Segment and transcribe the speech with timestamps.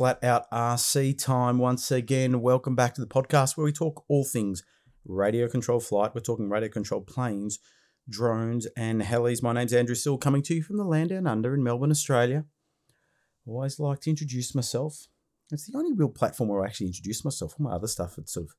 [0.00, 2.40] Flat Out RC time once again.
[2.40, 4.62] Welcome back to the podcast where we talk all things
[5.04, 6.14] radio control flight.
[6.14, 7.58] We're talking radio control planes,
[8.08, 9.42] drones, and helis.
[9.42, 12.46] My name's Andrew Sill, coming to you from the land down under in Melbourne, Australia.
[13.44, 15.06] Always like to introduce myself.
[15.52, 17.56] It's the only real platform where I actually introduce myself.
[17.58, 18.54] All my other stuff, it's sort of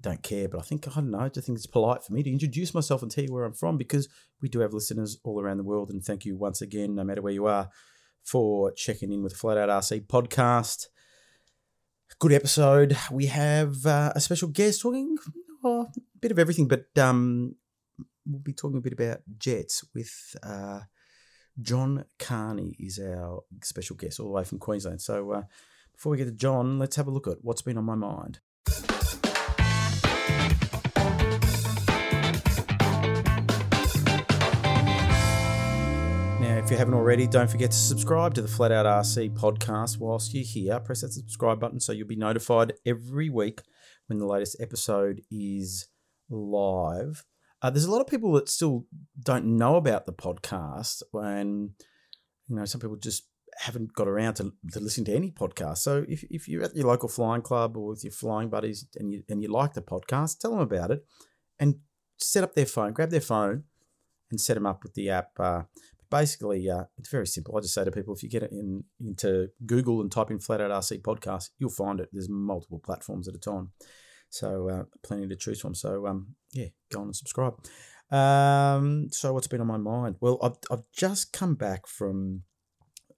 [0.00, 2.22] don't care, but I think, I don't know, I just think it's polite for me
[2.22, 4.08] to introduce myself and tell you where I'm from because
[4.40, 5.90] we do have listeners all around the world.
[5.90, 7.70] And thank you once again, no matter where you are,
[8.24, 10.88] for checking in with the Flat Out RC podcast.
[12.18, 12.96] Good episode.
[13.10, 15.16] We have uh, a special guest talking
[15.62, 17.56] oh, a bit of everything, but um,
[18.26, 20.80] we'll be talking a bit about jets with uh,
[21.60, 25.02] John Carney is our special guest all the way from Queensland.
[25.02, 25.42] So uh,
[25.92, 28.40] before we get to John, let's have a look at what's been on my mind.
[36.74, 40.42] You haven't already, don't forget to subscribe to the Flat Out RC podcast whilst you're
[40.42, 40.80] here.
[40.80, 43.62] Press that subscribe button so you'll be notified every week
[44.08, 45.86] when the latest episode is
[46.28, 47.24] live.
[47.62, 48.86] Uh, there's a lot of people that still
[49.22, 51.70] don't know about the podcast, and
[52.48, 55.78] you know, some people just haven't got around to, to listen to any podcast.
[55.78, 59.12] So if, if you're at your local flying club or with your flying buddies and
[59.12, 61.06] you and you like the podcast, tell them about it,
[61.60, 61.76] and
[62.16, 63.62] set up their phone, grab their phone,
[64.32, 65.30] and set them up with the app.
[65.38, 65.62] Uh,
[66.10, 67.56] basically, uh, it's very simple.
[67.56, 70.38] I just say to people, if you get it in into Google and type in
[70.38, 72.08] Flat Out RC Podcast, you'll find it.
[72.12, 73.72] There's multiple platforms at a time,
[74.30, 75.74] so uh, plenty to choose from.
[75.74, 77.54] So um, yeah, go on and subscribe.
[78.10, 80.16] Um, so what's been on my mind?
[80.20, 82.42] Well, I've I've just come back from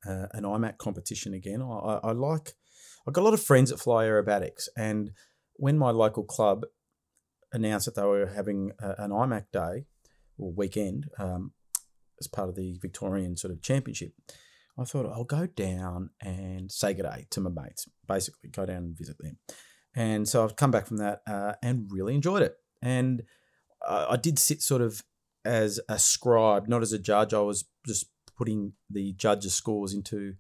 [0.07, 1.63] uh, an IMAC competition again.
[1.63, 2.53] I, I, like.
[3.07, 5.13] I've got a lot of friends that fly aerobatics, and
[5.55, 6.65] when my local club
[7.53, 9.87] announced that they were having a, an IMAC day
[10.39, 11.53] or weekend, um,
[12.21, 14.13] as part of the Victorian sort of championship,
[14.79, 17.89] I thought I'll go down and say good day to my mates.
[18.07, 19.39] Basically, go down and visit them.
[19.95, 22.57] And so I've come back from that uh, and really enjoyed it.
[22.83, 23.23] And
[23.87, 25.03] uh, I did sit sort of
[25.45, 27.33] as a scribe, not as a judge.
[27.33, 30.35] I was just putting the judges' scores into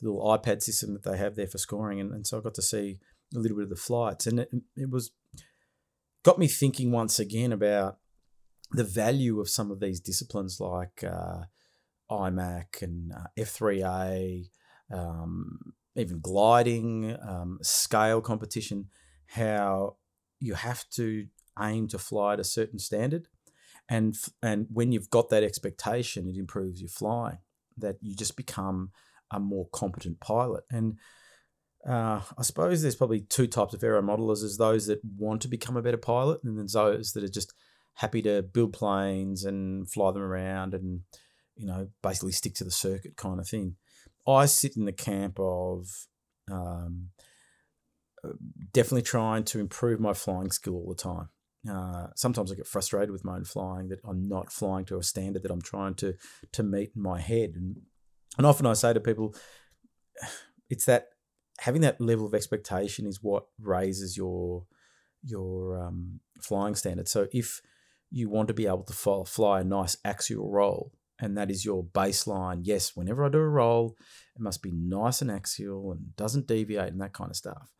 [0.00, 2.00] the little iPad system that they have there for scoring.
[2.00, 2.98] And, and so I got to see
[3.34, 4.26] a little bit of the flights.
[4.26, 5.10] And it, it was
[6.22, 7.98] got me thinking once again about
[8.72, 11.42] the value of some of these disciplines like uh,
[12.10, 14.48] IMAC and uh, F3A,
[14.92, 18.86] um, even gliding, um, scale competition,
[19.26, 19.96] how
[20.40, 21.26] you have to
[21.60, 23.28] aim to fly at a certain standard.
[23.88, 27.38] And, and when you've got that expectation, it improves your flying,
[27.78, 28.90] that you just become
[29.30, 30.64] a more competent pilot.
[30.70, 30.98] And
[31.86, 34.56] uh, I suppose there's probably two types of aero modelers.
[34.56, 37.52] Those that want to become a better pilot, and there's those that are just
[37.94, 41.00] happy to build planes and fly them around and
[41.56, 43.76] you know basically stick to the circuit kind of thing.
[44.26, 45.88] I sit in the camp of
[46.50, 47.08] um,
[48.72, 51.28] definitely trying to improve my flying skill all the time.
[51.68, 55.02] Uh, sometimes I get frustrated with my own flying that I'm not flying to a
[55.02, 56.14] standard that I'm trying to
[56.52, 57.80] to meet in my head, and
[58.36, 59.34] and often I say to people,
[60.70, 61.08] it's that
[61.58, 64.66] having that level of expectation is what raises your
[65.22, 67.08] your um, flying standard.
[67.08, 67.62] So if
[68.12, 70.92] you want to be able to fly a nice axial roll.
[71.18, 72.60] And that is your baseline.
[72.62, 73.96] Yes, whenever I do a roll,
[74.36, 77.72] it must be nice and axial and doesn't deviate and that kind of stuff.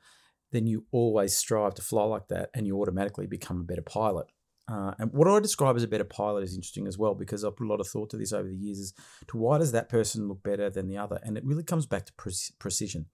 [0.53, 4.27] Then you always strive to fly like that and you automatically become a better pilot.
[4.71, 7.57] Uh, and what I describe as a better pilot is interesting as well because I've
[7.57, 8.95] put a lot of thought to this over the years is
[9.29, 11.19] to why does that person look better than the other?
[11.23, 13.07] And it really comes back to pre- precision,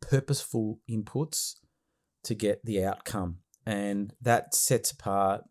[0.00, 1.54] purposeful inputs
[2.24, 3.38] to get the outcome.
[3.64, 5.44] And that sets apart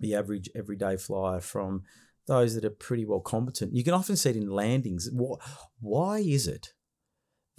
[0.00, 1.82] the average everyday flyer from
[2.26, 3.74] those that are pretty well competent.
[3.74, 5.08] You can often see it in landings.
[5.80, 6.72] Why is it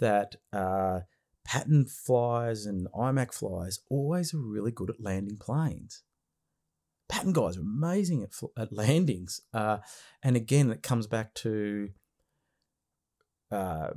[0.00, 1.00] that uh,
[1.44, 6.02] pattern flyers and IMAC flyers always are really good at landing planes?
[7.08, 8.30] Pattern guys are amazing at,
[8.60, 9.40] at landings.
[9.54, 9.78] Uh,
[10.22, 11.90] and again, it comes back to
[13.52, 13.90] uh,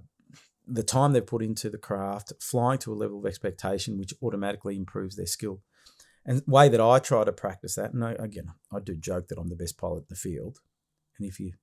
[0.67, 4.77] the time they've put into the craft, flying to a level of expectation, which automatically
[4.77, 5.61] improves their skill.
[6.29, 9.29] And the way that I try to practice that, and I, again, I do joke
[9.29, 10.59] that I'm the best pilot in the field.
[11.17, 11.57] And if you've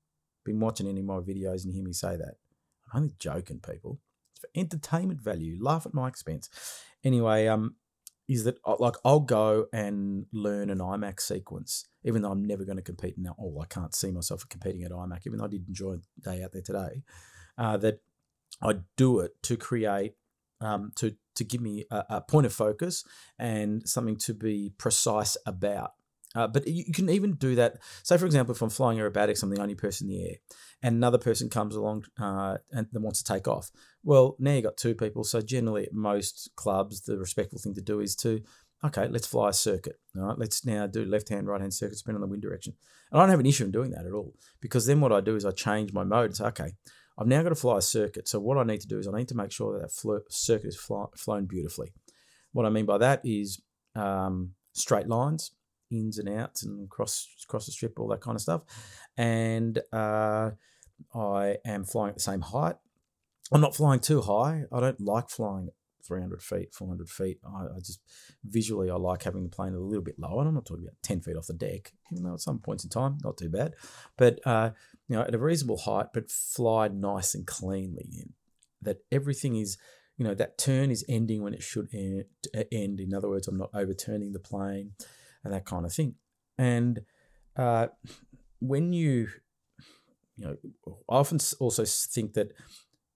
[0.45, 2.35] been watching any of my videos and hear me say that,
[2.93, 4.01] I'm only joking, people.
[4.33, 5.57] It's for entertainment value.
[5.61, 6.51] Laugh at my expense.
[7.05, 7.77] Anyway, um,
[8.27, 12.65] is that uh, like I'll go and learn an IMAC sequence, even though I'm never
[12.65, 13.37] going to compete now.
[13.41, 16.43] Oh, I can't see myself competing at IMAC, even though I did enjoy a day
[16.43, 17.05] out there today.
[17.57, 18.01] Uh, that
[18.61, 20.15] I do it to create
[20.61, 23.05] um, to to give me a, a, point of focus
[23.39, 25.93] and something to be precise about.
[26.35, 27.79] Uh, but you, can even do that.
[28.03, 30.35] Say, for example, if I'm flying aerobatics, I'm the only person in the air,
[30.83, 33.71] and another person comes along uh, and wants to take off.
[34.03, 35.25] Well, now you got two people.
[35.25, 38.43] So generally, at most clubs, the respectful thing to do is to
[38.85, 39.99] okay, let's fly a circuit.
[40.17, 42.75] All right, let's now do left hand, right hand circuit, spin on the wind direction.
[43.11, 45.21] And I don't have an issue in doing that at all because then what I
[45.21, 46.73] do is I change my mode and say, okay,
[47.19, 48.29] I've now got to fly a circuit.
[48.29, 50.17] So what I need to do is I need to make sure that that fl-
[50.29, 51.93] circuit is fly- flown beautifully.
[52.53, 53.61] What I mean by that is
[53.95, 55.53] um, straight lines,
[55.91, 58.63] ins and outs, and cross cross the strip, all that kind of stuff.
[59.17, 60.51] And uh,
[61.15, 62.77] I am flying at the same height.
[63.53, 64.65] I'm not flying too high.
[64.73, 65.71] I don't like flying
[66.07, 67.39] 300 feet, 400 feet.
[67.45, 68.01] I, I, just
[68.45, 70.41] visually, I like having the plane a little bit lower.
[70.41, 72.85] And I'm not talking about 10 feet off the deck, even though at some points
[72.85, 73.75] in time, not too bad.
[74.17, 74.71] But, uh,
[75.09, 78.07] you know, at a reasonable height, but fly nice and cleanly.
[78.83, 79.79] That everything is,
[80.17, 83.01] you know, that turn is ending when it should end.
[83.01, 84.93] In other words, I'm not overturning the plane
[85.45, 86.15] and that kind of thing.
[86.59, 87.01] And
[87.57, 87.89] uh,
[88.61, 89.29] when you,
[90.37, 90.57] you know,
[91.09, 92.53] I often also think that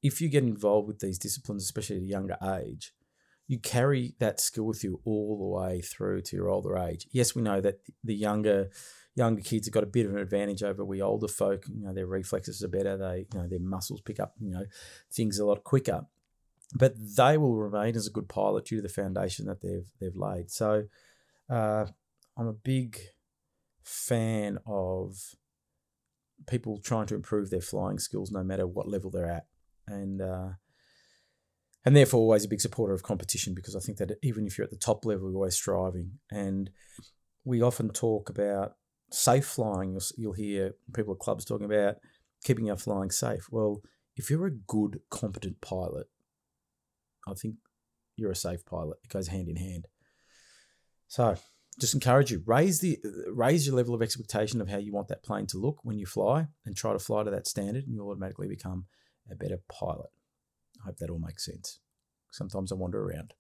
[0.03, 2.93] if you get involved with these disciplines, especially at a younger age,
[3.47, 7.07] you carry that skill with you all the way through to your older age.
[7.11, 8.71] Yes, we know that the younger
[9.17, 11.65] younger kids have got a bit of an advantage over we older folk.
[11.69, 12.97] You know, their reflexes are better.
[12.97, 14.67] They, you know, their muscles pick up, you know,
[15.13, 16.07] things a lot quicker.
[16.75, 20.17] But they will remain as a good pilot due to the foundation that they've they've
[20.17, 20.51] laid.
[20.51, 20.85] So,
[21.51, 21.87] uh,
[22.37, 22.99] I'm a big
[23.83, 25.35] fan of
[26.47, 29.47] people trying to improve their flying skills, no matter what level they're at
[29.91, 30.49] and uh,
[31.85, 34.67] and therefore always a big supporter of competition because I think that even if you're
[34.67, 36.19] at the top level, you're always striving.
[36.31, 36.71] And
[37.45, 38.75] we often talk about
[39.11, 39.93] safe flying.
[39.93, 41.97] You'll, you'll hear people at clubs talking about
[42.45, 43.49] keeping our flying safe.
[43.51, 43.83] Well,
[44.17, 46.07] if you're a good, competent pilot,
[47.27, 47.57] I think
[48.17, 48.99] you're a safe pilot.
[49.03, 49.87] It goes hand in hand.
[51.09, 51.37] So,
[51.79, 52.99] just encourage you raise the
[53.33, 56.05] raise your level of expectation of how you want that plane to look when you
[56.05, 58.85] fly, and try to fly to that standard, and you'll automatically become
[59.31, 60.11] a better pilot.
[60.83, 61.81] I hope that all makes sense.
[62.31, 63.35] Sometimes I wander around.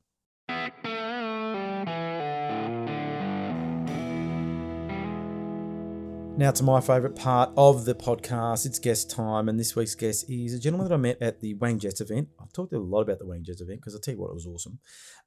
[6.40, 8.64] Now to my favourite part of the podcast.
[8.64, 11.52] It's guest time, and this week's guest is a gentleman that I met at the
[11.52, 12.28] Wang Jets event.
[12.40, 14.34] I've talked a lot about the Wang Jets event because I tell you what, it
[14.34, 14.78] was awesome.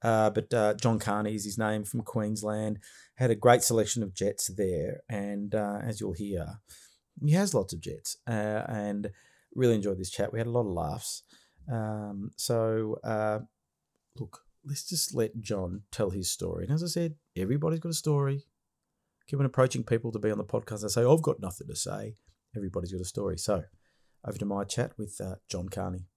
[0.01, 2.79] Uh, but uh, John Carney is his name from Queensland.
[3.15, 6.61] Had a great selection of jets there, and uh, as you'll hear,
[7.23, 9.11] he has lots of jets, uh, and
[9.55, 10.33] really enjoyed this chat.
[10.33, 11.23] We had a lot of laughs.
[11.71, 13.39] Um, so, uh,
[14.17, 16.65] look, let's just let John tell his story.
[16.65, 18.45] And as I said, everybody's got a story.
[19.27, 21.75] Keep on approaching people to be on the podcast and say, I've got nothing to
[21.75, 22.15] say.
[22.55, 23.37] Everybody's got a story.
[23.37, 23.63] So,
[24.27, 26.07] over to my chat with uh, John Carney.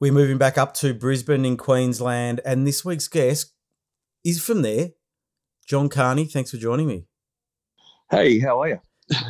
[0.00, 3.52] We're moving back up to Brisbane in Queensland, and this week's guest
[4.24, 4.90] is from there.
[5.66, 7.06] John Carney, thanks for joining me.
[8.10, 8.80] Hey, how are you?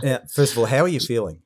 [0.03, 1.44] yeah, first of all, how are you feeling?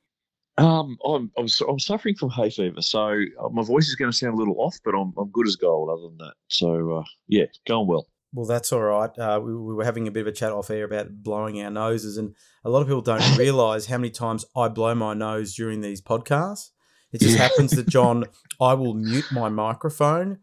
[0.59, 4.17] Um, I'm, I'm, I'm suffering from hay fever, so uh, my voice is going to
[4.17, 6.33] sound a little off, but I'm, I'm good as gold other than that.
[6.47, 8.07] So, uh, yeah, going well.
[8.33, 9.17] Well, that's all right.
[9.17, 11.71] Uh, we, we, were having a bit of a chat off air about blowing our
[11.71, 15.55] noses, and a lot of people don't realize how many times I blow my nose
[15.55, 16.71] during these podcasts.
[17.11, 17.43] It just yeah.
[17.43, 18.25] happens that, John,
[18.61, 20.39] I will mute my microphone,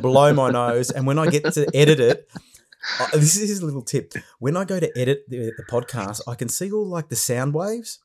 [0.00, 2.28] blow my nose, and when I get to edit it,
[3.00, 4.14] uh, this is a little tip.
[4.40, 7.54] When I go to edit the, the podcast, I can see all like the sound
[7.54, 8.00] waves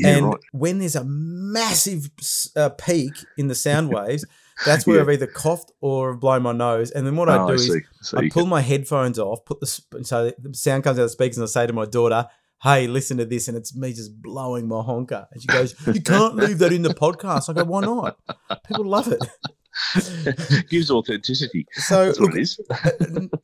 [0.00, 0.40] yeah, and right.
[0.52, 2.10] when there's a massive
[2.56, 4.24] uh, peak in the sound waves,
[4.64, 5.02] that's where yeah.
[5.02, 6.90] I've either coughed or blown my nose.
[6.90, 8.50] And then what oh, I do I is so I pull can...
[8.50, 11.48] my headphones off, put the so the sound comes out of the speakers, and I
[11.48, 12.26] say to my daughter,
[12.62, 15.26] "Hey, listen to this," and it's me just blowing my honker.
[15.32, 18.18] And she goes, "You can't leave that in the podcast." I go, "Why not?
[18.66, 19.20] People love it."
[20.68, 21.66] gives authenticity.
[21.72, 22.34] So look,
[22.70, 22.90] uh,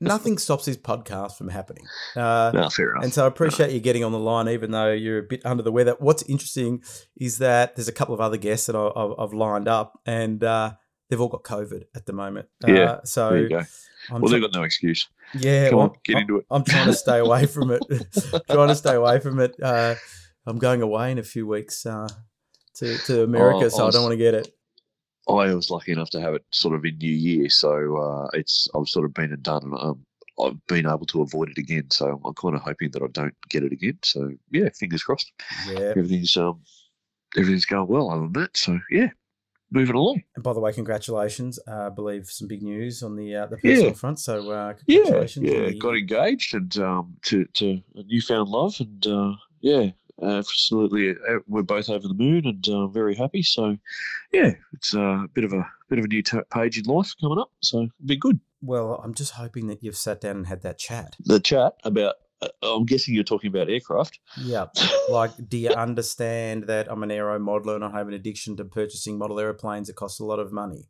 [0.00, 1.86] nothing stops this podcast from happening.
[2.14, 3.04] Uh, no, fair enough.
[3.04, 3.74] And so I appreciate no.
[3.74, 5.96] you getting on the line, even though you're a bit under the weather.
[5.98, 6.82] What's interesting
[7.16, 10.74] is that there's a couple of other guests that I, have lined up, and uh,
[11.08, 12.48] they've all got COVID at the moment.
[12.66, 12.74] Yeah.
[12.74, 13.62] Uh, so there you go.
[14.10, 15.08] I'm well, they've got no excuse.
[15.34, 16.46] Yeah, Come well, on, get I'm, into it.
[16.50, 17.82] I'm trying to stay away from it.
[18.50, 19.56] trying to stay away from it.
[19.60, 19.96] Uh,
[20.46, 22.08] I'm going away in a few weeks uh,
[22.76, 24.55] to to America, oh, so I, was, I don't want to get it.
[25.28, 28.68] I was lucky enough to have it sort of in New Year, so uh, it's
[28.74, 29.72] I've sort of been and done.
[29.78, 30.04] Um,
[30.42, 33.34] I've been able to avoid it again, so I'm kind of hoping that I don't
[33.48, 33.98] get it again.
[34.04, 35.32] So yeah, fingers crossed.
[35.68, 36.60] Yeah, everything's um,
[37.36, 38.56] everything's going well other than that.
[38.56, 39.08] So yeah,
[39.70, 40.22] moving along.
[40.34, 41.58] And by the way, congratulations!
[41.66, 43.92] Uh, I believe some big news on the uh, the personal yeah.
[43.92, 44.20] front.
[44.20, 45.46] So uh, congratulations!
[45.46, 49.90] Yeah, yeah, got engaged and um, to to a newfound love, and uh, yeah,
[50.22, 53.42] absolutely, uh, we're both over the moon and uh, very happy.
[53.42, 53.76] So,
[54.32, 57.38] yeah, it's a bit of a bit of a new t- page in life coming
[57.38, 57.50] up.
[57.60, 58.40] So, it'll be good.
[58.62, 61.16] Well, I'm just hoping that you've sat down and had that chat.
[61.20, 64.18] The chat about uh, I'm guessing you're talking about aircraft.
[64.38, 64.66] Yeah.
[65.08, 68.64] Like, do you understand that I'm an aero modeler and I have an addiction to
[68.64, 70.88] purchasing model aeroplanes that cost a lot of money?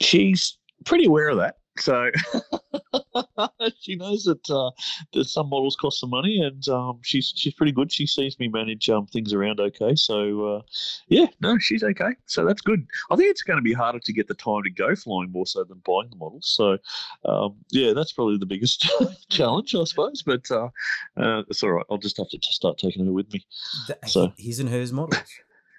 [0.00, 1.56] She's pretty aware of that.
[1.80, 2.10] So
[3.80, 4.70] she knows that uh,
[5.12, 7.90] that some models cost some money, and um, she's she's pretty good.
[7.92, 9.94] She sees me manage um, things around okay.
[9.94, 10.62] So uh,
[11.08, 12.10] yeah, no, she's okay.
[12.26, 12.86] So that's good.
[13.10, 15.46] I think it's going to be harder to get the time to go flying more
[15.46, 16.48] so than buying the models.
[16.56, 16.78] So
[17.24, 18.88] um, yeah, that's probably the biggest
[19.30, 20.22] challenge, I suppose.
[20.22, 20.68] But uh,
[21.16, 21.86] uh, it's all right.
[21.90, 23.46] I'll just have to start taking her with me.
[23.88, 25.22] The, So- his and hers models.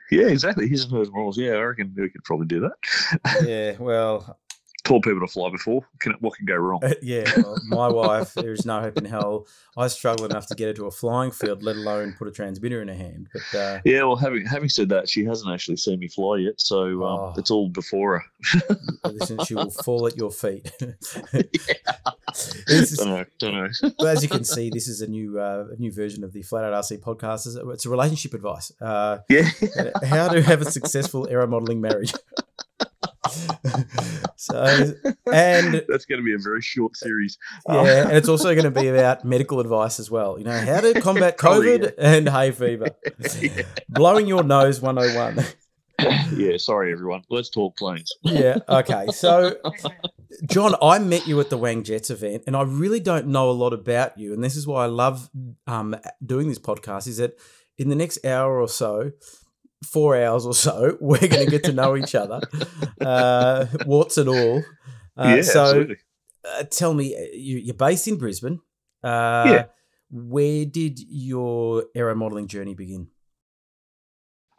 [0.10, 0.70] Yeah, exactly.
[0.70, 1.38] His and hers models.
[1.38, 3.46] Yeah, I reckon we could probably do that.
[3.46, 3.76] yeah.
[3.78, 4.40] Well,
[4.88, 5.82] Taught people to fly before.
[6.00, 6.80] Can, what can go wrong?
[6.84, 9.46] Uh, yeah, well, my wife, there is no hope in hell.
[9.76, 12.82] I struggle enough to get her to a flying field, let alone put a transmitter
[12.82, 13.28] in her hand.
[13.34, 16.62] But uh, Yeah, well, having having said that, she hasn't actually seen me fly yet,
[16.62, 17.34] so um, Oh.
[17.38, 18.62] it's all before her.
[19.12, 20.72] listen, she will fall at your feet.
[22.68, 23.92] This is- don't know, don't know.
[24.00, 26.42] Well, as you can see, this is a new uh, a new version of the
[26.44, 27.48] Flat Out RC podcast.
[27.74, 28.72] It's a- relationship advice.
[28.80, 29.50] Uh, yeah,
[30.06, 32.14] how to have a successful aero modeling marriage.
[34.36, 34.94] so,
[35.32, 37.38] and that's going to be a very short series.
[37.68, 40.38] yeah, and it's also going to be about medical advice as well.
[40.38, 41.90] You know, how to combat Oh, COVID yeah.
[41.98, 42.90] and hay fever.
[43.42, 43.64] yeah.
[43.90, 45.46] Blowing your nose 101.
[46.38, 47.24] yeah, sorry everyone.
[47.30, 48.12] Let's talk planes.
[48.22, 48.58] Yeah.
[48.70, 49.08] Okay.
[49.12, 49.56] So,
[50.46, 53.54] John, I met you at the Wang Jets event, and I really don't know a
[53.54, 54.34] lot about you.
[54.34, 55.30] And this is why I love
[55.66, 57.08] um, doing this podcast.
[57.08, 57.40] Is that
[57.78, 59.12] in the next hour or so,
[59.84, 62.42] four hours or so, we're going to get to know each other,
[63.02, 64.64] uh, warts and all.
[65.16, 65.98] Uh, yeah, so, absolutely.
[66.46, 68.60] uh, tell me, uh, you, you're based in Brisbane.
[69.04, 69.66] Uh, Yeah.
[70.10, 73.08] Where did your aero modeling journey begin?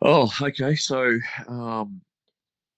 [0.02, 0.74] Oh, okay.
[0.76, 2.02] So, um,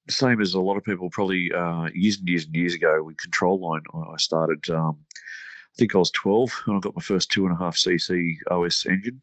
[0.09, 3.17] same as a lot of people, probably uh, years and years and years ago with
[3.19, 4.69] Control Line, I I started.
[4.71, 7.77] Um, I think I was 12 when I got my first two and a half
[7.77, 9.21] cc OS engine,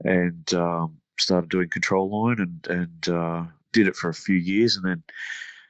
[0.00, 4.76] and um, started doing Control Line and and uh, did it for a few years,
[4.76, 5.02] and then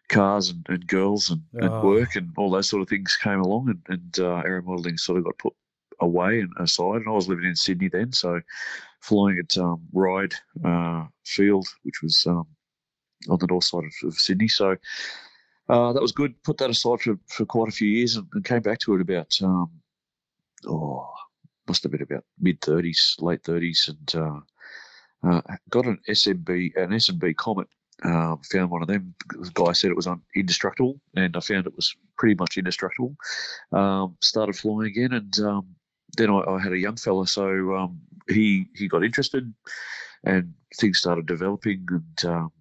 [0.08, 1.80] cars and, and girls and, and Oh.
[1.82, 5.18] work and all those sort of things came along, and, and uh, aero modelling sort
[5.18, 5.54] of got put
[6.00, 6.96] away and aside.
[6.96, 8.40] And I was living in Sydney then, so
[9.00, 10.34] flying at um, Ryde
[10.64, 12.46] uh, Field, which was um,
[13.28, 14.48] on the north side of, of Sydney.
[14.48, 14.76] So
[15.68, 16.34] uh, that was good.
[16.42, 19.00] Put that aside for, for quite a few years and, and came back to it
[19.00, 19.70] about, um,
[20.66, 21.08] oh,
[21.66, 24.40] must have been about mid 30s, late 30s, and uh,
[25.26, 25.40] uh,
[25.70, 27.68] got an SMB, an SMB Comet.
[28.02, 29.14] Uh, found one of them.
[29.30, 33.14] The guy said it was un- indestructible, and I found it was pretty much indestructible.
[33.72, 35.68] Um, started flying again, and um,
[36.16, 39.52] then I, I had a young fella, so um, he he got interested,
[40.24, 42.52] and things started developing, and um,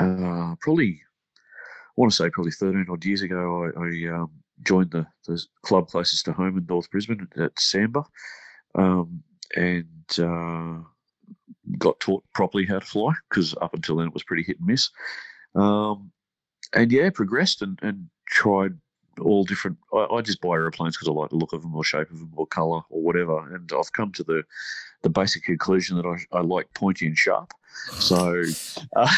[0.00, 4.30] uh, probably I want to say probably thirteen odd years ago, I, I um,
[4.62, 8.04] joined the, the club closest to home in North Brisbane at Samba,
[8.74, 9.22] um,
[9.56, 9.86] and
[10.18, 10.80] uh,
[11.78, 14.66] got taught properly how to fly because up until then it was pretty hit and
[14.66, 14.90] miss.
[15.54, 16.12] Um,
[16.74, 18.72] and yeah, progressed and, and tried
[19.20, 19.76] all different.
[19.92, 22.18] I, I just buy airplanes because I like the look of them or shape of
[22.18, 23.52] them or color or whatever.
[23.54, 24.42] And I've come to the
[25.02, 27.52] the basic conclusion that I, I like pointy and sharp.
[27.98, 28.42] So
[28.96, 29.16] uh,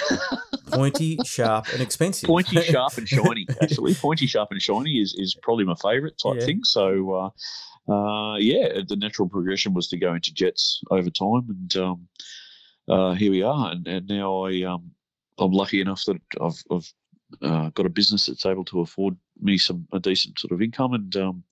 [0.69, 2.29] Pointy, sharp, and expensive.
[2.29, 3.47] pointy, sharp, and shiny.
[3.61, 6.47] Actually, pointy, sharp, and shiny is, is probably my favourite type Yeah.
[6.47, 6.65] thing.
[6.65, 7.13] So,
[7.89, 12.09] uh, uh, yeah, the natural progression was to go into jets over time, and um,
[12.93, 13.73] uh, here we are.
[13.73, 14.91] And, and now I um,
[15.39, 16.93] I'm lucky enough that I've, I've
[17.43, 20.95] uh, got a business that's able to afford me some a decent sort of income,
[20.95, 21.45] and um,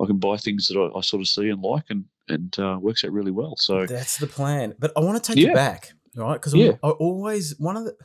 [0.00, 2.78] I can buy things that I, I sort of see and like, and and uh,
[2.80, 3.56] works out really well.
[3.56, 4.74] So That's the plan.
[4.78, 6.34] But I want to take you back, right?
[6.34, 6.72] Because Yeah.
[6.82, 7.96] I always one of the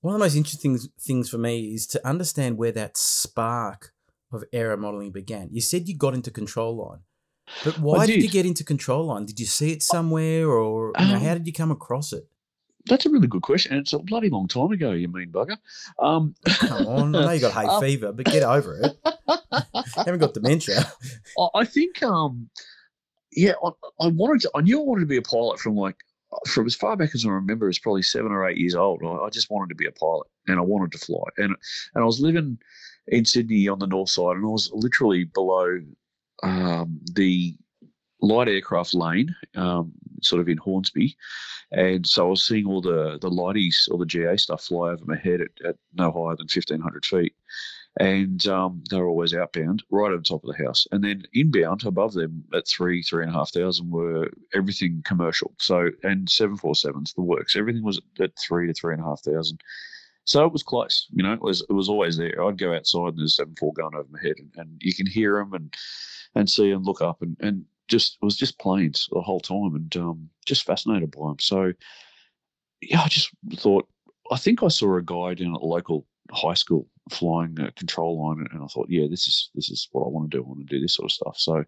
[0.00, 3.92] one of the most interesting things for me is to understand where that spark
[4.32, 5.48] of aero modeling began.
[5.50, 7.00] You said you got into control line,
[7.64, 8.22] but why did.
[8.22, 9.26] you get into control line?
[9.26, 12.26] Did you see it somewhere, or you know, Um, how did you come across it?
[12.88, 14.92] that's a really good question, and it's a bloody long time ago.
[14.92, 15.56] You mean bugger?
[15.98, 18.96] Um, Come on, I know you got hay Um, fever, but get over it.
[19.96, 20.84] Haven't got dementia.
[21.54, 22.48] I- think, um,
[23.32, 24.50] yeah, I, I wanted to.
[24.54, 25.96] I knew I wanted to be a pilot from like
[26.46, 29.02] from as far back as I remember, as probably seven or eight years old.
[29.04, 31.24] I, I just wanted to be a pilot, and I wanted to fly.
[31.38, 31.56] And
[31.94, 32.58] and I was living
[33.08, 35.80] in Sydney on the north side, and I was literally below
[36.42, 37.56] um, the
[38.20, 41.16] light aircraft lane, um, sort of in Hornsby,
[41.72, 45.04] and so I was seeing all the the lighties, all the GA stuff fly over
[45.04, 47.34] my head at, at no higher than fifteen hundred feet
[47.98, 50.86] and um, they were always outbound, right on top of the house.
[50.92, 55.54] And then inbound above them at three, three and a half thousand were everything commercial.
[55.58, 59.06] So and seven four sevens, the works, everything was at three to three and a
[59.06, 59.60] half thousand.
[60.26, 61.32] So it was close, you know.
[61.32, 62.44] It was it was always there.
[62.44, 65.06] I'd go outside and there's seven four going over my head, and, and you can
[65.06, 65.74] hear them and
[66.34, 69.76] and see them, look up, and and just it was just planes the whole time,
[69.76, 71.38] and um, just fascinated by them.
[71.38, 71.72] So
[72.82, 73.88] yeah, I just thought
[74.30, 78.20] I think I saw a guy down at the local high school flying a control
[78.20, 80.42] line, and I thought, yeah, this is this is what I want to do.
[80.42, 81.36] I want to do this sort of stuff.
[81.38, 81.64] So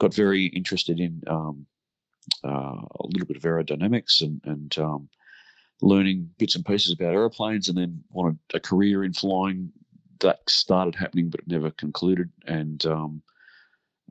[0.00, 1.66] got very interested in um,
[2.44, 5.08] uh, a little bit of aerodynamics and and um,
[5.82, 9.72] learning bits and pieces about aeroplanes, and then wanted a career in flying.
[10.20, 12.30] That started happening, but it never concluded.
[12.46, 13.22] And um,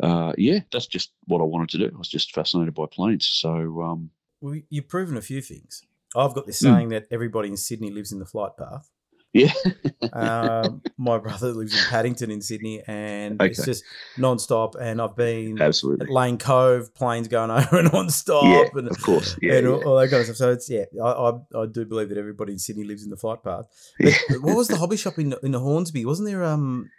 [0.04, 1.92] uh, yeah, that's just what I wanted to do.
[1.94, 3.28] I was just fascinated by planes.
[3.28, 4.10] So um,
[4.42, 5.84] well, you've proven a few things.
[6.16, 6.92] I've got this saying mm.
[6.92, 8.90] that everybody in Sydney lives in the flight path.
[9.34, 9.54] Yeah.
[10.12, 13.52] um, my brother lives in Paddington in Sydney, and okay.
[13.52, 13.84] it's just
[14.18, 14.76] non-stop.
[14.80, 19.38] And I've been absolutely at Lane Cove, planes going over non-stop, yeah, and of course,
[19.42, 19.74] yeah, and yeah.
[19.74, 20.38] All, all, that kind of stuff.
[20.38, 23.18] So it's yeah, I, I, I do believe that everybody in Sydney lives in the
[23.18, 23.66] flight path.
[24.30, 26.06] But what was the hobby shop in in Hornsby?
[26.06, 26.90] Wasn't there um?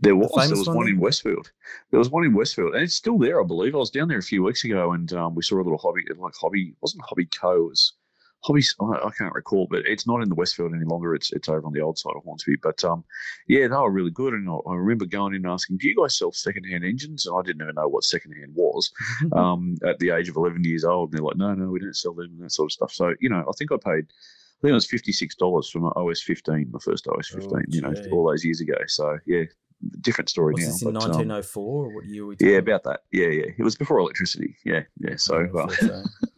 [0.00, 0.30] There was.
[0.48, 1.50] There was one, one in Westfield.
[1.90, 3.74] There was one in Westfield, and it's still there, I believe.
[3.74, 6.02] I was down there a few weeks ago, and um, we saw a little hobby,
[6.16, 7.56] like hobby, wasn't Hobby Co.
[7.56, 7.92] It was
[8.42, 11.14] hobbies I, I, can't recall, but it's not in the Westfield any longer.
[11.14, 12.56] It's it's over on the old side of Hornsby.
[12.62, 13.04] But um,
[13.48, 14.34] yeah, they were really good.
[14.34, 17.36] And I, I, remember going in and asking, "Do you guys sell secondhand engines?" And
[17.36, 18.90] I didn't even know what secondhand was
[19.32, 21.10] um, at the age of eleven years old.
[21.10, 23.14] And they're like, "No, no, we don't sell them and that sort of stuff." So
[23.20, 24.06] you know, I think I paid.
[24.06, 27.52] I think it was fifty six dollars for my OS fifteen, my first OS fifteen.
[27.52, 28.74] Oh, you know, all those years ago.
[28.86, 29.44] So yeah,
[30.00, 30.72] different story was now.
[30.72, 32.24] This in um, nineteen oh four, what year?
[32.24, 33.00] Were we yeah, about that.
[33.12, 33.50] Yeah, yeah.
[33.56, 34.56] It was before electricity.
[34.64, 35.16] Yeah, yeah.
[35.16, 35.48] So.
[35.56, 36.02] Uh,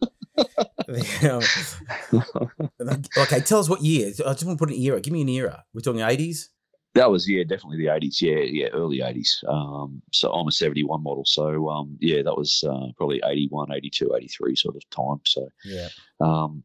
[3.17, 4.07] okay, tell us what year.
[4.07, 5.01] I just want to put an era.
[5.01, 5.63] Give me an era.
[5.73, 6.49] We're talking eighties.
[6.93, 8.21] That was yeah, definitely the eighties.
[8.21, 9.43] Yeah, yeah, early eighties.
[9.47, 11.23] Um, so I'm a seventy one model.
[11.25, 15.21] So um, yeah, that was uh, probably 81, 82, 83 sort of time.
[15.25, 15.87] So yeah,
[16.19, 16.63] um,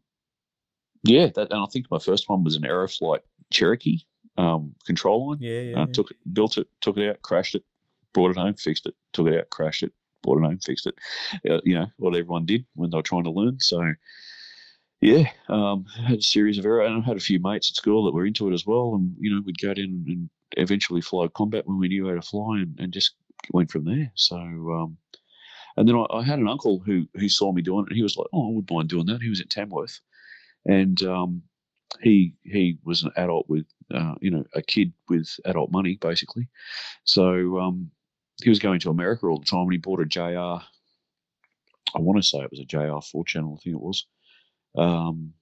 [1.04, 1.28] yeah.
[1.34, 3.20] That and I think my first one was an Aeroflight
[3.52, 4.00] Cherokee
[4.38, 5.38] um, control line.
[5.40, 5.92] Yeah, yeah, uh, yeah.
[5.92, 7.64] Took it, built it, took it out, crashed it,
[8.12, 9.92] brought it home, fixed it, took it out, crashed it,
[10.26, 10.94] bought it home, fixed it.
[11.48, 13.58] Uh, you know what everyone did when they were trying to learn.
[13.60, 13.82] So
[15.00, 18.04] yeah, um, had a series of errors, and I had a few mates at school
[18.04, 18.94] that were into it as well.
[18.94, 22.22] And you know we'd go down and eventually fly combat when we knew how to
[22.22, 23.14] fly, and, and just
[23.52, 24.12] went from there.
[24.14, 24.36] So.
[24.36, 24.98] Um,
[25.78, 27.90] and then I, I, had an uncle who who saw me doing it.
[27.90, 30.00] And he was like, "Oh, I wouldn't mind doing that." He was at Tamworth,
[30.64, 31.42] and um,
[32.00, 36.48] he he was an adult with uh, you know a kid with adult money basically.
[37.04, 37.90] So um,
[38.42, 40.62] he was going to America all the time and he bought a JR.
[41.94, 43.56] I want to say it was a JR four channel.
[43.58, 44.06] I think it was
[44.76, 45.32] um,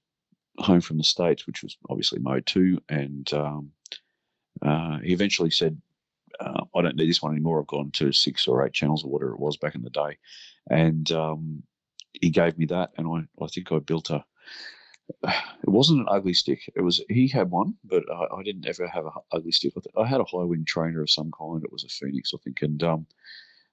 [0.59, 2.81] home from the states, which was obviously mode two.
[2.89, 3.73] And um,
[4.63, 5.81] uh, he eventually said,
[6.39, 7.61] uh, "I don't need this one anymore.
[7.61, 10.19] I've gone to six or eight channels or whatever it was back in the day."
[10.71, 11.63] And um,
[12.13, 14.25] he gave me that, and I, I think I built a
[15.23, 16.61] it wasn't an ugly stick.
[16.75, 19.75] It was he had one, but I, I didn't ever have an ugly stick.
[19.77, 21.63] I, I, had a high wing trainer of some kind.
[21.63, 23.07] It was a Phoenix, I think, and um,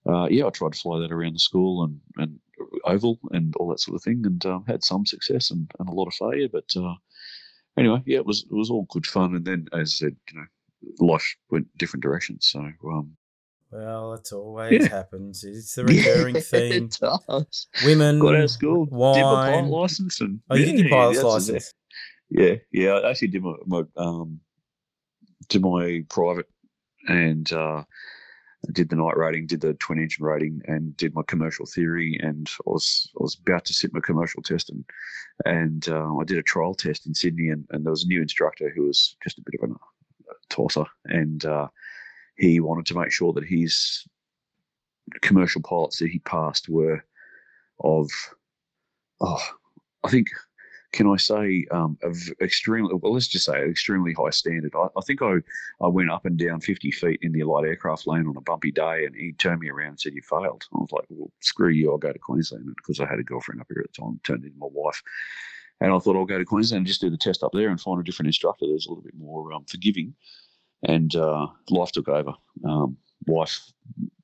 [0.08, 2.39] uh, yeah, I tried to fly that around the school and and
[2.86, 5.94] oval and all that sort of thing, and um, had some success and, and a
[5.94, 6.50] lot of failure.
[6.52, 6.96] But uh,
[7.78, 9.36] anyway, yeah, it was it was all good fun.
[9.36, 12.48] And then, as I said, you know, life went different directions.
[12.52, 13.15] So um,
[13.71, 14.89] well, it always yeah.
[14.89, 15.43] happens.
[15.43, 16.86] It's the recurring yeah, theme.
[16.86, 17.67] It does.
[17.86, 19.15] Women, got out of school, wine.
[19.15, 21.73] did my pilot license, and oh, you yeah, did your pilot's license.
[22.29, 22.91] Yeah, yeah.
[22.91, 24.39] I actually did my, my um,
[25.47, 26.47] did my private,
[27.07, 27.84] and uh,
[28.73, 32.19] did the night rating, did the twin engine rating, and did my commercial theory.
[32.21, 34.84] And I was I was about to sit my commercial test, and
[35.45, 38.21] and uh, I did a trial test in Sydney, and, and there was a new
[38.21, 39.73] instructor who was just a bit of a
[40.49, 41.67] tosser, and uh,
[42.38, 44.06] he wanted to make sure that his
[45.22, 47.04] commercial pilots that he passed were
[47.84, 48.10] of,
[49.20, 49.44] oh,
[50.04, 50.28] I think,
[50.91, 54.74] can I say, um, of extremely, well, let's just say extremely high standard.
[54.76, 55.36] I, I, think I,
[55.82, 58.72] I went up and down 50 feet in the light aircraft lane on a bumpy
[58.72, 60.65] day and he turned me around and said, You failed.
[60.74, 63.62] I was like, Well, screw you, I'll go to Queensland because I had a girlfriend
[63.62, 65.02] up here at the time, turned into my wife.
[65.80, 67.80] And I thought I'll go to Queensland and just do the test up there and
[67.80, 70.13] find a different instructor that's a little bit more um, forgiving
[70.84, 72.34] and uh, life took over.
[72.65, 73.72] Um, wife,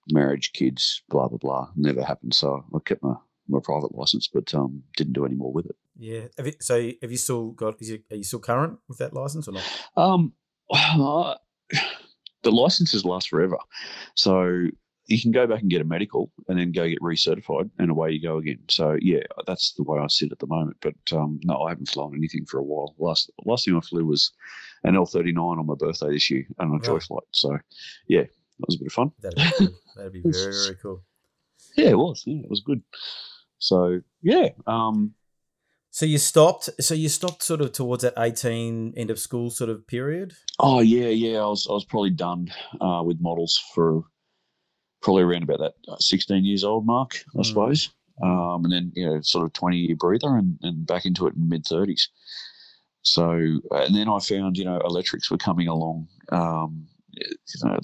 [0.09, 1.69] marriage, kids, blah blah blah.
[1.75, 2.33] Never happened.
[2.33, 3.15] So I kept my,
[3.47, 5.75] my private license, but um, didn't do any more with it.
[5.97, 6.27] Yeah.
[6.37, 7.81] Have you, so have you still got?
[7.81, 9.63] Is you, are you still current with that license or not?
[9.95, 10.33] Um,
[10.71, 11.35] uh,
[12.43, 13.57] the licenses last forever.
[14.15, 14.67] So
[15.07, 18.11] you can go back and get a medical and then go get recertified and away
[18.11, 18.59] you go again.
[18.67, 20.77] So yeah, that's the way I sit at the moment.
[20.81, 22.93] But um, no, I haven't flown anything for a while.
[22.99, 24.31] Last last thing I flew was
[24.83, 27.23] an L39 on my birthday this year and a joy flight.
[27.31, 27.57] So
[28.07, 29.11] yeah, that was a bit of fun.
[29.21, 29.67] That'd be.
[29.95, 31.03] That'd be very very cool.
[31.77, 32.23] Yeah, it was.
[32.25, 32.81] Yeah, it was good.
[33.59, 34.49] So yeah.
[34.67, 35.13] Um,
[35.91, 36.69] So you stopped.
[36.81, 40.33] So you stopped sort of towards that eighteen end of school sort of period.
[40.59, 41.39] Oh yeah, yeah.
[41.39, 44.03] I was I was probably done uh, with models for
[45.01, 47.45] probably around about that uh, sixteen years old mark, I Mm.
[47.45, 47.89] suppose.
[48.21, 51.35] Um, and then you know, sort of twenty year breather, and, and back into it
[51.35, 52.09] in mid thirties.
[53.03, 53.31] So
[53.71, 56.07] and then I found you know electrics were coming along.
[56.31, 57.25] Um, you
[57.63, 57.79] know,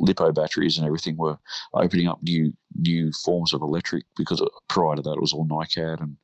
[0.00, 1.36] lipo batteries and everything were
[1.74, 6.00] opening up new new forms of electric because prior to that it was all NiCad
[6.00, 6.16] and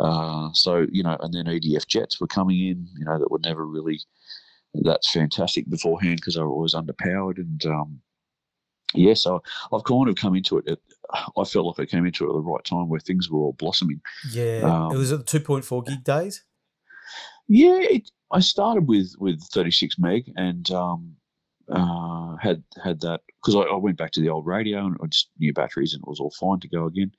[0.00, 3.38] uh, so you know, and then EDF jets were coming in, you know, that were
[3.40, 4.00] never really
[4.82, 8.00] that's fantastic beforehand because they were always underpowered and um,
[8.94, 10.68] yeah, so I've kind of come into it.
[10.68, 10.78] At,
[11.36, 13.52] I felt like I came into it at the right time where things were all
[13.54, 14.00] blossoming.
[14.30, 16.44] Yeah, Um, it was at the two point four gig days.
[17.48, 21.14] Yeah, it, I started with with 36 meg and um,
[21.68, 25.06] uh, had had that because I, I went back to the old radio and I
[25.06, 27.12] just new batteries and it was all fine to go again.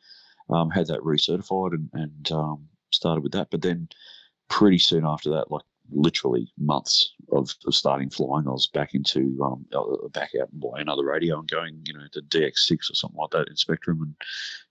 [0.49, 3.87] Um, had that recertified and and um, started with that, but then
[4.49, 9.37] pretty soon after that, like literally months of, of starting flying, I was back into
[9.43, 12.95] um, uh, back out and buying another radio and going, you know, to DX6 or
[12.95, 14.15] something like that in Spektrum and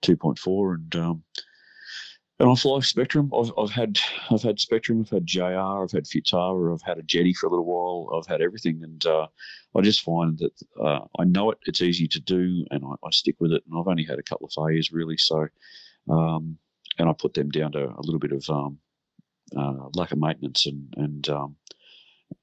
[0.03, 1.23] 2.4 and um,
[2.39, 3.29] and I fly Spektrum.
[3.33, 3.97] I've, I've had
[4.29, 5.01] I've had Spektrum.
[5.01, 5.83] I've had JR.
[5.83, 6.73] I've had Futaba.
[6.73, 8.17] I've had a Jeti for a little while.
[8.17, 9.27] I've had everything, and uh,
[9.75, 11.59] I just find that uh, I know it.
[11.65, 13.63] It's easy to do, and I, I stick with it.
[13.69, 15.47] And I've only had a couple of failures really, so
[16.09, 16.57] um,
[16.99, 18.79] and I put them down to a little bit of um,
[19.55, 21.55] uh, lack of maintenance, and and um,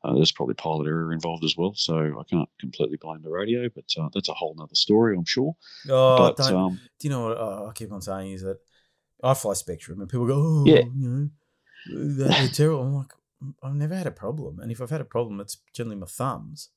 [0.05, 1.75] uh, there's probably pilot error involved as well.
[1.75, 5.25] So I can't completely blame the radio, but uh, that's a whole nother story, I'm
[5.25, 5.55] sure.
[5.89, 8.59] Oh, but don't, um, do you know what uh, I keep on saying is that
[9.23, 10.83] I fly Spektrum and people go, oh, Yeah.
[10.97, 11.29] you know,
[11.87, 12.83] they're, they're terrible.
[12.83, 13.13] I'm like,
[13.63, 16.71] I've never had a problem, and if I've had a problem, it's generally my thumbs.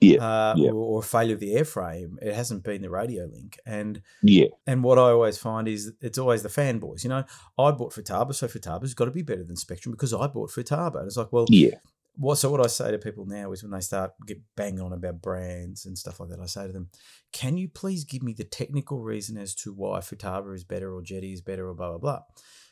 [0.00, 0.70] Yeah, Uh, yeah.
[0.70, 2.16] Or, or failure of the airframe.
[2.22, 6.18] It hasn't been the radio link, and yeah, and what I always find is it's
[6.18, 7.04] always the fanboys.
[7.04, 7.24] You know,
[7.58, 10.96] I bought Futaba, so Futaba's got to be better than Spektrum because I bought Futaba.
[10.96, 11.74] And it's like, well, yeah,
[12.16, 14.92] what so what I say to people now is when they start get banging on
[14.92, 16.88] about brands and stuff like that, I say to them,
[17.32, 21.02] "Can you please give me the technical reason as to why Futaba is better or
[21.02, 22.22] Jeti is better or blah blah blah?"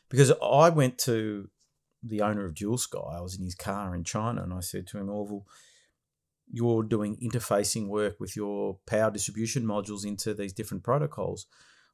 [0.08, 1.50] Because I went to
[2.02, 3.14] the owner of Dualsky.
[3.14, 5.46] I was in his car in China, and I said to him, "Orville,
[6.50, 11.46] you're doing interfacing work with your power distribution modules into these different protocols."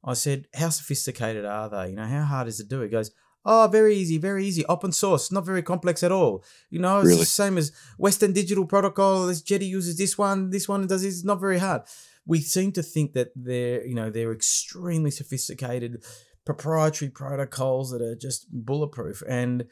[0.02, 1.90] I said, "How sophisticated are they?
[1.90, 3.10] You know, how hard is it to do?" He goes,
[3.46, 4.64] Oh, very easy, very easy.
[4.66, 6.42] Open source, not very complex at all.
[6.70, 7.20] You know, it's Really?
[7.20, 9.26] the same as Western Digital Protocol.
[9.26, 11.22] This Jeti uses this one, this one does this.
[11.24, 11.82] Not very hard.
[12.24, 16.02] We seem to think that they're, you know, they're extremely sophisticated
[16.46, 19.66] proprietary protocols that are just bulletproof, and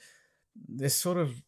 [0.68, 1.42] they're sort of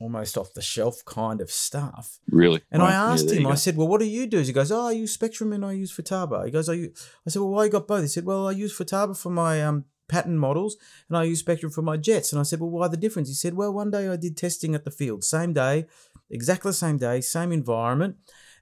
[0.00, 2.18] almost off the shelf kind of stuff.
[2.30, 2.62] really.
[2.70, 4.38] And Right, I asked there him, I said, Well, what do you do?
[4.40, 6.44] He goes, Oh, I use Spektrum and I use Futaba.
[6.44, 6.92] He goes, Are you
[7.26, 8.02] I said, Well, why you got both?
[8.02, 10.76] He said, Well, I use Futaba for my um pattern models
[11.08, 12.32] and I use Spektrum for my jets.
[12.32, 13.28] And I said, Well, why the difference?
[13.28, 15.86] He said, Well, one day I did testing at the field, same day,
[16.30, 18.16] exactly the same day, same environment.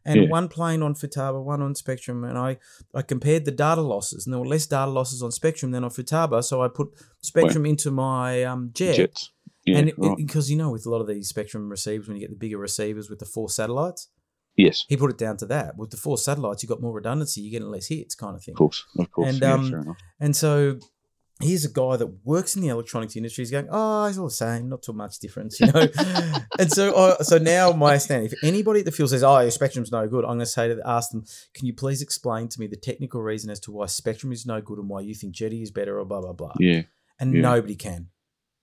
[0.05, 0.29] And Yeah.
[0.29, 2.59] one plane on Futaba, one on Spektrum, and I,
[2.95, 5.91] I compared the data losses, and there were less data losses on Spektrum than on
[5.91, 6.45] Futaba.
[6.45, 6.91] So I put
[7.25, 9.33] Spektrum into my um, jet, Jets.
[9.67, 10.17] Yeah, and right.
[10.17, 12.59] because you know, with a lot of these Spektrum receivers, when you get the bigger
[12.59, 14.09] receivers with the four satellites,
[14.57, 15.77] yes, he put it down to that.
[15.77, 18.55] With the four satellites, you got more redundancy, you're getting less hits, kind of thing.
[18.55, 19.29] of course, of course.
[19.29, 19.97] And, yeah, um.
[20.21, 20.79] And so
[21.41, 23.43] here's a guy that works in the electronics industry.
[23.43, 25.87] He's going, oh, it's all the same, not too much difference, you know.
[26.59, 29.51] and so, uh, so now my stand, if anybody at the field says, oh, your
[29.51, 31.25] Spektrum's no good, I'm going to say to ask them,
[31.55, 34.61] can you please explain to me the technical reason as to why Spektrum is no
[34.61, 36.55] good and why you think Jeti is better or blah blah blah?
[36.59, 36.83] Yeah,
[37.21, 37.43] And yeah.
[37.43, 38.09] nobody can.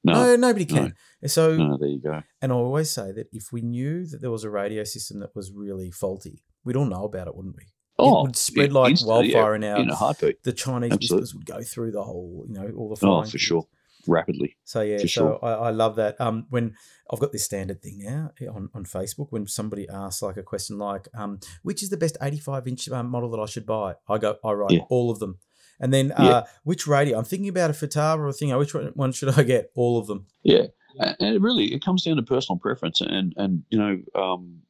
[0.04, 0.96] No, No, nobody can.
[1.26, 2.22] So no, there you go.
[2.42, 5.36] and I always say that if we knew that there was a radio system that
[5.36, 7.66] was really faulty, we'd all know about it, wouldn't we?
[8.00, 10.42] Oh, it would spread yeah, like instantly, yeah, wildfire in our- in a heartbeat.
[10.44, 11.22] The Chinese Absolutely.
[11.22, 13.42] whispers would go through the whole, you know, all the Oh, for things.
[13.42, 13.68] sure,
[14.08, 14.58] rapidly.
[14.63, 15.39] So yeah, For so sure.
[15.46, 16.20] I, I love that.
[16.20, 16.76] Um, when
[17.12, 20.78] I've got this standard thing now on, on Facebook, when somebody asks like a question
[20.80, 23.96] like, um, which is the best 85 inch um, model that I should buy?
[24.10, 24.82] I go, I write Yeah.
[24.89, 25.38] all of them.
[25.84, 26.24] And then Yeah.
[26.30, 27.17] uh, which radio?
[27.17, 28.56] I'm thinking about a Futaba or a thing.
[28.56, 29.69] Which one, should I get?
[29.76, 30.26] All of them.
[30.43, 30.67] Yeah,
[30.98, 34.62] and it really it comes down to personal preference, and and you know, um,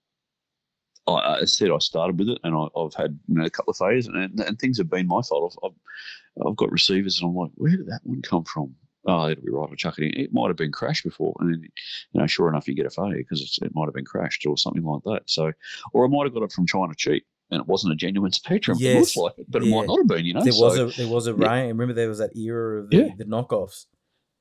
[1.06, 3.72] I, I said I started with it, and I, I've had you know a couple
[3.72, 5.56] of phases, and, and things have been my fault.
[5.64, 8.74] I've, I've I've got receivers, and I'm like, where did that one come from?
[9.06, 9.68] Oh, it'll be right.
[9.70, 10.20] I'll chuck it in.
[10.20, 12.90] It might have been crashed before, and then you know, sure enough, you get a
[12.90, 15.24] failure because it might have been crashed or something like that.
[15.28, 15.52] So,
[15.94, 18.76] or I might have got it from China cheap, and it wasn't a genuine Spektrum.
[18.76, 19.00] It Yes.
[19.00, 20.26] looks like it, but it might not have been.
[20.26, 21.50] You know, there so was a there was a yeah.
[21.50, 21.68] rain.
[21.70, 23.10] Remember there was that era of the, Yeah.
[23.18, 23.86] the knockoffs.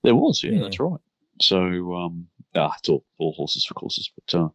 [0.02, 0.62] There was, yeah, Yeah.
[0.62, 1.00] that's right.
[1.40, 1.58] So,
[1.94, 4.10] um, ah, it's all, all horses for courses.
[4.14, 4.48] But uh,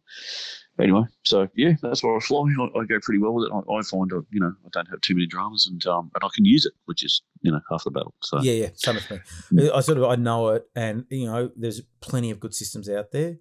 [0.78, 2.40] anyway, so yeah, that's why I fly.
[2.58, 3.52] I, I go pretty well with it.
[3.52, 6.22] I, I find, I, you know, I don't have too many dramas, and um, and
[6.24, 8.14] I can use it, which is you know half the battle.
[8.22, 9.10] So Yeah, yeah, same with
[9.52, 9.70] me.
[9.70, 13.10] I sort of I know it, and you know, there's plenty of good systems out
[13.12, 13.38] there.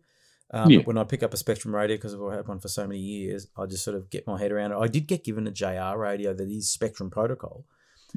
[0.51, 0.77] Um, Yeah.
[0.79, 2.99] But when I pick up a Spektrum radio, because I've had one for so many
[2.99, 4.77] years, I just sort of get my head around it.
[4.77, 7.65] I did get given a JR radio that is Spektrum protocol,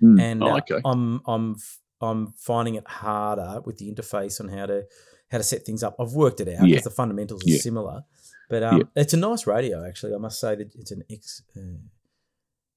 [0.02, 0.20] Mm.
[0.20, 0.80] and Oh, uh.
[0.84, 1.56] I'm I'm
[2.00, 4.84] I'm finding it harder with the interface on how to
[5.30, 5.96] how to set things up.
[5.98, 6.80] I've worked it out because Yeah.
[6.80, 7.58] the fundamentals are Yeah.
[7.58, 8.04] similar,
[8.48, 10.14] but um, it's a nice radio actually.
[10.14, 11.60] I must say that it's an X uh,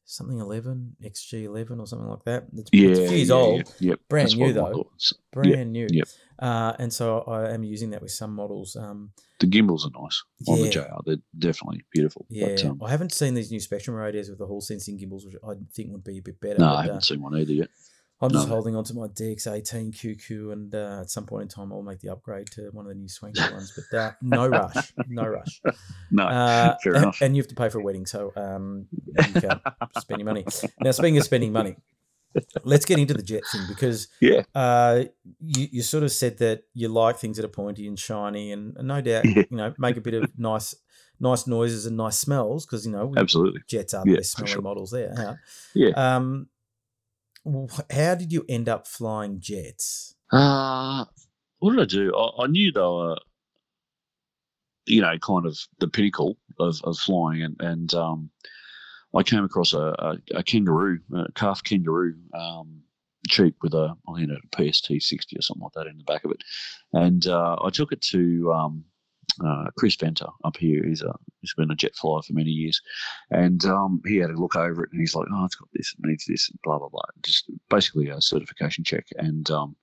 [0.06, 2.46] something eleven XG eleven or something like that.
[2.56, 4.89] It's, yeah, it's a few years yeah, old, yeah, Yep, brand that's new though,
[5.32, 5.88] brand new.
[5.92, 6.08] yep.
[6.39, 8.76] Uh, and so I am using that with some models.
[8.76, 11.00] Um, The gimbals are nice on the JR.
[11.06, 12.26] They're definitely beautiful.
[12.30, 15.26] yeah, But, um, I haven't seen these new Spektrum radios with the Hall sensing gimbals,
[15.26, 16.60] which I think would be a bit better.
[16.60, 17.70] no, but, I uh, haven't seen one either yet.
[18.23, 18.53] I'm just No.
[18.53, 21.99] holding on to my DX18 QQ, and uh, at some point in time, I'll make
[21.99, 23.73] the upgrade to one of the new swanky ones.
[23.75, 25.62] But uh, no rush, no rush.
[26.09, 27.21] No, Uh, fair and, enough.
[27.21, 28.88] and you have to pay for a wedding, so um,
[29.27, 29.59] you can't
[29.93, 30.45] spend your money.
[30.79, 31.75] Now, speaking of spending money,
[32.63, 34.43] let's get into the jet thing because Yeah.
[34.53, 35.05] uh,
[35.43, 38.77] you, you sort of said that you like things that are pointy and shiny, and,
[38.77, 39.43] and no doubt, Yeah.
[39.49, 40.75] you know, make a bit of nice,
[41.19, 43.62] nice noises and nice smells because you know Absolutely.
[43.67, 44.62] jets are the Yeah, best smelling sure.
[44.62, 45.15] models there.
[45.17, 45.36] Huh?
[45.73, 46.15] Yeah.
[46.15, 46.47] Um,
[47.91, 50.15] how did you end up flying jets?
[50.32, 51.06] Uh,
[51.60, 52.15] what did I do?
[52.15, 53.17] I, I knew they were,
[54.86, 58.29] you know, kind of the pinnacle of, of flying, and and um,
[59.15, 62.82] I came across a, a, a kangaroo, a CARF Kangaroo, um,
[63.27, 66.23] cheap with a I think a PST sixty or something like that in the back
[66.23, 66.43] of it,
[66.93, 68.86] and uh, I took it to um,
[69.45, 70.83] uh, Chris Venter up here.
[70.83, 72.81] He's a he's been a jet flyer for many years,
[73.31, 75.93] and um, he had a look over it, and he's like, "Oh, it's got this,
[75.97, 79.75] it needs this, blah blah blah." Just basically a certification check, and um,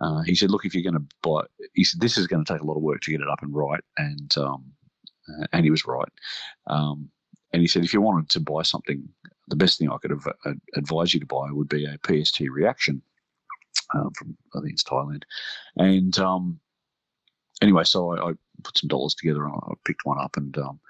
[0.00, 1.42] uh, he said, "Look, if you're going to buy,"
[1.74, 3.42] he said, "This is going to take a lot of work to get it up
[3.42, 4.64] and right," and um,
[5.28, 6.08] uh, and he was right.
[6.66, 7.10] Um,
[7.52, 9.08] and he said, if you wanted to buy something,
[9.48, 12.40] the best thing I could have uh, advise you to buy would be a PST
[12.40, 13.02] reaction
[13.94, 15.22] um, from I think it's Thailand.
[15.76, 16.60] And um,
[17.60, 20.80] anyway, so I, I put some dollars together and I picked one up and um,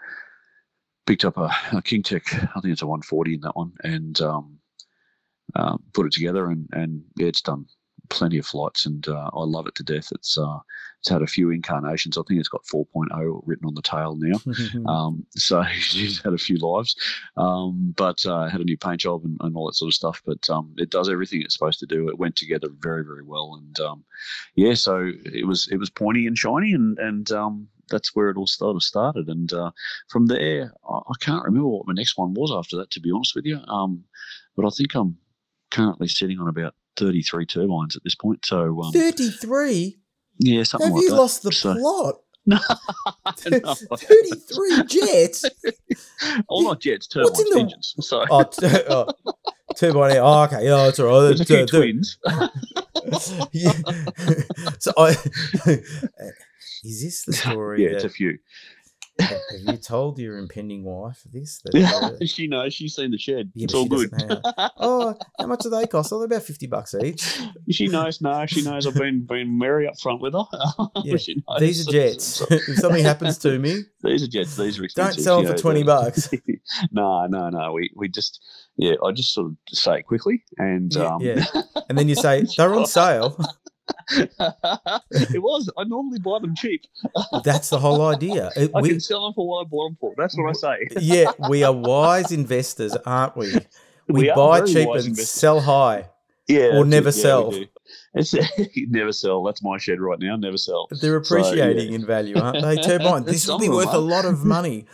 [1.06, 2.50] picked up a, a KingTech.
[2.56, 4.58] I think it's a 140 in that one, and um,
[5.54, 7.66] uh, put it together and and yeah, it's done
[8.10, 10.08] plenty of flights and uh, I love it to death.
[10.12, 10.58] It's uh,
[11.00, 12.18] it's had a few incarnations.
[12.18, 14.38] I think it's got 4.0 written on the tail now.
[14.90, 16.96] Um, so she's had a few lives,
[17.36, 20.22] um, but uh, had a new paint job and, and all that sort of stuff.
[20.26, 22.08] But um, it does everything it's supposed to do.
[22.08, 24.04] It went together very, very well, and um,
[24.56, 28.36] yeah, so it was it was pointy and shiny, and and um, that's where it
[28.36, 29.28] all sort of started.
[29.28, 29.70] And uh,
[30.08, 33.12] from there, I, I can't remember what my next one was after that, to be
[33.12, 33.58] honest with you.
[33.68, 34.04] Um,
[34.56, 35.16] but I think I'm
[35.70, 38.44] currently sitting on about 33 turbines at this point.
[38.44, 39.98] So um, 33?
[40.38, 40.94] yeah, something like that.
[40.94, 41.16] Have like you that.
[41.16, 42.14] lost the So- plot?
[42.46, 42.58] No,
[43.96, 45.44] 33 jets?
[46.48, 47.94] All not jets, What's turbines, in the- engines.
[48.00, 49.06] So Oh, t- oh
[49.76, 50.16] turbine.
[50.16, 50.64] Oh, okay.
[50.64, 51.20] Yeah, it's all right.
[51.36, 52.18] there's a few twins.
[53.52, 53.72] Yeah.
[54.78, 55.10] so I.
[56.82, 57.84] Is this the story?
[57.84, 58.38] yeah, it's a few.
[59.20, 61.60] Have you told your impending wife this?
[61.64, 62.74] That, uh, she knows.
[62.74, 63.50] She's seen the shed.
[63.54, 64.10] Yeah, it's all good.
[64.78, 66.12] oh, how much do they cost?
[66.12, 67.40] Oh, they're about 50 bucks each.
[67.70, 68.20] she knows.
[68.20, 68.86] No, she knows.
[68.86, 70.44] I've been been merry up front with her.
[71.04, 71.16] Yeah.
[71.58, 72.40] These are jets.
[72.50, 74.56] If something happens to me, these are jets.
[74.56, 75.16] These are expensive.
[75.16, 76.30] don't sell them you for 20 bucks.
[76.92, 77.72] no, no, no.
[77.72, 78.42] We we just
[78.76, 78.94] yeah.
[79.04, 81.44] I just sort of say it quickly and Yeah, um, yeah.
[81.88, 83.38] And then you say, they're on sale.
[85.10, 85.70] it was.
[85.78, 86.82] I normally buy them cheap.
[87.44, 88.50] That's the whole idea.
[88.56, 90.14] It- I we, can sell them for what I bought them for.
[90.16, 90.88] That's what I say.
[91.00, 93.52] yeah, we are wise investors, aren't we?
[94.08, 95.30] We, We buy cheap and investors.
[95.30, 96.08] sell high.
[96.48, 97.12] Yeah, Or never it.
[97.12, 97.54] Sell.
[98.14, 98.34] It's
[98.88, 99.44] never sell.
[99.44, 100.34] That's my shed right now.
[100.36, 100.88] Never sell.
[100.90, 101.44] They're So, yeah.
[101.44, 102.76] appreciating in value, aren't they?
[102.82, 103.24] Turbine.
[103.24, 104.86] This will be them worth a lot of money.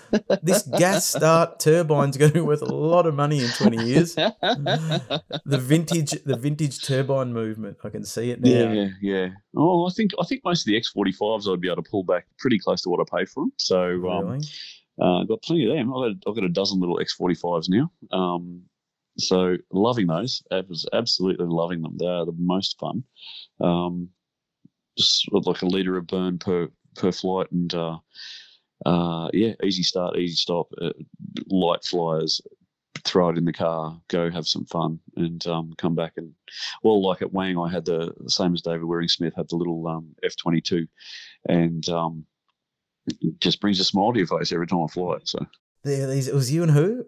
[0.42, 4.16] This gas start turbine's going to be worth a lot of money in 20 years.
[5.44, 7.78] The vintage, the vintage turbine movement.
[7.84, 8.72] I can see it now.
[8.72, 9.28] Yeah, yeah.
[9.56, 12.26] Oh, I think I think most of the X45s I'd be able to pull back
[12.38, 13.52] pretty close to what I pay for them.
[13.56, 14.40] So um,
[15.00, 15.92] uh, I've got plenty of them.
[15.94, 17.90] I've got, I've got a dozen little X45s now.
[18.12, 18.62] Um,
[19.18, 20.42] so loving those.
[20.50, 21.96] I was absolutely loving them.
[21.98, 23.04] They are the most fun.
[23.60, 24.10] Um,
[24.96, 27.98] just like a liter of burn per per flight, and uh,
[28.84, 30.92] uh, yeah, easy start, easy stop, uh,
[31.48, 32.40] light flyers.
[33.04, 36.32] Throw it in the car, go have some fun, and um, come back and
[36.82, 39.86] well, like at Wang, I had the, same as David Waring Smith had the little
[39.86, 40.88] um, F twenty two,
[41.48, 42.24] and um,
[43.06, 45.18] it just brings a smile to your face every time I fly.
[45.24, 45.46] So
[45.84, 47.04] There, it was you and who?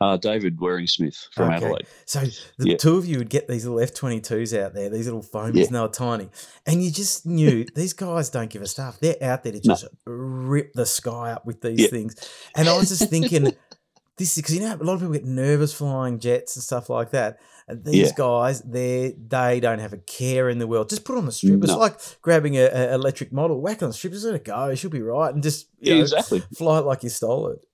[0.00, 1.56] Uh, David Waring Smith from Okay.
[1.64, 1.86] Adelaide.
[2.06, 2.20] So
[2.58, 2.76] the Yeah.
[2.76, 5.54] two of you would get these little F twenty twos out there, these little foamies,
[5.56, 5.66] Yeah.
[5.66, 6.28] and they were tiny,
[6.66, 8.98] and you just knew these guys don't give a stuff.
[9.00, 9.74] They're out there to No.
[9.74, 11.88] just rip the sky up with these Yeah.
[11.88, 12.14] things.
[12.54, 13.52] And I was just thinking,
[14.16, 16.90] this is because you know a lot of people get nervous flying jets and stuff
[16.90, 17.38] like that.
[17.68, 18.12] And these Yeah.
[18.16, 20.88] guys, they they don't have a care in the world.
[20.90, 21.62] Just put on the strip.
[21.62, 24.74] It's like grabbing a, a electric model, whack on the strip, just let it go.
[24.74, 26.42] She'll be right, and just you know, exactly.
[26.56, 27.64] fly it like you stole it.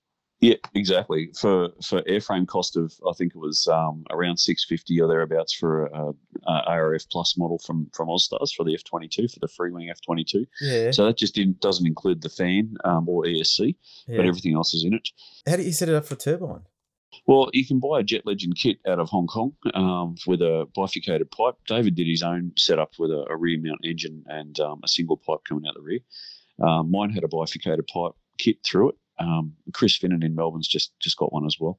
[0.40, 1.30] Yeah, exactly.
[1.40, 5.54] For for airframe cost of I think it was um, around six fifty or thereabouts
[5.54, 6.10] for a,
[6.46, 9.90] a ARF plus model from from Ozstars for the F twenty two for the Freewing
[9.90, 10.46] F twenty two.
[10.60, 14.16] Yeah, So that just didn't doesn't include the fan um, or ESC, yeah.
[14.18, 15.08] but everything else is in it.
[15.48, 16.64] How do you set it up for turbine?
[17.26, 20.68] Well, you can buy a Jet Legend kit out of Hong Kong um, with a
[20.76, 21.54] bifurcated pipe.
[21.66, 25.16] David did his own setup with a, a rear mount engine and um, a single
[25.16, 26.00] pipe coming out the rear.
[26.62, 28.94] Um, mine had a bifurcated pipe kit through it.
[29.18, 31.78] Um, Chris Finnan in Melbourne's just just got one as well.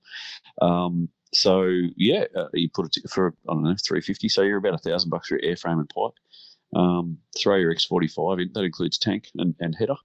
[0.62, 1.64] Um, so
[1.96, 4.30] yeah, uh, you put it for I don't know three fifty.
[4.30, 6.14] So you're about a thousand bucks for airframe and pipe.
[6.76, 8.52] Um, throw your X forty five in.
[8.54, 9.96] That includes tank and, and header.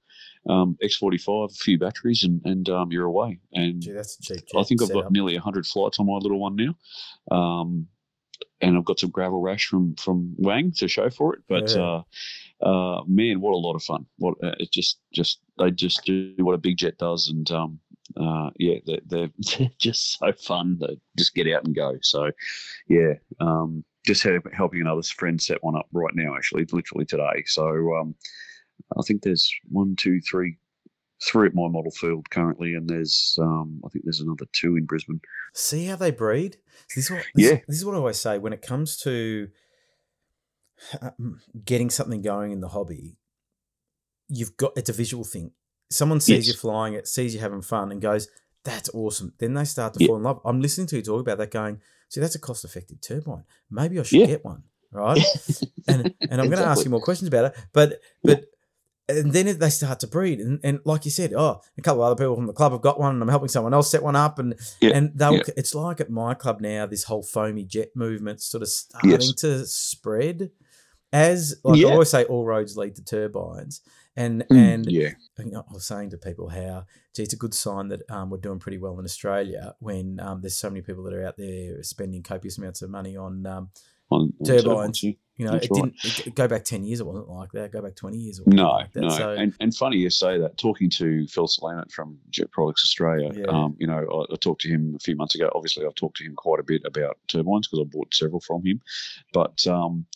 [0.49, 3.39] Um, X forty five, a few batteries, and and um, you're away.
[3.53, 4.45] And Gee, that's a cheap.
[4.57, 5.05] I think I've setup.
[5.05, 7.37] got nearly 100 flights on my little one now.
[7.37, 7.87] Um,
[8.61, 11.43] and I've got some gravel rash from from Wang to show for it.
[11.49, 11.83] But Yeah.
[11.83, 12.03] uh,
[12.63, 14.07] uh, man, what a lot of fun!
[14.19, 17.81] What uh, it just just they just do what a big jet does, and um,
[18.17, 20.79] uh, yeah, they're, they're they're just so fun.
[20.81, 21.97] They just get out and go.
[22.03, 22.31] So
[22.89, 26.35] yeah, um, just help, helping another friend set one up right now.
[26.37, 27.43] Actually, literally today.
[27.47, 28.15] So um,
[28.99, 30.57] I think there's one, two, three.
[31.25, 34.87] Three at my model field currently, and there's um, I think there's another two in
[34.87, 35.21] Brisbane.
[35.55, 36.57] See how they breed.
[36.97, 37.59] This, is what, this, Yeah.
[37.69, 39.47] this is what I always say when it comes to
[41.01, 43.17] Um, getting something going in the hobby.
[44.29, 45.53] You've got it's a visual thing.
[45.91, 48.29] Someone sees you flying it, sees you having fun, and goes,
[48.65, 50.07] "That's awesome." Then they start to Yeah.
[50.07, 50.41] fall in love.
[50.45, 53.45] I'm listening to you talk about that, going, "See, that's a cost-effective turbine.
[53.71, 54.27] Maybe I should Yeah.
[54.27, 55.23] get one." Right?
[55.89, 57.55] and and I'm going to ask you more questions about it.
[57.73, 58.45] But but
[59.09, 62.07] and then they start to breed, and, and like you said, oh, a couple of
[62.13, 64.17] other people from the club have got one, and I'm helping someone else set one
[64.17, 65.35] up, and Yeah, and they'll.
[65.37, 65.43] yeah.
[65.57, 69.35] It's like at my club now, this whole foamy jet movement sort of starting Yes.
[69.41, 70.51] to spread.
[71.13, 73.83] As like I always say, all roads lead to turbines,
[74.17, 77.89] and Mm, and yeah, I was saying to people how, gee, it's a good sign
[77.89, 81.15] that um, we're doing pretty well in Australia when um, there's so many people that
[81.15, 83.71] are out there spending copious amounts of money on um,
[84.11, 85.03] on, on Turbines.
[85.03, 85.13] yeah.
[85.37, 85.83] you know, That's it right.
[86.03, 87.01] didn't it, go back ten years.
[87.01, 87.73] It wasn't like that.
[87.73, 88.39] Go back twenty years.
[88.39, 90.59] It No, like no, So, and and funny you say that.
[90.59, 93.47] Talking to Phil Salamet from Jet Products Australia, Yeah.
[93.47, 95.51] um, you know, I, I talked to him a few months ago.
[95.55, 98.65] Obviously, I've talked to him quite a bit about turbines because I bought several from
[98.65, 98.81] him.
[99.33, 100.07] But um,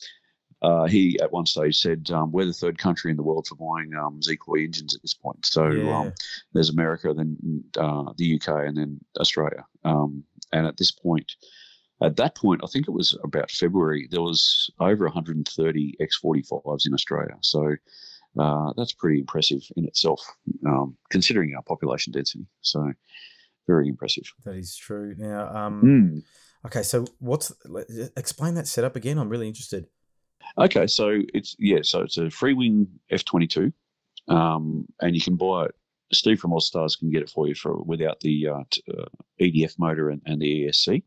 [0.69, 3.57] uh, he at one stage said um, we're the third country in the world for
[3.67, 5.47] buying um, Xicoy engines at this point.
[5.47, 6.13] So yeah, um,
[6.53, 7.31] there's America, then
[7.79, 9.63] uh, the UK, and then Australia.
[9.85, 11.29] Um, and at this point,
[12.03, 16.95] at that point, I think it was about February, there was over 130 X45s in
[16.95, 17.37] Australia.
[17.41, 17.63] So
[18.39, 20.21] uh, that's pretty impressive in itself,
[20.67, 22.47] um, considering our population density.
[22.61, 22.93] So
[23.67, 24.25] very impressive.
[24.45, 25.15] that is true.
[25.17, 26.23] Now, um, Mm.
[26.67, 27.53] okay, so what's
[28.17, 29.19] explain that setup again?
[29.19, 29.87] I'm really interested.
[30.59, 33.73] Okay, so it's yeah, so it's a Freewing F22,
[34.29, 35.75] um, and you can buy it.
[36.13, 39.05] Steve from All Stars can get it for you for without the uh, t- uh,
[39.41, 41.03] EDF motor and, and the ESC.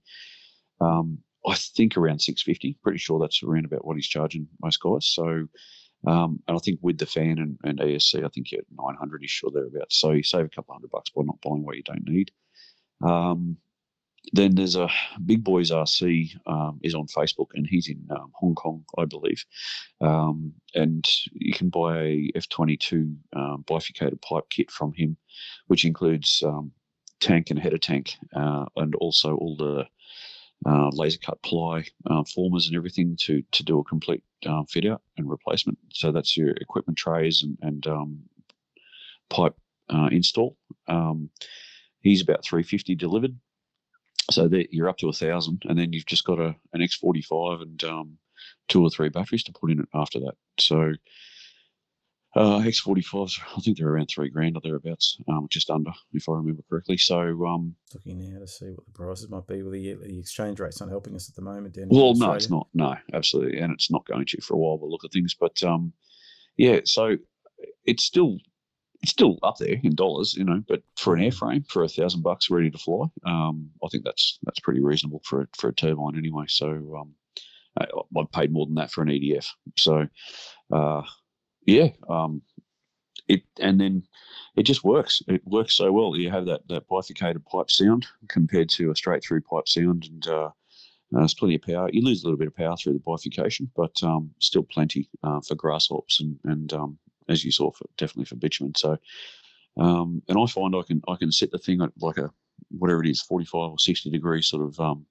[0.82, 2.78] Um, I think around six fifty.
[2.84, 5.08] Pretty sure that's around about what he's charging most guys.
[5.08, 5.48] So,
[6.06, 9.24] um, and I think with the fan and, and ESC, I think you're nine hundred
[9.24, 10.00] ish or thereabouts.
[10.00, 12.32] So you save a couple hundred bucks by not buying what you don't need.
[13.02, 13.58] Um,
[14.34, 14.90] then there's a
[15.26, 19.44] Big Boys RC um, is on Facebook and he's in um, Hong Kong, I believe.
[20.02, 25.18] Um, and you can buy a F22 um, bifurcated pipe kit from him,
[25.68, 26.72] which includes um,
[27.20, 29.86] tank and header tank, uh, and also all the
[30.66, 34.86] uh, laser cut ply uh, formers and everything to to do a complete um, fit
[34.86, 35.78] out and replacement.
[35.94, 38.20] So that's your equipment trays and, and
[39.30, 39.56] pipe
[39.90, 40.58] uh, install.
[42.02, 43.38] He's about 350 delivered.
[44.32, 47.62] So that you're up to a thousand, and then you've just got a an X45
[47.62, 48.18] and um,
[48.68, 50.36] two or three batteries to put in it after that.
[50.60, 50.94] So
[52.36, 56.34] uh, X45s, I think they're around three grand or thereabouts, um, just under, if I
[56.34, 56.98] remember correctly.
[56.98, 59.64] So um, Looking now to see what the prices might be.
[59.64, 61.74] Well, the, the exchange rate's not helping us at the moment.
[61.74, 62.68] Dan, Well, no, it's not.
[62.74, 64.78] No, absolutely, and it's not going to for a while.
[64.78, 65.94] We'll look at things, but um,
[66.56, 67.18] yeah, so
[67.86, 68.38] it's still
[69.02, 70.62] it's still up there in dollars, you know.
[70.68, 74.40] But for an airframe, for a thousand bucks ready to fly, um, I think that's
[74.44, 76.46] that's pretty reasonable for a, for a turbine anyway.
[76.48, 76.68] So
[77.00, 77.14] um,
[77.80, 77.86] I,
[78.18, 79.48] I've paid more than that for an EDF.
[79.78, 80.08] So
[80.72, 81.02] uh,
[81.66, 82.42] yeah, um,
[83.28, 84.04] it and then
[84.56, 85.22] it just works.
[85.28, 86.16] It works so well.
[86.16, 90.28] You have that that bifurcated pipe sound compared to a straight through pipe sound, and
[90.28, 90.46] uh,
[91.16, 91.90] uh, there's plenty of power.
[91.92, 95.40] You lose a little bit of power through the bifurcation, but um, still plenty uh,
[95.42, 96.98] for grasshoppers and and um,
[97.30, 98.74] as you saw, for, definitely for bitumen.
[98.76, 98.98] So,
[99.78, 102.32] um, and I find I can I can set the thing at like a
[102.70, 105.06] whatever it is, 45 or 60 degrees sort of um,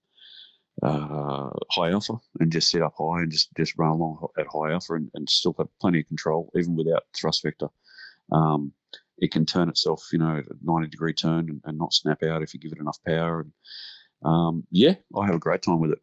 [0.83, 4.73] uh, high alpha and just set up high and just, just run along at high
[4.73, 7.69] alpha and, and still have plenty of control even without thrust vector.
[8.33, 8.73] Um,
[9.19, 12.23] it can turn itself, you know, at a 90 degree turn and, and, not snap
[12.23, 13.41] out if you give it enough power.
[13.41, 13.53] And
[14.25, 16.01] um, yeah, I have a great time with it.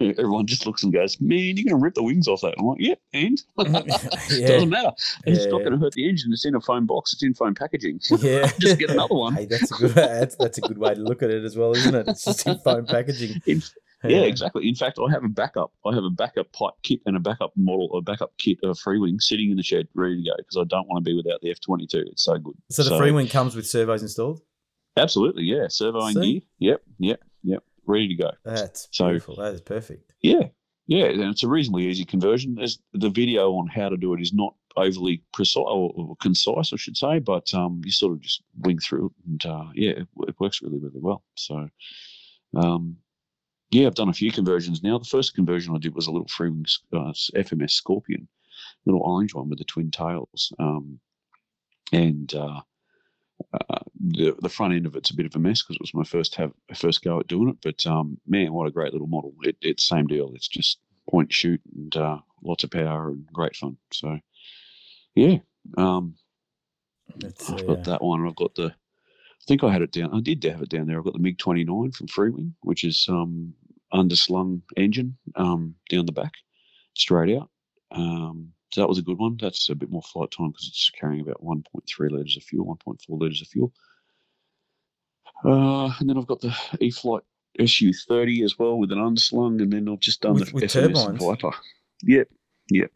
[0.18, 2.66] Everyone just looks and goes, "Man, you're going to rip the wings off that." I'm
[2.66, 4.48] like, "Yeah, and yeah.
[4.48, 4.92] doesn't matter.
[5.24, 6.30] Yeah, it's not going to hurt the engine.
[6.32, 7.14] It's in a foam box.
[7.14, 8.00] It's in foam packaging.
[8.18, 9.90] Yeah, just get another one." Hey, that's a good.
[9.92, 12.08] That's, that's a good way to look at it as well, isn't it?
[12.08, 13.40] It's just in foam packaging.
[13.46, 13.62] In,
[14.04, 14.68] yeah, exactly.
[14.68, 15.72] In fact, I have a backup.
[15.84, 18.74] I have a backup pipe kit and a backup model, a backup kit of a
[18.74, 21.40] Freewing sitting in the shed, ready to go because I don't want to be without
[21.40, 22.04] the F twenty two.
[22.10, 22.54] It's so good.
[22.70, 24.42] So the so, Freewing comes with servos installed.
[24.98, 25.66] Absolutely, yeah.
[25.68, 26.40] Servo and gear.
[26.58, 27.20] Yep, yep, yep.
[27.88, 28.30] Ready to go.
[28.44, 29.36] That's so beautiful.
[29.36, 30.12] That is perfect.
[30.20, 30.48] Yeah,
[30.86, 32.54] yeah, and it's a reasonably easy conversion.
[32.54, 36.76] There's, the video on how to do it is not overly precise or, concise, I
[36.76, 40.08] should say, but um, you sort of just wing through it, and uh, yeah, it,
[40.28, 41.24] it, works really, really well.
[41.34, 41.68] So,
[42.54, 42.96] um,
[43.70, 44.98] yeah, I've done a few conversions now.
[44.98, 48.28] The first conversion I did was a little Freewing uh, FMS Scorpion,
[48.84, 51.00] little orange one with the twin tails, um,
[51.92, 52.60] and uh,
[54.00, 56.04] the the front end of it's a bit of a mess because it was my
[56.04, 57.56] first have first go at doing it.
[57.62, 59.34] But um, man, what a great little model!
[59.42, 60.32] It, it's same deal.
[60.34, 60.78] It's just
[61.10, 63.76] point shoot and uh, lots of power and great fun.
[63.92, 64.18] So
[65.14, 65.38] yeah,
[65.76, 66.14] um,
[67.48, 68.26] I've got that one.
[68.26, 68.66] I've got the.
[68.66, 70.14] I think I had it down.
[70.14, 70.98] I did have it down there.
[70.98, 73.54] I've got the MiG twenty nine from Freewing, which is um,
[73.92, 76.34] underslung engine um, down the back,
[76.94, 77.50] straight out.
[77.90, 79.38] Um, so that was a good one.
[79.40, 82.98] That's a bit more flight time because it's carrying about 1.3 litres of fuel, 1.4
[83.08, 83.72] litres of fuel.
[85.44, 87.22] Uh, and then I've got the E-flite
[87.58, 91.18] SU30 as well with an unslung, and then I've just done with, the with FMS
[91.18, 91.56] Viper.
[92.04, 92.28] Yep,
[92.70, 92.90] yep.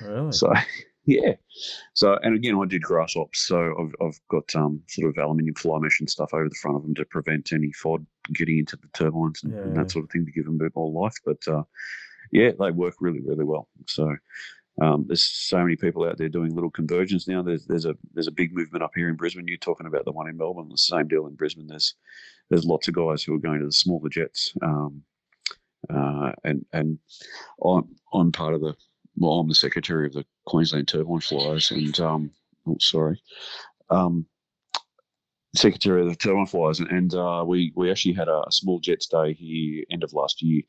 [0.00, 0.32] Really?
[0.32, 0.52] So,
[1.06, 1.32] yeah.
[1.94, 5.54] So, and again, I did grass ops, so I've, I've got um, sort of aluminium
[5.54, 8.76] fly mesh and stuff over the front of them to prevent any FOD getting into
[8.76, 9.60] the turbines and, yeah.
[9.60, 11.16] and that sort of thing to give them a bit more life.
[11.24, 11.64] But uh,
[12.30, 13.68] yeah, they work really, really well.
[13.86, 14.14] So,
[14.80, 17.42] um, there's so many people out there doing little conversions now.
[17.42, 19.48] There's there's a there's a big movement up here in Brisbane.
[19.48, 20.68] You're talking about the one in Melbourne.
[20.68, 21.66] The same deal in Brisbane.
[21.66, 21.94] There's
[22.48, 24.54] there's lots of guys who are going to the smaller jets.
[24.62, 25.02] Um,
[25.92, 26.98] uh, and and
[27.64, 28.74] I'm I'm part of the
[29.16, 32.30] well, I'm the secretary of the Queensland Turbine Flyers, and um,
[32.66, 33.20] oh, sorry,
[33.90, 34.26] um,
[35.56, 38.78] secretary of the Turbine Flyers, and, and uh, we we actually had a, a small
[38.78, 40.62] jets day here end of last year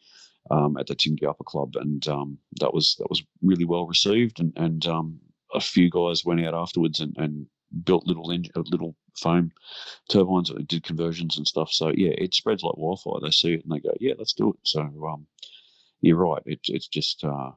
[0.52, 4.40] um, at the Tingalpa Club, and um, that was that was really well received.
[4.40, 5.20] And, and um,
[5.54, 7.48] a few guys went out afterwards and, and
[7.84, 9.52] built little engine, uh, little foam
[10.10, 11.72] turbines, that did conversions and stuff.
[11.72, 13.20] So yeah, it spreads like wildfire.
[13.22, 14.60] They see it and they go, yeah, let's do it.
[14.64, 15.28] So um,
[16.02, 16.42] you're right.
[16.46, 17.52] It, it's just uh,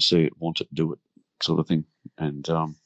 [0.00, 0.98] see it, want it, do it,
[1.42, 1.84] sort of thing.
[2.18, 2.76] And um,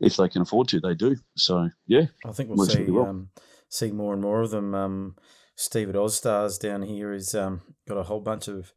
[0.00, 1.16] if they can afford to, they do.
[1.36, 3.06] So yeah, I think we'll see well.
[3.06, 3.28] um,
[3.68, 4.74] see more and more of them.
[4.74, 5.16] Um,
[5.54, 8.72] Steve at Ozstars down here has um, got a whole bunch of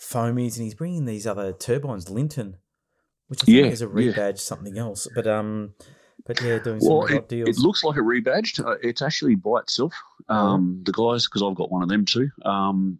[0.00, 2.56] foamies, and he's bringing these other turbines, Linton,
[3.28, 4.34] which I think yeah, is a rebadge yeah.
[4.36, 5.06] something else.
[5.14, 5.74] But um,
[6.26, 7.48] but yeah, doing some well, it, deals.
[7.48, 8.64] It looks like a rebadged.
[8.64, 9.94] Uh, it's actually by itself.
[10.28, 10.34] Oh.
[10.34, 12.28] Um, the guys, because I've got one of them too.
[12.44, 12.98] Um,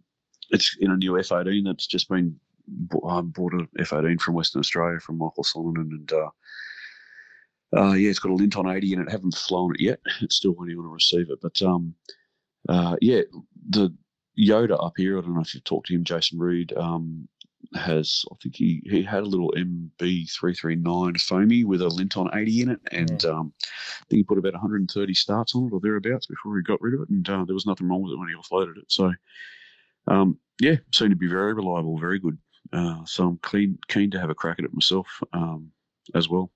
[0.49, 2.39] it's in a new F18 that's just been
[3.05, 6.29] I um, bought a F18 from Western Australia from Michael Solonen, and uh,
[7.77, 9.07] uh, yeah, it's got a Linton 80 in it.
[9.07, 9.99] I haven't flown it yet.
[10.21, 11.95] It's still waiting on to receive it, but um,
[12.67, 13.21] uh, yeah,
[13.69, 13.93] the
[14.37, 17.27] Yoda up here, I don't know if you've talked to him, Jason Reed, um,
[17.73, 22.69] has, I think he, he had a little MB339 foamy with a Linton 80 in
[22.69, 22.79] it.
[22.91, 23.29] And yeah.
[23.31, 26.81] um, I think he put about 130 starts on it or thereabouts before he got
[26.81, 27.09] rid of it.
[27.09, 28.85] And uh, there was nothing wrong with it when he offloaded it.
[28.87, 29.11] So,
[30.07, 32.37] um, yeah, seemed to be very reliable, very good.
[32.71, 35.71] Uh, so I'm keen, keen to have a crack at it myself um,
[36.15, 36.51] as well.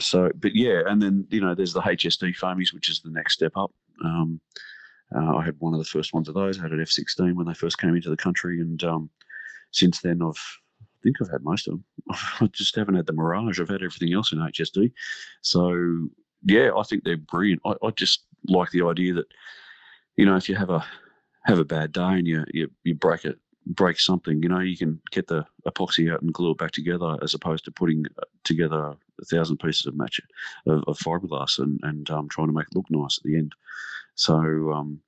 [0.00, 3.34] So, but yeah, and then, you know, there's the HSD foamies, which is the next
[3.34, 3.72] step up.
[4.04, 4.40] Um,
[5.14, 6.58] uh, I had one of the first ones of those.
[6.58, 9.10] I had an F16 when they first came into the country, and um,
[9.70, 10.42] since then I've
[10.80, 11.84] I think I've had most of them.
[12.40, 13.60] I just haven't had the Mirage.
[13.60, 14.92] I've had everything else in HSD.
[15.40, 16.08] So
[16.44, 17.62] yeah, I think they're brilliant.
[17.64, 19.26] I, I just like the idea that
[20.16, 20.84] you know if you have a
[21.44, 24.76] have a bad day and you you, you break it break something, you know, you
[24.76, 28.24] can get the epoxy out and glue it back together, as opposed to putting uh,
[28.44, 30.20] together a thousand pieces of match
[30.66, 33.54] of, of fiberglass and and um, trying to make it look nice at the end.
[34.14, 35.00] So um,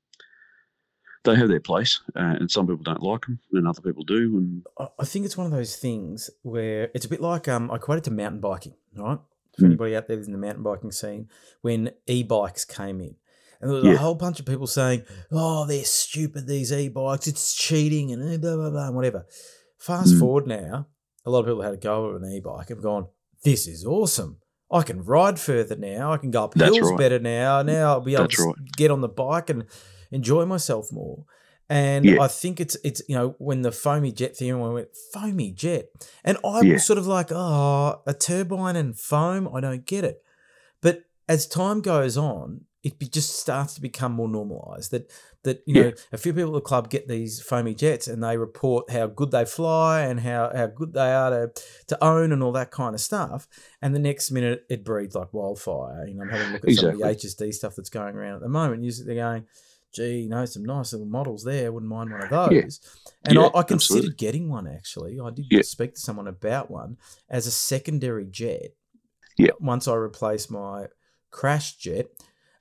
[1.25, 4.37] they have their place, uh, and some people don't like them, and other people do.
[4.39, 4.67] And
[4.99, 7.99] I think it's one of those things where it's a bit like um, I equate
[7.99, 9.19] it to mountain biking, right?
[9.57, 9.67] for Mm.
[9.67, 11.29] anybody out there in the mountain biking scene,
[11.63, 13.15] when e-bikes came in.
[13.61, 13.95] And there was Yeah.
[13.95, 16.49] a whole bunch of people saying, "Oh, they're stupid.
[16.49, 17.29] These e-bikes.
[17.29, 19.27] It's cheating and eh, blah blah blah and whatever."
[19.79, 20.19] Fast Mm.
[20.19, 20.89] forward now,
[21.25, 23.07] a lot of people had a go at an e-bike and gone,
[23.45, 24.41] "This is awesome.
[24.71, 26.13] I can ride further now.
[26.13, 26.99] I can go up That's hills right.
[26.99, 27.63] better now.
[27.63, 28.57] Now I'll be able That's to right.
[28.77, 29.65] get on the bike and
[30.11, 31.25] enjoy myself more."
[31.69, 32.21] And Yeah.
[32.21, 35.87] I think it's it's you know when the foamy jet thing, I went foamy jet,
[36.25, 36.75] and I Yeah.
[36.75, 40.23] was sort of like, oh, a turbine and foam, I don't get it.
[40.83, 44.91] But as time goes on, it be, just starts to become more normalized.
[44.93, 45.11] That
[45.43, 45.93] that you know Yeah.
[46.13, 49.31] a few people at the club get these foamy jets and they report how good
[49.31, 52.95] they fly and how, how good they are to, to own and all that kind
[52.95, 53.49] of stuff.
[53.83, 56.07] And the next minute it breeds like wildfire.
[56.07, 58.37] You know, I'm having a look at some of the HSD stuff that's going around
[58.37, 58.85] at the moment.
[58.85, 59.47] You're they're going,
[59.95, 61.73] gee, you know, some nice little models there.
[61.73, 62.53] Wouldn't mind one of those.
[62.53, 63.13] Yeah.
[63.27, 64.15] And Yeah, I, I considered absolutely.
[64.17, 65.19] getting one actually.
[65.21, 66.97] I did speak to someone about one
[67.31, 68.75] as a secondary jet.
[69.39, 69.51] Yeah.
[69.61, 70.87] Once I replaced my
[71.31, 72.07] crash jet,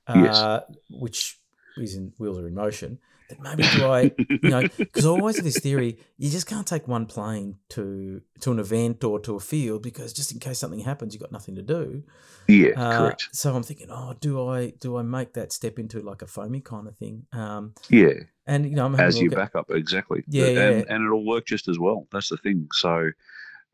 [0.08, 0.36] Yes.
[0.36, 1.38] uh, which
[1.76, 2.98] is in wheels are in motion,
[3.28, 6.66] that maybe do I, you know, because I always have this theory: you just can't
[6.66, 10.58] take one plane to to an event or to a field because just in case
[10.58, 12.02] something happens, you've got nothing to do.
[12.48, 13.28] yeah, Uh, correct.
[13.32, 16.60] So I'm thinking, oh, do I do I make that step into like a foamy
[16.60, 17.26] kind of thing?
[17.32, 18.12] Um, Yeah,
[18.46, 20.22] and you know, I'm as your at, backup, exactly.
[20.28, 20.94] Yeah, and, yeah.
[20.94, 22.06] and it'll work just as well.
[22.12, 22.68] That's the thing.
[22.72, 23.10] So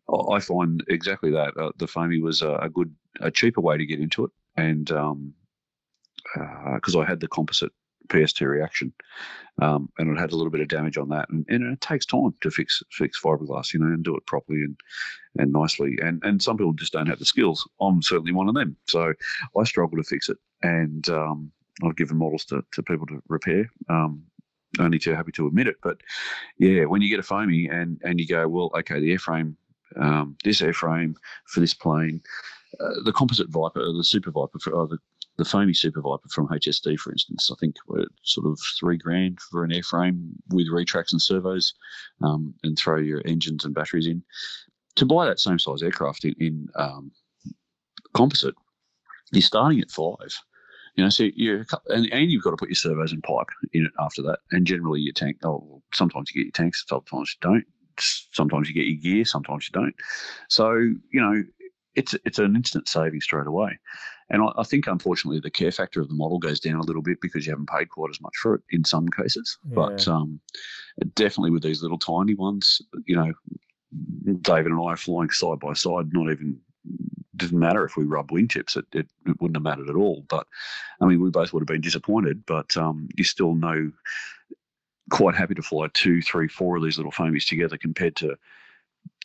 [0.09, 3.79] I I find exactly that uh, the foamy was a, a good, a cheaper way
[3.79, 5.35] to get into it, and um,
[6.75, 7.73] because I had the composite
[8.11, 8.93] PST reaction,
[9.63, 12.07] um, and it had a little bit of damage on that, and, and it takes
[12.07, 14.79] time to fix fix fiberglass, you know, and do it properly and
[15.39, 15.97] and nicely.
[16.03, 17.67] And and some people just don't have the skills.
[17.81, 18.77] I'm certainly one of them.
[18.89, 19.13] So
[19.57, 21.53] I struggle to fix it, and um,
[21.85, 23.71] I've given models to, to people to repair.
[23.89, 24.23] Um,
[24.79, 25.99] only too happy to admit it, but
[26.59, 29.55] yeah, when you get a foamy and and you go, well, okay, the airframe,
[29.97, 31.15] um, this airframe
[31.47, 32.23] for this plane,
[32.79, 34.99] uh, the composite Viper, the Super Viper, for, uh, the
[35.41, 39.41] the foamy Super Viper from HSD, for instance, I think were sort of three grand
[39.41, 41.73] for an airframe with retracts and servos,
[42.23, 44.23] um, and throw your engines and batteries in.
[44.97, 47.11] To buy that same size aircraft in, in um,
[48.13, 48.55] composite,
[49.33, 50.31] you're starting at five.
[50.97, 53.87] You know, so cou- and, and you've got to put your servos and pipe in
[53.87, 54.41] it after that.
[54.51, 55.39] And generally, your tank.
[55.43, 57.65] Oh, sometimes you get your tanks, sometimes you don't.
[57.99, 59.95] Sometimes you get your gear, sometimes you don't.
[60.49, 61.43] So you know,
[61.95, 63.79] it's it's an instant saving straight away.
[64.31, 67.03] And I, I think, unfortunately, the care factor of the model goes down a little
[67.03, 69.59] bit because you haven't paid quite as much for it in some cases.
[69.65, 70.41] But um,
[71.15, 73.33] definitely with these little tiny ones, you know,
[74.41, 76.13] David and I are flying side by side.
[76.13, 76.59] Not even
[77.37, 80.25] didn't matter if we rubbed wing tips; it, it, it wouldn't have mattered at all.
[80.29, 80.47] But
[81.01, 82.45] I mean, we both would have been disappointed.
[82.47, 83.91] But um, you still know
[85.11, 88.37] quite happy to fly two, three, four of these little foamies together compared to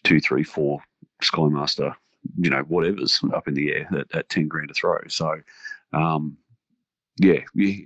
[0.03, 0.81] two, three, four
[1.21, 1.95] Skymaster,
[2.37, 4.99] you know, whatever's up in the air at, at ten grand a throw.
[5.07, 5.35] So.
[5.93, 6.37] Um,
[7.17, 7.39] yeah,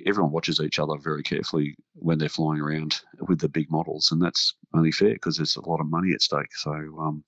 [0.07, 4.19] everyone watches each other very carefully when they're flying around with the big models, and
[4.19, 6.51] that's only fair because there's a lot of money at stake.
[6.55, 7.23] So, um,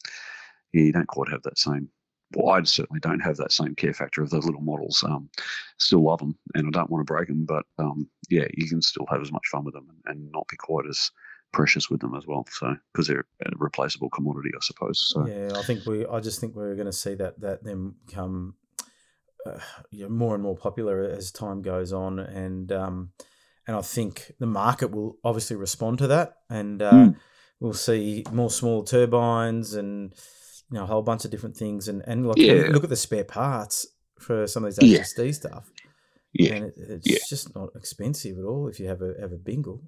[0.74, 1.90] yeah, you don't quite have that same.
[2.34, 5.04] Well, I certainly don't have that same care factor of those little models.
[5.08, 5.30] Um,
[5.78, 8.82] still love them, and I don't want to break them, but um, yeah, you can
[8.82, 11.12] still have as much fun with them and, and not be quite as
[11.52, 12.46] precious with them as well.
[12.52, 15.00] So, because they're a replaceable commodity, I suppose.
[15.14, 16.06] So, Yeah, I think we.
[16.06, 18.56] I just think we're going to see that that them become
[19.46, 23.12] uh, you know, more and more popular as time goes on, and um,
[23.68, 27.16] and I think the market will obviously respond to that, and uh, Mm.
[27.60, 30.14] we'll see more small turbines and
[30.72, 32.68] you know a whole bunch of different things, and and like Yeah.
[32.70, 33.88] look at the spare parts
[34.20, 34.88] for some of these
[35.18, 35.32] Yeah.
[35.32, 35.72] Stuff,
[36.34, 37.26] yeah, and it, it's Yeah.
[37.28, 39.82] just not expensive at all if you have a have a bingle.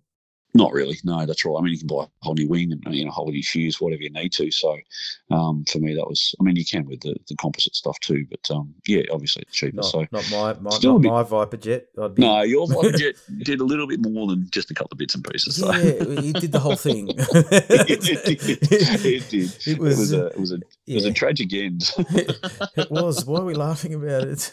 [0.55, 0.97] Not really.
[1.03, 1.55] No, that's right.
[1.57, 3.81] I mean, you can buy a whole new wing and you know, whole new shoes,
[3.81, 4.51] whatever you need to.
[4.51, 4.77] So,
[5.31, 6.35] um, for me, that was.
[6.39, 9.55] I mean, you can with the, the composite stuff too, but um, yeah, obviously it's
[9.57, 9.77] cheaper.
[9.77, 11.87] Not, so, not my, my not bit- my Viper jet.
[11.95, 14.99] Be, no, your Viper Jet did a little bit more than just a couple of
[14.99, 15.55] bits and pieces.
[15.55, 15.71] So.
[15.73, 17.09] Yeah, it did the whole thing.
[17.09, 18.19] it did.
[19.03, 19.43] It did.
[19.49, 21.91] It It was, was, a it was a it was a tragic end.
[21.97, 23.25] it was.
[23.25, 24.49] Why are we laughing about it?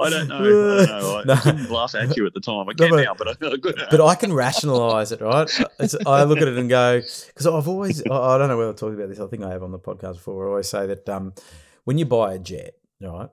[0.00, 0.36] I don't know.
[0.78, 1.18] I don't know.
[1.18, 1.36] I No.
[1.36, 2.68] couldn't laugh at you at the time.
[2.68, 5.31] I No, can but- now, but I, but I can rationalize it, right?
[5.80, 8.70] It's, I look at it and go because I've always I, I don't know whether
[8.70, 9.20] I've talked about this.
[9.20, 10.46] I think I have on the podcast before.
[10.46, 11.34] I always say that um,
[11.84, 13.28] when you buy a jet, right,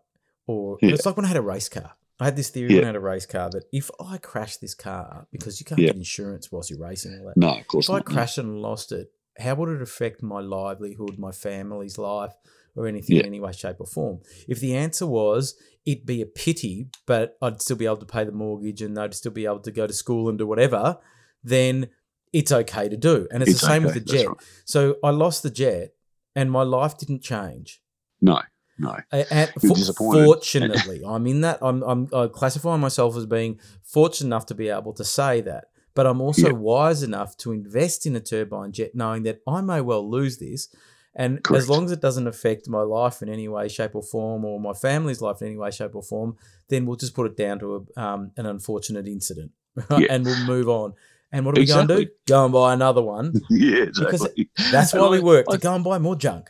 [0.48, 0.94] or Yeah.
[0.94, 1.92] it's like when I had a race car.
[2.22, 4.74] I had this theory when I had a race car that if I crash this
[4.76, 5.88] car because you can't Yeah.
[5.88, 8.10] get insurance whilst you're racing all that, no, of course if I not.
[8.10, 8.14] no.
[8.14, 12.34] crashed and lost it, how would it affect my livelihood, my family's life,
[12.76, 13.22] or anything Yeah.
[13.22, 14.20] in any way, shape, or form?
[14.50, 18.26] If the answer was it'd be a pity, but I'd still be able to pay
[18.26, 20.98] the mortgage and they'd still be able to go to school and do whatever,
[21.44, 21.90] then
[22.34, 23.28] it's okay to do.
[23.32, 24.28] And it's, It's the same okay, with the jet.
[24.28, 24.38] right.
[24.66, 25.94] So I lost the jet
[26.36, 27.82] and my life didn't change.
[28.22, 28.42] No,
[28.78, 28.98] no.
[29.12, 29.26] And
[29.62, 30.26] You're fo- disappointed.
[30.26, 31.58] fortunately, I'm in that.
[31.62, 35.66] I'm, I'm I classify myself as being fortunate enough to be able to say that.
[35.96, 36.54] But I'm also Yeah.
[36.54, 40.70] wise enough to invest in a turbine jet, knowing that I may well lose this.
[41.16, 41.64] And Correct.
[41.64, 44.60] as long as it doesn't affect my life in any way, shape, or form, or
[44.60, 46.38] my family's life in any way, shape, or form,
[46.70, 49.52] then we'll just put it down to a, um, an unfortunate incident,
[49.90, 50.02] right?
[50.04, 50.08] Yeah.
[50.14, 50.94] and we'll move on.
[51.32, 52.12] And what are we going to do?
[52.28, 53.34] Go and buy another one.
[53.50, 54.50] yeah, Because exactly.
[54.72, 56.50] That's why we work to go and buy more junk.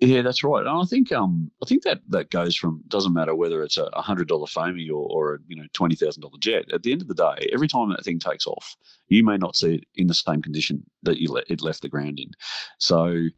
[0.00, 0.60] Yeah, that's right.
[0.66, 3.88] And I think um I think that that goes from doesn't matter whether it's a
[4.02, 6.64] hundred dollar foamy or, or a you know twenty thousand dollar jet.
[6.72, 8.76] At the end of the day, every time that thing takes off,
[9.08, 11.88] you may not see it in the same condition that you let it left the
[11.88, 12.30] ground in.
[12.78, 13.28] So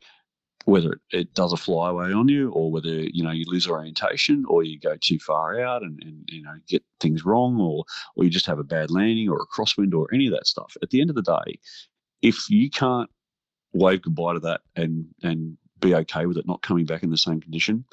[0.66, 4.64] whether it, does a flyaway on you or whether you know you lose orientation or
[4.64, 7.84] you go too far out and, and you know get things wrong or
[8.16, 10.76] or you just have a bad landing or a crosswind or any of that stuff
[10.82, 11.58] at the end of the day
[12.20, 13.08] if you can't
[13.72, 17.16] wave goodbye to that and and be okay with it not coming back in the
[17.16, 17.84] same condition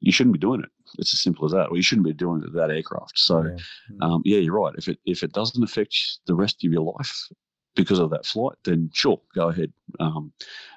[0.00, 2.40] you shouldn't be doing it it's as simple as that or you shouldn't be doing
[2.40, 3.56] it with that aircraft so Yeah.
[3.90, 4.02] Mm.
[4.02, 4.74] um, yeah, you're right.
[4.78, 5.94] If it if it doesn't affect
[6.26, 7.28] the rest of your life
[7.76, 9.72] because of that flight, then sure, go ahead.
[10.00, 10.32] Um,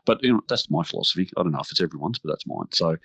[0.05, 1.29] but you know, that's my philosophy.
[1.37, 2.67] I don't know if it's everyone's, but that's mine.
[2.71, 2.97] So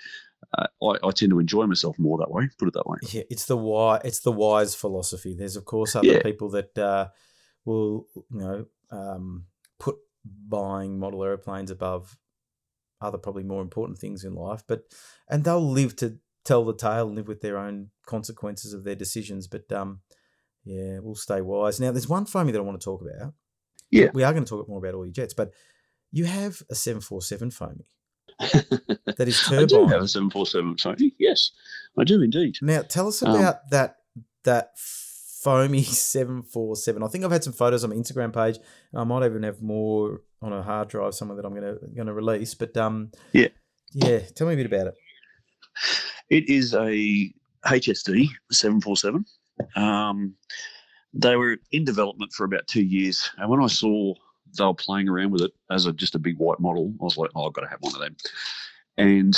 [0.59, 2.49] uh, I, I tend to enjoy myself more that way.
[2.59, 2.99] Put it that way.
[3.11, 4.01] Yeah, it's the why.
[4.05, 5.35] It's the wise philosophy.
[5.35, 6.23] There's of course other Yeah.
[6.23, 7.09] people that uh,
[7.65, 9.47] will you know um,
[9.79, 12.19] put buying model airplanes above
[13.01, 14.85] other probably more important things in life, but
[15.29, 18.95] and they'll live to tell the tale and live with their own consequences of their
[18.95, 19.47] decisions.
[19.49, 20.01] But um,
[20.65, 21.79] yeah, we'll stay wise.
[21.81, 23.35] Now, there's one foamy that I want to talk about.
[23.91, 24.09] Yeah.
[24.15, 25.53] we are going to talk more about all your jets, but
[26.13, 27.87] you have a seven four seven foamy
[28.39, 31.13] that is I do have a seven four seven Sony.
[31.19, 31.51] Yes,
[31.99, 32.57] I do indeed.
[32.63, 33.97] Now, tell us Um, about that
[34.45, 37.03] that foamy seven four seven.
[37.03, 38.59] I think I've had some photos on my Instagram page,
[38.93, 42.13] and I might even have more on a hard drive somewhere that I'm gonna gonna
[42.13, 42.55] release.
[42.55, 43.49] But um, Yeah.
[43.93, 44.19] yeah.
[44.35, 44.95] Tell me a bit about it.
[46.29, 47.33] It is a
[47.65, 49.25] HSD 747.
[49.77, 50.35] Um,
[51.17, 53.31] they were in development for about two years.
[53.39, 54.15] And when I saw
[54.57, 57.17] they were playing around with it as a, just a big white model, I was
[57.17, 58.17] like, oh, I've got to have one of them.
[58.97, 59.37] And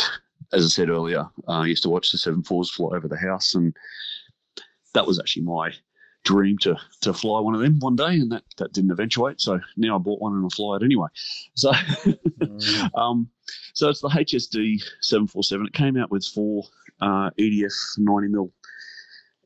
[0.53, 3.55] as I said earlier, uh, I used to watch the 74s fly over the house.
[3.55, 3.77] And
[4.95, 5.73] that was actually my
[6.25, 8.15] dream to to fly one of them one day.
[8.15, 9.41] And that, that didn't eventuate.
[9.41, 11.09] So now I bought one and I fly it anyway.
[11.55, 11.73] So.
[11.73, 13.29] Mm, Um,
[13.75, 15.67] so it's the HSD 747.
[15.67, 16.65] It came out with four
[17.01, 18.53] uh, EDF 90 mil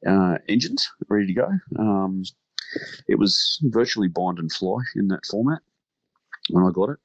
[0.07, 1.49] uh, engines ready to go.
[1.79, 2.25] Um,
[3.09, 5.61] it was virtually bind and fly in that format
[6.51, 6.99] when I got it.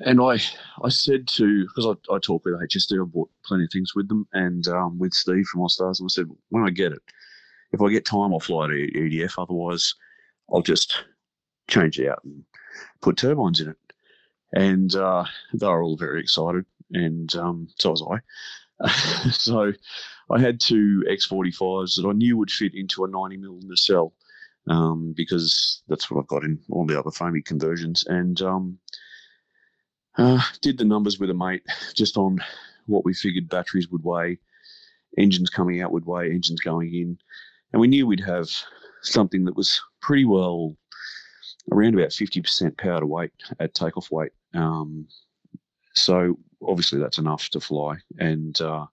[0.00, 0.38] And I,
[0.82, 4.08] I said to because I, I talk with HSD, I bought plenty of things with
[4.08, 7.02] them, and um, with Steve from All Stars, and I said when I get it,
[7.72, 9.34] if I get time, I'll fly to EDF.
[9.38, 9.94] Otherwise,
[10.52, 11.04] I'll just
[11.68, 12.44] change it out and
[13.00, 13.76] put turbines in it
[14.52, 18.02] and uh, they were all very excited, and um, so was
[18.80, 18.88] I.
[19.30, 19.72] so
[20.30, 24.12] I had two X45s that I knew would fit into a 90 mil nacelle
[24.68, 28.78] um, because that's what I've got in all the other foamy conversions, and um,
[30.16, 31.62] uh, did the numbers with a mate
[31.94, 32.38] just on
[32.86, 34.38] what we figured batteries would weigh,
[35.16, 37.18] engines coming out would weigh, engines going in,
[37.72, 38.48] and we knew we'd have
[39.02, 40.76] something that was pretty well
[41.72, 44.32] around about 50% power to weight at takeoff weight.
[44.54, 45.06] Um,
[45.94, 47.96] so obviously that's enough to fly.
[48.18, 48.86] And uh,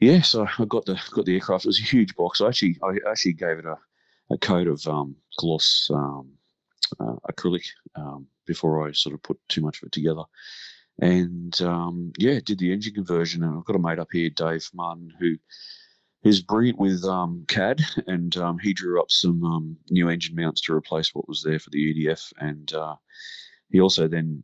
[0.00, 1.64] yeah, so I got the got the aircraft.
[1.64, 2.40] It was a huge box.
[2.40, 3.76] I actually I actually gave it a,
[4.30, 6.30] a coat of um, gloss um,
[7.00, 10.22] uh, acrylic um, before I sort of put too much of it together.
[11.00, 13.42] And um, yeah, did the engine conversion.
[13.44, 15.36] And I've got a mate up here, Dave Martin, who
[16.24, 20.74] is brilliant with um, CAD, and um, he drew up some new engine mounts to
[20.74, 22.32] replace what was there for the EDF.
[22.38, 22.96] And uh,
[23.70, 24.42] he also then,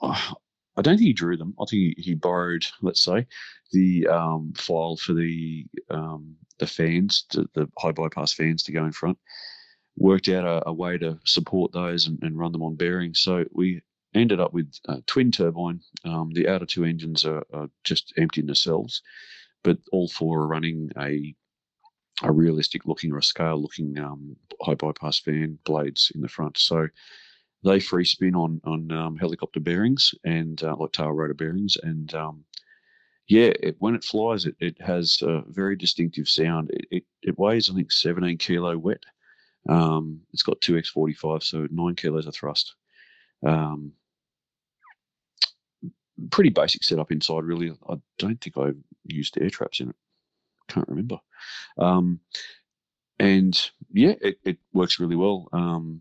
[0.00, 0.32] uh,
[0.80, 1.54] I don't think he drew them.
[1.60, 3.26] I think he, borrowed, let's say,
[3.72, 8.84] the um, file for the um, the fans, to, the high bypass fans to go
[8.84, 9.18] in front.
[9.96, 13.20] Worked out a, a way to support those and, and run them on bearings.
[13.20, 13.82] So we
[14.14, 15.80] ended up with a twin turbine.
[16.04, 19.00] Um, the outer two engines are, are just empty nacelles
[19.62, 21.34] but all four are running a
[22.22, 26.58] a realistic looking or a scale looking um, high bypass fan blades in the front.
[26.58, 26.86] So
[27.64, 32.14] they free spin on on um, helicopter bearings and uh, like tail rotor bearings, and
[32.14, 32.44] um,
[33.28, 36.70] yeah, it, when it flies, it, it has a very distinctive sound.
[36.70, 39.04] It, it, it weighs I think 17 kilo wet.
[39.68, 42.74] Um, it's got two X45, so nine kilos of thrust.
[43.46, 43.92] Um,
[46.30, 47.72] pretty basic setup inside, really.
[47.88, 48.70] I don't think I
[49.04, 49.96] used air traps in it.
[50.68, 51.18] Can't remember.
[51.78, 52.20] Um,
[53.18, 55.48] and yeah, it, it works really well.
[55.52, 56.00] Um,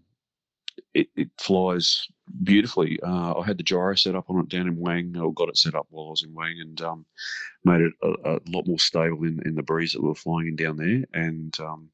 [0.94, 2.08] it, it flies
[2.44, 3.00] beautifully.
[3.02, 5.58] Uh, I had the gyro set up on it down in Wang, or got it
[5.58, 7.06] set up while I was in Wang, and um,
[7.64, 10.48] made it a, a, lot more stable in, in the breeze that we were flying
[10.48, 11.04] in down there.
[11.14, 11.90] And um,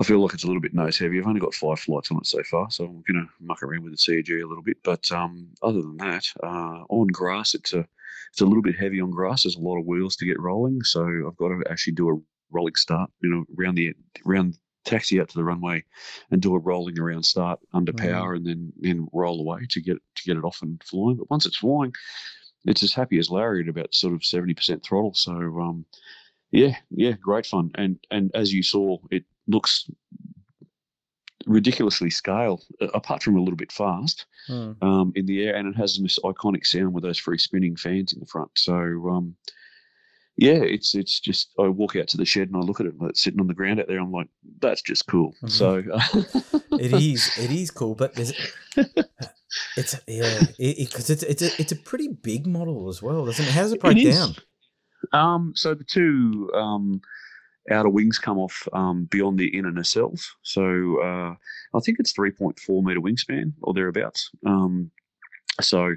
[0.00, 1.18] I feel like it's a little bit nose heavy.
[1.18, 3.82] I've only got five flights on it so far, so I'm going to muck around
[3.82, 4.76] with the CG a little bit.
[4.84, 7.86] But um, other than that, uh, on grass, it's a
[8.30, 9.42] it's a little bit heavy on grass.
[9.42, 12.20] There's a lot of wheels to get rolling, so I've got to actually do a
[12.50, 13.10] rolling start.
[13.22, 13.94] You know, around the
[14.26, 14.58] around
[14.88, 15.84] taxi out to the runway
[16.30, 18.10] and do a rolling around start under mm.
[18.10, 21.16] power and then then roll away to get to get it off and flying.
[21.16, 21.92] But once it's flying,
[22.64, 25.14] it's as happy as Larry at about sort of seventy percent throttle.
[25.14, 25.84] So um,
[26.50, 27.70] yeah, yeah, great fun.
[27.74, 29.90] And and as you saw, it looks
[31.46, 32.64] ridiculously scaled,
[32.94, 34.76] apart from a little bit fast mm.
[34.82, 38.12] um, in the air, and it has this iconic sound with those free spinning fans
[38.12, 38.50] in the front.
[38.56, 38.74] So
[39.08, 39.34] um,
[40.38, 42.94] yeah, it's it's just I walk out to the shed and I look at it
[42.94, 43.98] and it's sitting on the ground out there.
[43.98, 44.28] I'm like,
[44.60, 45.34] that's just cool.
[45.42, 45.48] Mm-hmm.
[45.48, 45.78] So
[46.78, 48.32] it is it is cool, but there's
[49.76, 53.46] it's yeah because it, it, it's a it's a pretty big model as well, doesn't
[53.46, 53.50] it?
[53.50, 54.36] How does it break it down?
[55.12, 57.00] Um, so the two um,
[57.68, 60.24] outer wings come off um, beyond the inner nacelles.
[60.42, 61.34] So uh,
[61.74, 64.30] I think it's 3.4 meter wingspan or thereabouts.
[64.46, 64.92] Um,
[65.60, 65.96] so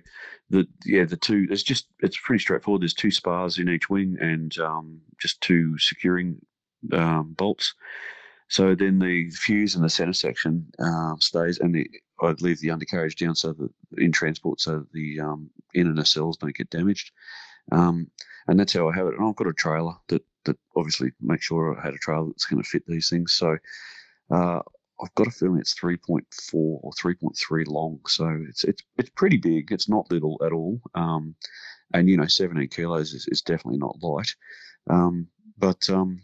[0.50, 2.82] the yeah the two it's just it's pretty straightforward.
[2.82, 6.40] There's two spars in each wing and um, just two securing
[6.94, 7.74] um, bolts.
[8.50, 11.90] So then the fuse in the center section uh, stays, and the,
[12.22, 16.54] I'd leave the undercarriage down so that in transport, so the um, inner nacelles don't
[16.54, 17.12] get damaged.
[17.72, 18.12] Um,
[18.48, 19.14] and that's how I have it.
[19.18, 22.46] And I've got a trailer that that obviously makes sure I had a trailer that's
[22.46, 23.34] going to fit these things.
[23.34, 23.58] So
[24.32, 24.60] uh,
[25.02, 26.24] I've got a feeling it's 3.4
[26.54, 29.72] or 3.3 long, so it's it's it's pretty big.
[29.72, 31.36] It's not little at all, um,
[31.94, 34.34] and you know, 17 kilos is, is definitely not light.
[34.90, 35.28] Um,
[35.58, 36.22] but um,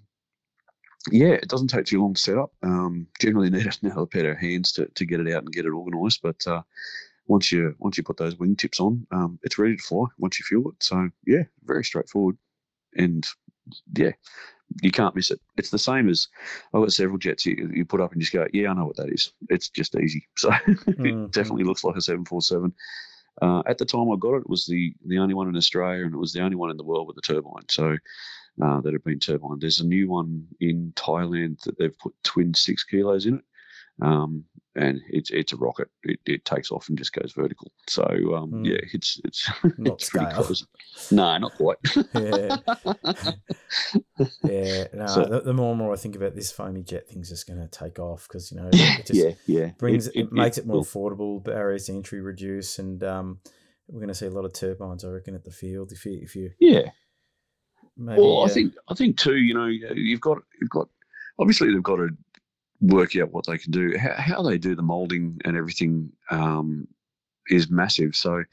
[1.12, 2.52] yeah, it doesn't take too long to set up.
[2.64, 5.74] Um, generally, need another pair of hands to, to get it out and get it
[5.74, 6.22] organised.
[6.22, 6.62] But uh,
[7.28, 10.06] once you once you put those wingtips on, um, it's ready to fly.
[10.18, 12.38] Once you fuel it, so yeah, very straightforward,
[12.96, 13.26] and
[13.96, 14.12] yeah,
[14.82, 15.40] you can't miss it.
[15.58, 16.28] It's the same as
[16.74, 18.98] I've got several jets you, you put up and just go, yeah, I know what
[18.98, 19.32] that is.
[19.50, 20.28] It's just easy.
[20.38, 21.06] So mm-hmm.
[21.06, 22.74] it definitely looks like a 747.
[23.42, 26.06] Uh, at the time I got it, it was the, the only one in Australia
[26.06, 27.66] and it was the only one in the world with a turbine.
[27.70, 27.98] So
[28.62, 29.60] uh, that had been turbine.
[29.60, 33.44] There's a new one in Thailand that they've put twin six kilos in it.
[34.02, 34.46] Um,
[34.78, 35.90] and it's it's a rocket.
[36.04, 37.72] It, it takes off and just goes vertical.
[37.88, 38.04] So
[38.36, 38.68] um, mm.
[38.68, 40.66] yeah, it's it's not it's pretty close.
[41.12, 41.78] No, not quite.
[42.14, 42.58] yeah,
[44.44, 44.84] yeah.
[44.94, 47.48] No, so, the, the, more and more I think about this foamy jet thing's just
[47.48, 49.72] going to take off because you know it just yeah, yeah.
[49.80, 51.44] brings it, it, it makes it, more affordable.
[51.44, 53.40] Barriers to entry reduce, and um,
[53.88, 55.04] we're going to see a lot of turbines.
[55.04, 56.92] I reckon at the field if you if you yeah.
[58.00, 59.38] Maybe, well, I think I think too.
[59.38, 60.88] You know, you've got you've got
[61.40, 62.10] obviously they've got to
[62.82, 63.98] work out what they can do.
[63.98, 66.88] How, how they do the molding and everything um,
[67.50, 68.16] is massive.
[68.16, 68.44] So,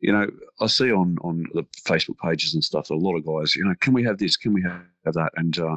[0.00, 0.28] you know,
[0.60, 3.74] I see on on the Facebook pages and stuff a lot of guys, you know,
[3.80, 4.36] can we have this?
[4.36, 5.32] Can we have that?
[5.36, 5.76] And uh,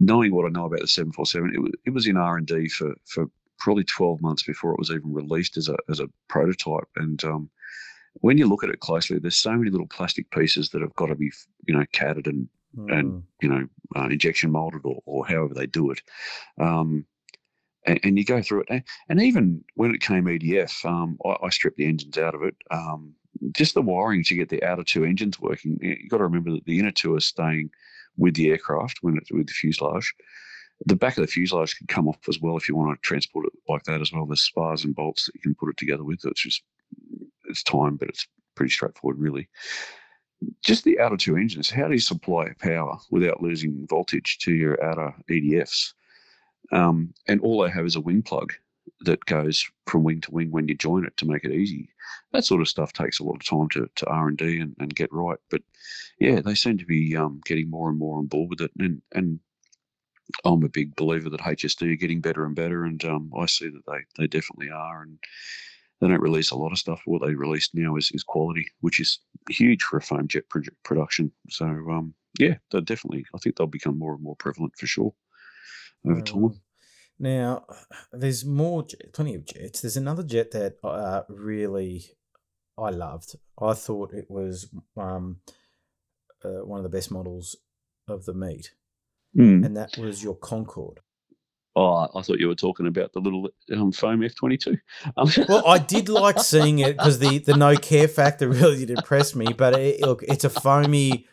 [0.00, 2.36] knowing what I know about the seven four seven, it was it was in R
[2.36, 3.26] and D for for
[3.58, 6.88] probably twelve months before it was even released as a as a prototype.
[6.96, 7.50] And um,
[8.14, 11.06] when you look at it closely, there's so many little plastic pieces that have got
[11.06, 11.30] to be,
[11.66, 12.98] you know, catted and mm.
[12.98, 13.66] and you know
[13.96, 16.02] uh, injection molded or, or however they do it.
[16.60, 17.06] Um,
[17.86, 18.84] and, and you go through it.
[19.08, 22.54] And even when it came EDF, um, I, I, stripped the engines out of it.
[22.70, 23.14] Um,
[23.52, 25.78] just the wiring to get the outer two engines working.
[25.80, 27.70] You've got to remember that the inner two are staying
[28.16, 30.14] with the aircraft when it's with the fuselage.
[30.86, 33.46] The back of the fuselage can come off as well if you want to transport
[33.46, 34.26] it like that as well.
[34.26, 36.20] There's spars and bolts that you can put it together with.
[36.24, 36.62] It's just
[37.48, 39.48] it's time, but it's pretty straightforward, really.
[40.64, 41.70] Just the outer two engines.
[41.70, 45.92] How do you supply power without losing voltage to your outer EDFs?
[46.72, 48.54] Um, and all they have is a wing plug
[49.02, 51.88] that goes from wing to wing when you join it to make it easy.
[52.32, 54.94] That sort of stuff takes a lot of time to, to R and D and
[54.94, 55.38] get right.
[55.50, 55.62] But
[56.18, 58.70] yeah, they seem to be um, getting more and more on board with it.
[58.78, 59.40] And and
[60.44, 63.68] I'm a big believer that HSD are getting better and better, and um, I see
[63.68, 65.02] that they they definitely are.
[65.02, 65.18] And
[66.00, 67.02] they don't release a lot of stuff.
[67.04, 70.44] What they release now is, is quality, which is huge for a foam jet
[70.84, 71.30] production.
[71.48, 73.26] So um, yeah, they definitely.
[73.34, 75.14] I think they'll become more and more prevalent for sure
[76.06, 76.60] over time.
[77.18, 77.66] Now,
[78.12, 79.80] there's more, plenty of jets.
[79.80, 82.16] There's another jet that uh, really
[82.78, 83.36] I loved.
[83.60, 85.38] I thought it was um,
[86.44, 87.56] uh, one of the best models
[88.08, 88.72] of the meet,
[89.36, 89.64] mm.
[89.64, 91.00] and that was your Concorde.
[91.74, 94.78] Oh, I thought you were talking about the little um, foam F twenty two.
[95.16, 98.90] Um, well, I did like seeing it because the the no care factor really did
[98.90, 99.52] impress me.
[99.52, 101.26] But it, look, it's a foamy.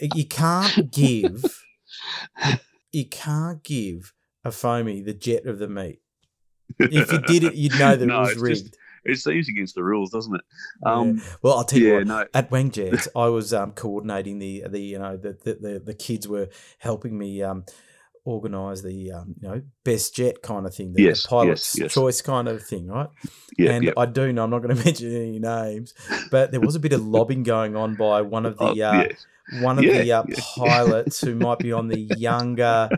[0.00, 1.44] You can't give
[2.92, 4.12] you can't give
[4.44, 6.00] a foamy the jet of the meat.
[6.78, 8.64] If you did it, you'd know that No, it was rigged.
[8.64, 10.40] just- It seems against the rules, doesn't it?
[10.84, 10.92] Yeah.
[10.92, 12.06] Um, Well, I'll tell you yeah, what.
[12.06, 15.82] no, At Wang Jets, I was um, coordinating the the you know the the, the,
[15.86, 17.64] the kids were helping me um,
[18.24, 21.84] organize the um, you know best jet kind of thing, the, Yes, the pilot's yes,
[21.84, 21.94] yes.
[21.94, 23.08] choice kind of thing, right?
[23.56, 23.92] yeah, and yeah.
[23.96, 25.94] I do know I'm not going to mention any names,
[26.30, 28.74] but there was a bit of lobbing going on by one of the Oh, uh,
[28.74, 29.08] yeah.
[29.60, 30.36] One of Yeah, the uh, yeah.
[30.56, 32.88] pilots who might be on the younger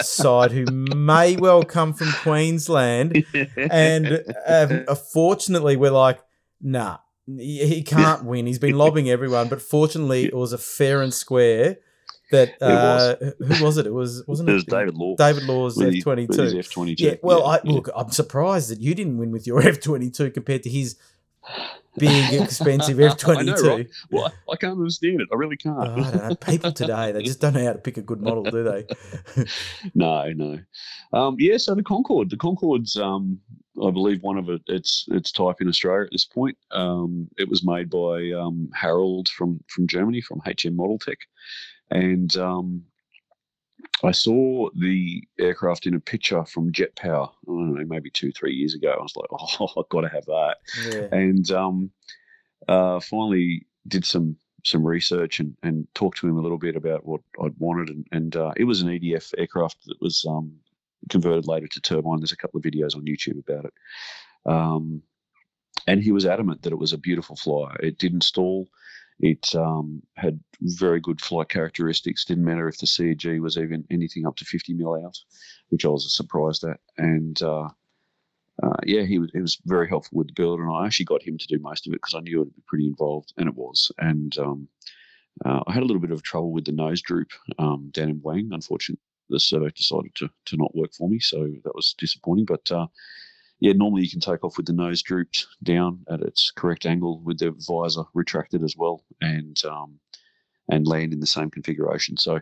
[0.00, 3.24] side, who may well come from Queensland,
[3.56, 6.20] and um, fortunately we're like,
[6.60, 8.46] nah, he can't win.
[8.46, 11.78] He's been lobbing everyone, but fortunately it was a fair and square.
[12.32, 13.86] That uh, who was it?
[13.86, 15.16] It was wasn't it it was David Law.
[15.16, 16.80] David Law's F twenty with his two.
[16.80, 17.00] F22.
[17.00, 17.72] Yeah, well, I yeah.
[17.72, 20.96] look, I'm surprised that you didn't win with your F twenty two compared to his
[21.96, 23.88] big expensive F I twenty know, right?
[24.10, 25.28] Well, I, I can't understand it.
[25.32, 25.78] I really can't.
[25.78, 26.34] Oh, I don't know.
[26.36, 29.44] People today, they just don't know how to pick a good model, do they?
[29.94, 30.58] no, no.
[31.12, 33.40] Um, yeah, so the Concorde, the Concorde's, um,
[33.82, 36.56] I believe, one of it, its its type in Australia at this point.
[36.70, 41.18] Um, it was made by um, Harold from from Germany, from HM Model Tech,
[41.90, 42.82] and um,
[44.02, 47.28] I saw the aircraft in a picture from Jet Power.
[47.28, 48.94] I don't know, maybe two, three years ago.
[48.98, 49.28] I was like,
[49.60, 51.08] oh, I've got to have that Yeah.
[51.12, 51.90] and um,
[52.68, 57.06] uh, finally did some some research and, and talked to him a little bit about
[57.06, 60.52] what I'd wanted, and, and uh, it was an EDF aircraft that was um,
[61.08, 62.20] converted later to turbine.
[62.20, 63.72] There's a couple of videos on YouTube about it,
[64.44, 65.02] um,
[65.86, 67.74] and he was adamant that it was a beautiful flyer.
[67.82, 68.68] It didn't stall.
[69.20, 72.24] It um, had very good flight characteristics.
[72.24, 75.18] Didn't matter if the CG was even anything up to 50 mil out,
[75.68, 76.80] which I was surprised at.
[76.96, 77.68] And uh,
[78.62, 81.22] uh, yeah, he was he was very helpful with the build, and I actually got
[81.22, 83.48] him to do most of it because I knew it would be pretty involved, and
[83.48, 83.92] it was.
[83.98, 84.68] And um,
[85.44, 88.20] uh, I had a little bit of trouble with the nose droop um, down in
[88.22, 88.50] Wang.
[88.52, 92.46] Unfortunately, the servo decided to to not work for me, so that was disappointing.
[92.46, 92.86] But uh,
[93.60, 97.20] yeah, normally you can take off with the nose drooped down at its correct angle
[97.20, 99.98] with the visor retracted as well, and um,
[100.70, 102.16] and land in the same configuration.
[102.16, 102.40] So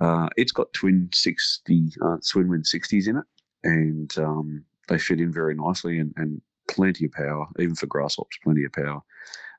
[0.00, 3.24] uh, it's got twin sixty uh, twin wing sixties in it,
[3.64, 8.38] and um, they fit in very nicely and, and plenty of power, even for grasshoppers,
[8.42, 9.00] plenty of power.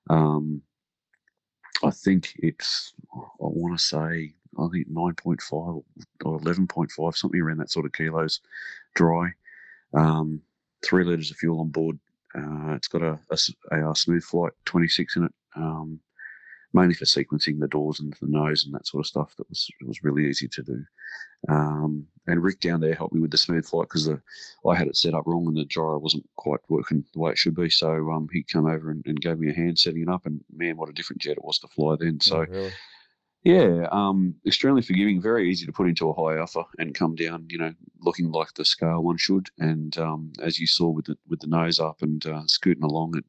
[0.10, 0.62] Um,
[1.84, 5.84] I think it's, I want to say, I think 9.5
[6.26, 8.42] or 11.5, something around that sort of kilos
[8.96, 9.30] dry.
[9.94, 10.42] Um,
[10.88, 12.00] three litres of fuel on board.
[12.36, 13.20] Uh, It's got a
[13.72, 16.00] uh, smooth flight 26 in it, um,
[16.74, 19.36] mainly for sequencing the doors and the nose and that sort of stuff.
[19.38, 20.84] That was it was really easy to do.
[21.50, 24.98] Um, and Rick down there helped me with the smooth flight because I had it
[24.98, 27.70] set up wrong and the gyro wasn't quite working the way it should be.
[27.70, 30.42] So um, he came over and, and gave me a hand setting it up, and
[30.56, 32.20] man, what a different jet it was to fly then.
[32.20, 32.72] So Oh, really?
[33.44, 37.46] Yeah, um, extremely forgiving, very easy to put into a high alpha and come down,
[37.50, 39.50] you know, looking like the scale one should.
[39.60, 43.18] And um, as you saw with the with the nose up and uh, scooting along,
[43.18, 43.26] it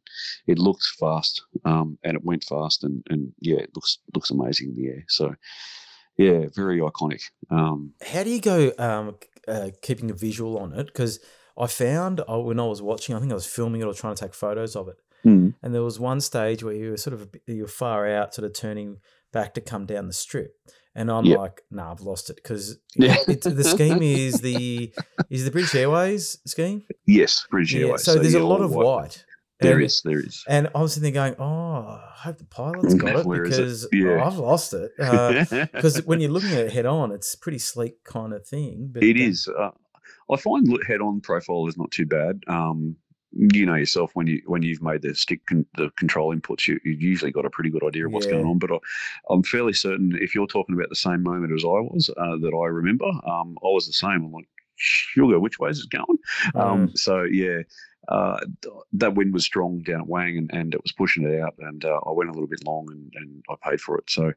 [0.47, 4.71] it looked fast, um, and it went fast, and and yeah, it looks looks amazing
[4.71, 5.05] in the air.
[5.09, 5.35] So
[6.17, 7.23] yeah, very iconic.
[7.51, 10.87] Um, How do you go um, uh, keeping a visual on it?
[10.87, 11.21] Because
[11.57, 14.17] I found uh, when I was watching, I think I was filming it or trying
[14.17, 17.15] to take photos of it, mm, and there was one stage where you were sort
[17.15, 18.99] of you were far out, sort of turning
[19.33, 20.53] back to come down the strip,
[20.95, 21.39] and I'm Yep.
[21.39, 23.17] like, nah, I've lost it because Yeah.
[23.27, 24.93] the scheme is the
[25.31, 26.83] is the British Airways scheme.
[27.07, 28.05] yes, British Yeah, Airways.
[28.05, 29.25] so, there's a lot of white.
[29.61, 30.45] There and, is, there is.
[30.47, 31.45] And I was sitting there going, oh,
[32.01, 33.91] I hope the pilot's got it is it?
[33.91, 34.25] because Yeah.
[34.25, 34.93] I've lost it.
[35.73, 38.91] Because when you're looking at it head on, it's a pretty sleek kind of thing.
[38.93, 39.49] But It uh, is.
[39.49, 39.71] Uh,
[40.31, 42.41] I find head on profile is not too bad.
[42.47, 42.97] Um,
[43.33, 46.81] you know yourself when you when you've made the stick con- the control inputs, you,
[46.85, 48.59] you've usually got a pretty good idea of what's going on.
[48.59, 48.79] But I,
[49.31, 52.55] I'm fairly certain if you're talking about the same moment as I was uh, that
[52.55, 54.25] I remember, um, I was the same.
[54.25, 56.19] I'm like, sugar, which way is it going?
[56.55, 56.61] Mm.
[56.61, 57.61] Um, so yeah,
[58.09, 58.41] uh,
[58.93, 61.85] that wind was strong down at Wang, and, and it was pushing it out, and
[61.85, 64.09] uh, I went a little bit long, and, and I paid for it.
[64.09, 64.33] So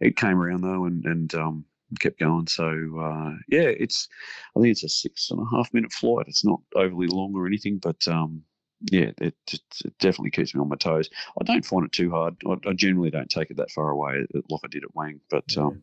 [0.00, 1.64] it came around though, and and um,
[2.00, 2.46] kept going.
[2.46, 2.66] So
[3.00, 4.08] uh, yeah, it's
[4.56, 6.26] I think it's a six and a half minute flight.
[6.28, 8.42] It's not overly long or anything, but um,
[8.90, 11.08] yeah, it, it, it definitely keeps me on my toes.
[11.40, 12.36] I don't find it too hard.
[12.46, 15.44] I, I generally don't take it that far away like I did at Wang, but
[15.48, 15.62] Yeah.
[15.64, 15.82] um,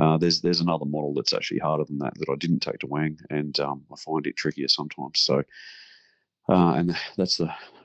[0.00, 2.86] uh, there's there's another model that's actually harder than that that I didn't take to
[2.86, 5.20] Wang, and um, I find it trickier sometimes.
[5.20, 5.42] So.
[6.50, 7.44] Uh, and that's the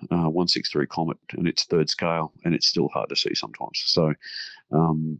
[0.09, 3.83] uh, 163 Comet and its third scale, and it's still hard to see sometimes.
[3.87, 4.13] So,
[4.71, 5.19] um,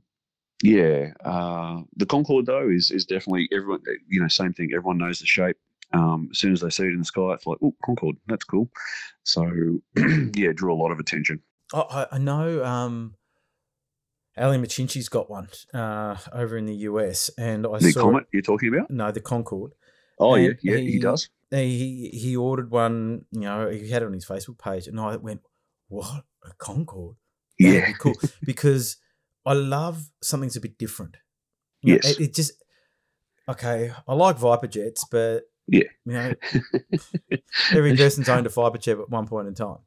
[0.64, 3.82] yeah, uh, the Concorde though is is definitely everyone.
[4.08, 4.72] You know, same thing.
[4.74, 5.58] Everyone knows the shape.
[5.92, 8.46] Um, as soon as they see it in the sky, it's like, oh, Concorde, that's
[8.46, 8.70] cool.
[9.24, 9.44] So,
[10.34, 11.42] yeah, drew a lot of attention.
[11.74, 12.64] Oh, I, I know.
[12.64, 13.16] Um,
[14.38, 18.42] Ali Machinchy's got one uh, over in the US, and I The saw Comet you're
[18.42, 18.90] talking about?
[18.90, 19.74] no the Concorde.
[20.18, 21.30] Oh yeah, yeah, he, he- does.
[21.52, 23.26] he he ordered one.
[23.32, 25.42] You know, he had it on his Facebook page, and I went,
[25.90, 27.18] "What a Concorde?
[27.60, 27.88] That'd Yeah.
[27.88, 28.98] be cool." because
[29.46, 31.18] I love something that's a bit different.
[31.82, 32.12] You know, Yes.
[32.20, 32.54] it, it just
[33.50, 33.92] okay.
[34.08, 35.84] I like Viper jets, but Yeah.
[36.06, 36.34] you know,
[37.72, 39.78] every person's owned a Viper jet at one point in time.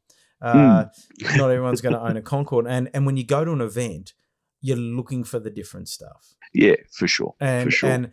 [0.40, 0.84] Uh,
[1.22, 1.36] Hmm.
[1.38, 4.12] Not everyone's going to own a Concorde, and and when you go to an event,
[4.60, 6.34] you're looking for the different stuff.
[6.52, 7.34] yeah, for sure.
[7.40, 7.90] And for sure.
[7.90, 8.10] and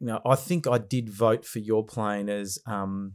[0.00, 3.14] you know, I think I did vote for your plane as um,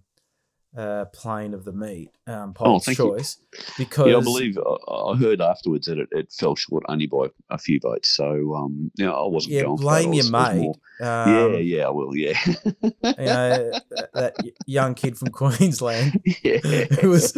[0.78, 3.16] uh, plane of the meet, um, Pilot's Oh, thank you.
[3.16, 3.38] choice,
[3.78, 7.28] because yeah, I believe I, I heard afterwards that it, it fell short only by
[7.50, 8.10] a few votes.
[8.16, 9.90] So um, yeah, I wasn't yeah, going for that.
[10.02, 10.76] blame your mate.
[11.02, 12.16] Um, yeah, yeah, I will.
[12.16, 16.58] Yeah, you know that, that young kid from Queensland yeah.
[17.02, 17.34] who was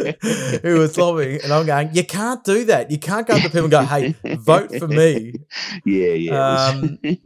[0.62, 2.90] who was lobbying, and I'm going, you can't do that.
[2.90, 5.34] You can't go up to people and go, hey, vote for me.
[5.84, 6.66] Yeah, yeah.
[6.70, 7.20] Um, It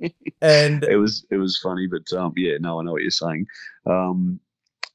[0.00, 0.10] was,
[0.42, 3.46] And it was it was funny, but um, yeah, no, I know what you're saying.
[3.86, 4.40] Um,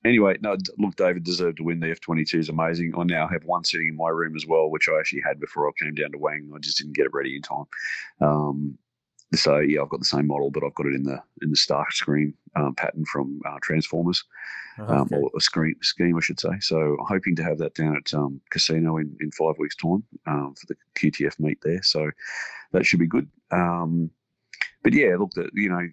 [0.05, 1.79] anyway, no, look, David deserved to win.
[1.79, 2.93] The F twenty two is amazing.
[2.97, 5.67] I now have one sitting in my room as well, which I actually had before
[5.67, 6.51] I came down to Wang.
[6.55, 7.65] I just didn't get it ready in time.
[8.21, 8.77] Um,
[9.35, 11.55] so yeah, I've got the same model, but I've got it in the in the
[11.55, 14.23] Starscream um, pattern from uh, Transformers,
[14.79, 15.15] um, Okay.
[15.17, 16.59] or a screen scheme, I should say.
[16.61, 20.55] So hoping to have that down at um, Casino in, in five weeks' time um,
[20.59, 21.83] for the QTF meet there.
[21.83, 22.09] So
[22.71, 23.29] that should be good.
[23.51, 24.09] Um,
[24.81, 25.87] but yeah, look, the, you know,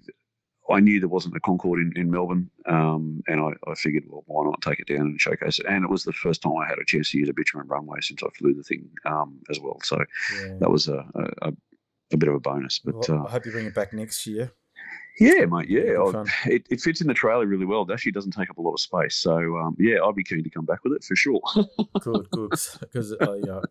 [0.71, 4.25] I knew there wasn't a Concorde in, in Melbourne, um, and I, I figured, well,
[4.27, 5.67] why not take it down and showcase it?
[5.67, 7.99] And it was the first time I had a chance to use a bitumen runway
[8.01, 9.79] since I flew the thing um, as well.
[9.83, 9.99] So
[10.41, 10.55] yeah.
[10.61, 11.05] that was a,
[11.43, 11.53] a,
[12.13, 12.81] a, bit of a bonus.
[12.81, 14.53] But Well, uh, I hope you bring it back next year.
[15.21, 17.83] yeah, mate, yeah, I- it, it fits in the trailer really well.
[17.83, 19.17] It actually doesn't take up a lot of space.
[19.17, 21.41] So um, yeah, I'd be keen to come back with it for sure.
[22.01, 22.51] Good, good.
[22.81, 23.63] Because uh, you know,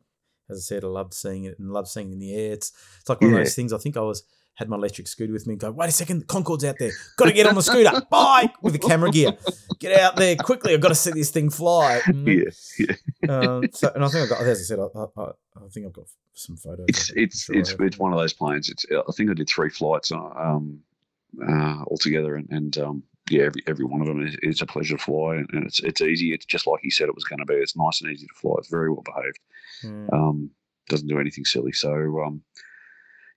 [0.50, 2.54] as I said, I loved seeing it and loved seeing it in the air.
[2.54, 3.74] It's it's like one of those things.
[3.74, 4.24] I think I was
[4.56, 6.92] had my electric scooter with me and go, wait a second, Concorde's out there.
[7.18, 7.92] Got to get on the scooter.
[8.10, 9.38] Bye with the camera gear.
[9.80, 10.74] Get out there quickly.
[10.74, 12.02] I've got to see this thing fly.
[12.26, 12.44] yeah,
[12.80, 12.96] yeah.
[13.30, 15.94] Um, so, and I think I've got, as I said, I, I, I think I've
[15.94, 16.86] got some photos.
[16.88, 17.20] It's of it.
[17.20, 18.70] I'm it's sure it's it's one of those planes.
[18.70, 20.80] It's I think I did three flights uh, um,
[21.46, 24.98] uh, altogether, and, and um, yeah, every every one of them is, is a pleasure
[24.98, 26.34] to fly, and, and it's it's easy.
[26.34, 27.56] It's just like you said it was going to be.
[27.56, 28.56] It's nice and easy to fly.
[28.60, 29.40] It's very well behaved.
[29.84, 30.14] Mm.
[30.14, 30.52] Um,
[30.88, 31.72] doesn't do anything silly.
[31.72, 32.42] So um,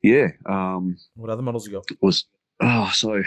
[0.03, 1.87] yeah, um, What other models you got?
[2.01, 2.25] was
[2.61, 3.23] oh so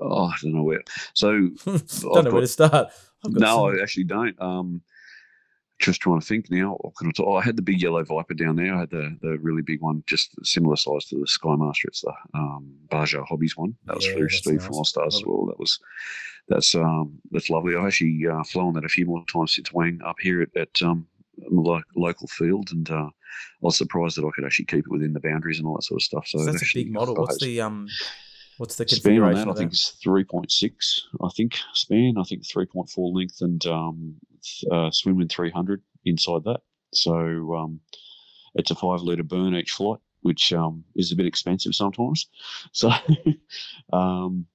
[0.00, 0.82] oh I don't know where.
[1.14, 1.30] So
[1.64, 2.88] Don't I've know where to start.
[3.26, 4.40] No, I actually don't.
[4.40, 4.80] Um,
[5.78, 6.76] just trying to think now.
[6.80, 7.26] What can I talk?
[7.26, 8.74] Oh, I had the big yellow Viper down there.
[8.74, 11.84] I had the, the really big one, just similar size to the Skymaster.
[11.86, 13.74] It's the um, Baja Hobbies one.
[13.86, 14.66] That was Yeah, through Steve nice.
[14.66, 15.46] from All Stars as well.
[15.46, 15.78] That was
[16.48, 17.76] that's um, that's lovely.
[17.76, 20.82] I've actually uh, flown that a few more times since Wang up here at, at
[20.82, 21.06] um,
[21.50, 23.10] lo- local field, and uh, I
[23.60, 26.00] was surprised that I could actually keep it within the boundaries and all that sort
[26.00, 26.26] of stuff.
[26.26, 27.14] So, so that's a big model.
[27.14, 27.88] What's the um?
[28.58, 31.06] What's the span on that, I think it's three point six.
[31.22, 32.16] I think span.
[32.18, 34.16] I think three point four length and um,
[34.70, 36.60] uh, Swiwin three hundred inside that.
[36.92, 37.80] So um,
[38.54, 42.28] it's a five liter burn each flight, which um, is a bit expensive sometimes.
[42.72, 42.90] So,
[43.92, 44.46] um,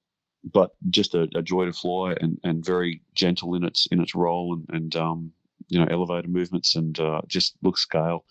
[0.44, 4.14] but just a, a joy to fly and, and very gentle in its in its
[4.14, 5.32] role and and um,
[5.68, 8.24] you know elevator movements and uh, just looks scale.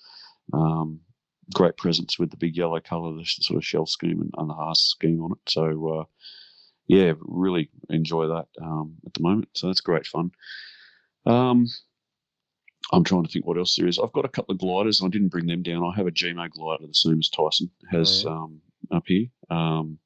[0.53, 0.99] Um,
[1.53, 4.53] great presence with the big yellow colour, the sort of shell scheme and, and the
[4.53, 5.49] Haas scheme on it.
[5.49, 6.03] So uh,
[6.87, 9.49] yeah, really enjoy that um, at the moment.
[9.53, 10.31] So that's great fun.
[11.25, 11.67] Um,
[12.91, 13.97] I'm trying to think what else there is.
[13.97, 15.01] I've got a couple of gliders.
[15.03, 15.83] I didn't bring them down.
[15.83, 18.61] I have a GMO glider, the same as Tyson has Oh, um,
[18.91, 19.27] up here.
[19.49, 19.99] Um,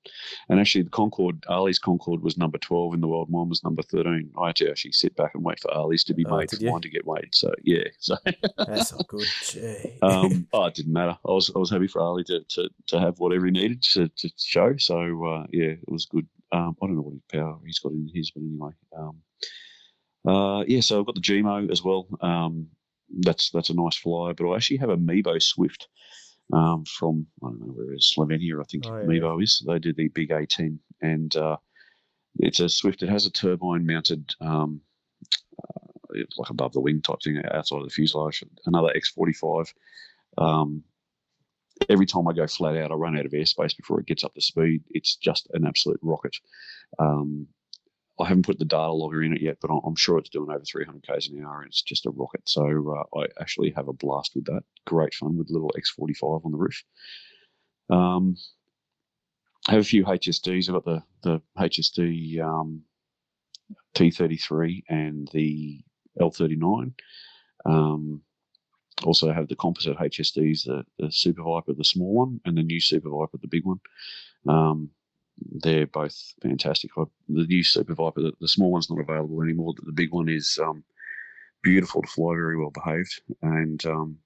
[0.49, 3.29] and actually, the Concorde, Ali's Concorde was number 12 in the world.
[3.29, 4.31] Mine was number 13.
[4.41, 6.57] I had to actually sit back and wait for Ali's to be Oh, made for
[6.57, 6.71] you?
[6.71, 7.33] mine to get made.
[7.33, 8.15] So yeah, so
[8.57, 9.27] That's not good.
[10.01, 11.17] Um, oh, it didn't matter.
[11.27, 14.07] I was I was happy for Ali to, to, to have whatever he needed to,
[14.09, 14.75] to show.
[14.77, 16.27] So uh, yeah, it was good.
[16.51, 18.71] Um, I don't know what his power he's got in his, but anyway.
[18.97, 19.21] Um,
[20.27, 22.07] uh, yeah, so I've got the GMO as well.
[22.21, 22.67] Um,
[23.19, 24.33] that's that's a nice flyer.
[24.33, 25.87] But I actually have a Mibo Swift
[26.53, 28.59] um, from I don't know where it is Slovenia.
[28.59, 29.63] I think Oh, yeah, Mibo is.
[29.67, 31.57] They do the big A10, and uh,
[32.39, 33.03] it's a Swift.
[33.03, 34.29] It has a turbine mounted.
[34.41, 34.81] Um,
[35.63, 35.89] uh,
[36.37, 38.43] like above the wing type thing outside of the fuselage.
[38.65, 39.73] Another X45.
[40.37, 40.83] Um,
[41.87, 44.33] every time I go flat out, I run out of airspace before it gets up
[44.33, 44.83] to speed.
[44.89, 46.35] It's just an absolute rocket.
[46.97, 47.47] Um,
[48.19, 50.63] I haven't put the data logger in it yet, but I'm- sure it's doing over
[50.63, 52.47] 300 k's an hour, and it's just a rocket.
[52.47, 52.63] So
[52.95, 54.63] uh, I actually have a blast with that.
[54.85, 56.83] Great fun with little X45 on the roof.
[57.89, 58.35] Um,
[59.67, 60.67] I have a few HSDs.
[60.69, 62.83] I've got the the HSD um,
[63.95, 65.81] T33 and the
[66.19, 66.93] L39.
[67.65, 68.21] Um,
[69.03, 72.79] also have the composite HSDs, the, the Super Viper, the small one, and the new
[72.79, 73.79] Super Viper, the big one.
[74.47, 74.89] Um,
[75.61, 76.91] they're both fantastic.
[76.95, 79.73] The new Super Viper, the, the, small one's not available anymore.
[79.83, 80.83] The, big one is um,
[81.63, 84.17] beautiful to fly, very well behaved, and um,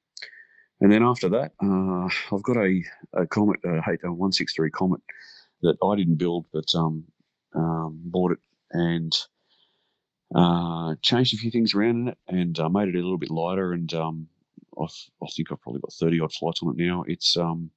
[0.82, 2.84] and then after that, uh, I've got a,
[3.14, 5.01] a Comet, a, a 163 Comet
[5.61, 7.05] that I didn't build, but um,
[7.55, 8.39] um, bought it
[8.72, 9.18] and
[10.36, 13.32] uh, changed a few things around in it and uh, made it a little bit
[13.32, 13.72] lighter.
[13.72, 14.28] And um,
[14.78, 14.88] i
[15.34, 17.05] think I've probably got 30 odd flights on it now.
[17.07, 17.70] It's um,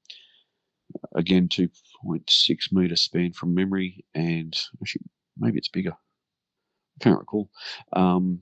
[1.14, 5.02] again 2.6 meter span from memory, and actually
[5.38, 5.92] maybe it's bigger.
[5.92, 7.50] I can't recall.
[7.92, 8.40] Um,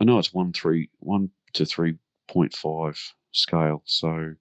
[0.00, 2.98] I know it's one three one to 3.5
[3.32, 4.34] scale, so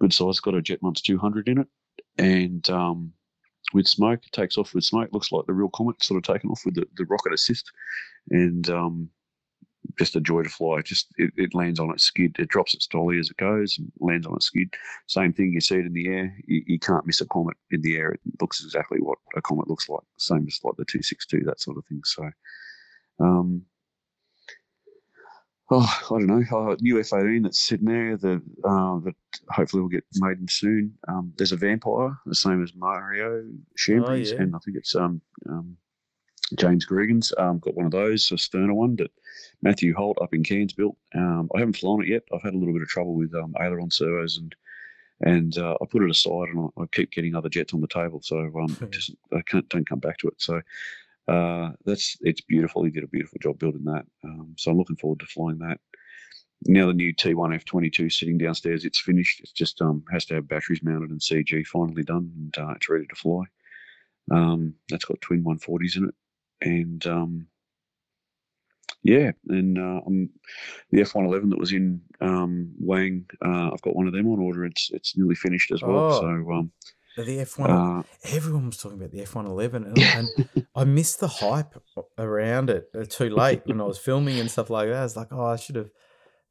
[0.00, 0.40] good size.
[0.40, 1.68] Got a Jetmonster 200 in it,
[2.18, 3.12] and um,
[3.72, 4.20] with smoke.
[4.24, 5.10] It takes off with smoke.
[5.12, 7.70] Looks like the real Comet sort of taken off with the, the rocket assist,
[8.30, 9.08] and um,
[9.98, 10.80] just a joy to fly.
[10.82, 12.36] Just it, it, lands on its skid.
[12.38, 14.74] It drops its dolly as it goes and lands on its skid.
[15.06, 15.52] Same thing.
[15.52, 16.36] You see it in the air.
[16.46, 18.12] You, you can't miss a Comet in the air.
[18.12, 20.04] It looks exactly what a Comet looks like.
[20.18, 22.02] Same as like the two six two that sort of thing.
[22.04, 22.30] So.
[23.20, 23.66] Um,
[25.70, 29.14] oh, I don't know, uh, new F18 that's sitting there that uh, that
[29.50, 30.94] hopefully will get made soon.
[31.08, 33.44] Um, there's a vampire, the same as Mario
[33.78, 34.42] Chambries, oh, yeah.
[34.42, 35.76] and I think it's um, um,
[36.56, 39.10] James Gregan's um, got one of those, a sterner one that
[39.62, 40.96] Matthew Holt up in Cairns built.
[41.14, 42.22] Um, I haven't flown it yet.
[42.32, 44.54] I've had a little bit of trouble with um, aileron servos and
[45.22, 47.86] and uh, I put it aside and I, I, keep getting other jets on the
[47.86, 50.34] table, so um, just I can't don't come back to it.
[50.38, 50.62] So
[51.28, 52.84] uh, that's it's beautiful.
[52.84, 54.06] He did a beautiful job building that.
[54.24, 55.78] Um, so I'm looking forward to flying that.
[56.66, 58.84] Now the new T1F22 sitting downstairs.
[58.84, 59.40] It's finished.
[59.40, 62.88] It just um, has to have batteries mounted and CG finally done, and uh, it's
[62.88, 63.44] ready to fly.
[64.30, 66.14] Um, that's got twin 140s in it,
[66.60, 67.46] and um,
[69.02, 70.00] yeah, and uh,
[70.90, 74.64] the F111 that was in um, Wang, uh, I've got one of them on order.
[74.64, 76.12] It's it's nearly finished as well.
[76.12, 76.20] Oh.
[76.20, 76.72] So um,
[77.16, 81.74] the F1, uh, everyone was talking about the F111, and, and I missed the hype
[82.18, 84.96] around it uh, too late when I was filming and stuff like that.
[84.96, 85.90] I was like, oh, I should have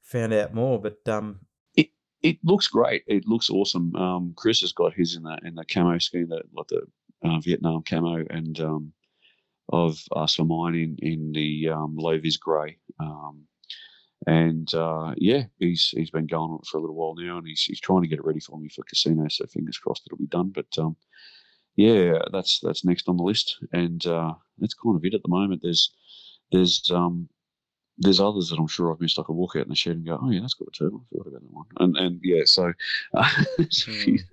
[0.01, 1.39] found out more, but um,
[1.76, 1.89] it
[2.22, 3.03] it looks great.
[3.07, 3.95] It looks awesome.
[3.95, 6.82] Um, Chris has got his in the in the camo scheme, that like the
[7.24, 8.93] uh, Vietnam camo, and um,
[9.72, 12.78] I've asked for mine in in the um, low vis grey.
[12.99, 13.45] Um,
[14.28, 17.47] and uh, yeah, he's he's been going on it for a little while now, and
[17.47, 19.28] he's he's trying to get it ready for me for casino.
[19.30, 20.51] So fingers crossed it'll be done.
[20.53, 20.97] But um,
[21.76, 25.30] yeah, that's that's next on the list, and uh, that's kind of it at the
[25.30, 25.61] moment.
[25.63, 25.93] There's
[26.51, 27.30] there's um,
[27.97, 29.20] there's others that I'm sure I've missed.
[29.20, 31.05] I could walk out in the shed and go, oh yeah, that's got a turtle.
[31.05, 31.65] I forgot about that one.
[31.80, 32.74] And and yeah, so
[33.13, 34.24] uh, mm.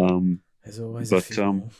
[0.00, 1.70] um, there's always but um,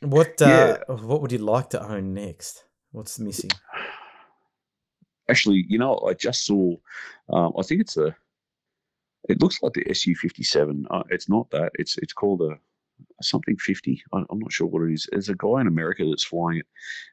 [0.00, 0.94] what uh, yeah.
[0.94, 2.64] what would you like to own next?
[2.92, 3.50] What's missing?
[5.28, 6.76] Actually, you know, I just saw.
[7.32, 8.16] Um, I think it's a.
[9.28, 10.86] It looks like the SU fifty seven.
[10.90, 11.72] Uh, it's not that.
[11.74, 12.58] It's it's called a
[13.22, 14.02] something 50.
[14.12, 15.06] I'm not sure what it is.
[15.10, 16.66] There's a guy in America that's flying it,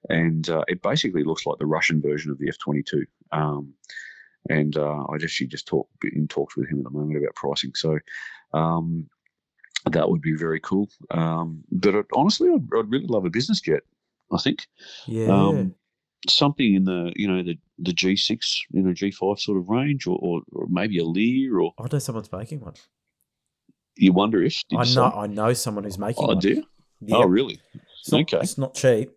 [0.09, 3.05] and uh, it basically looks like the Russian version of the F 22.
[3.31, 3.73] Um,
[4.49, 7.35] and uh, I just she just talk in talks with him at the moment about
[7.35, 7.73] pricing.
[7.75, 7.99] So
[8.53, 9.09] um,
[9.91, 10.89] that would be very cool.
[11.11, 13.83] Um, but honestly, I'd, I'd, really love a business jet.
[14.31, 14.67] I think.
[15.07, 15.27] Yeah.
[15.27, 15.75] Um,
[16.29, 18.39] something in the you know the the G6
[18.71, 21.99] you know G5 sort of range or, or, or maybe a Lear or I know
[21.99, 22.73] someone's making one.
[23.95, 26.23] You wonder if I know I know someone who's making.
[26.23, 26.39] Oh, one.
[26.39, 26.63] do?
[27.01, 27.19] Yep.
[27.19, 27.59] Oh, really?
[27.99, 28.39] It's not, okay.
[28.39, 29.11] It's not cheap.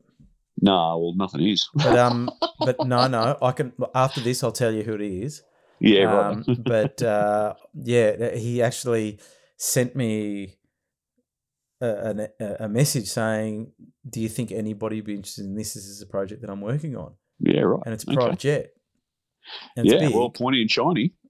[0.61, 1.69] No, well, nothing is.
[1.75, 3.39] But um, but no, no.
[3.41, 4.43] I can after this.
[4.43, 5.43] I'll tell you who it is.
[5.79, 6.65] Yeah, um, right.
[6.65, 9.19] but uh, yeah, he actually
[9.57, 10.57] sent me
[11.81, 13.73] a, a, a, message saying,
[14.09, 15.75] "Do you think anybody would be interested in this?
[15.75, 17.83] This is a project that I'm working on." Yeah, right.
[17.85, 18.37] And it's a private okay.
[18.37, 18.71] jet.
[19.77, 21.15] yeah, well, pointy and shiny.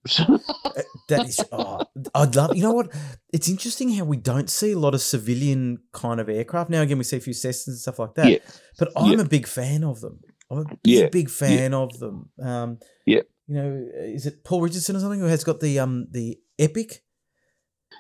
[0.77, 1.81] Uh, that is, oh,
[2.14, 2.55] I'd love.
[2.55, 2.93] You know what?
[3.33, 6.83] It's interesting how we don't see a lot of civilian kind of aircraft now.
[6.83, 8.31] Again, we see a few Cessnas and stuff like that.
[8.31, 8.39] Yeah.
[8.79, 9.20] But I'm yeah.
[9.20, 10.20] a big fan of them.
[10.51, 11.09] I'm a big, yeah.
[11.09, 11.79] big fan yeah.
[11.79, 12.29] of them.
[12.43, 13.22] Um, yeah.
[13.47, 17.03] You know, is it Paul Richardson or something who has got the um the Epic?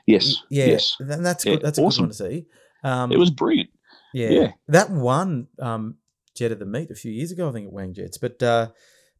[0.06, 0.36] Yes.
[0.50, 0.66] Yeah.
[0.66, 0.96] Yes.
[1.00, 1.60] And that's good.
[1.62, 2.08] That's awesome.
[2.08, 2.46] good one to see.
[2.84, 3.70] Um, it was brilliant.
[4.14, 4.30] Yeah.
[4.30, 4.52] yeah.
[4.68, 5.96] That one um,
[6.34, 8.18] jet of the meat a few years ago, I think at Wang Jets.
[8.18, 8.68] But uh,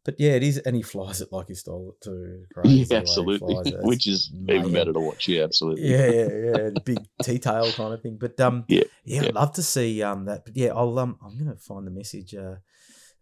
[0.06, 2.44] but yeah, it is, and he flies it like he stole it too.
[2.55, 4.61] Crazy yeah, absolutely, which is mayhem.
[4.61, 5.27] even better to watch.
[5.27, 5.90] Yeah, absolutely.
[5.90, 8.16] Yeah, yeah, yeah, big T tail kind of thing.
[8.16, 10.44] But um, yeah, yeah, yeah, I'd love to see um that.
[10.44, 12.56] But yeah, I'll um, I'm gonna find the message uh,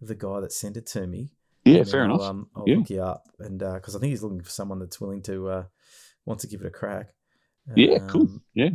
[0.02, 1.30] of the guy that sent it to me.
[1.64, 2.20] Yeah, fair I'll, enough.
[2.20, 2.76] Um, I'll yeah.
[2.76, 5.48] look you up, and because uh, I think he's looking for someone that's willing to
[5.48, 5.64] uh,
[6.26, 7.14] want to give it a crack.
[7.74, 8.28] Yeah, um, cool.
[8.54, 8.70] Yeah,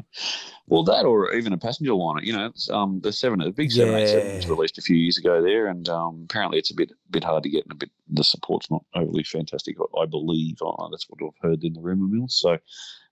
[0.67, 2.21] well, that or even a passenger liner.
[2.23, 5.17] You know, um, the seven, the big seven eight seven was released a few years
[5.17, 7.91] ago there, and um, apparently it's a bit bit hard to get, and a bit
[8.09, 9.77] the support's not overly fantastic.
[9.97, 12.27] I believe oh, that's what I've heard in the rumor mill.
[12.27, 12.57] So,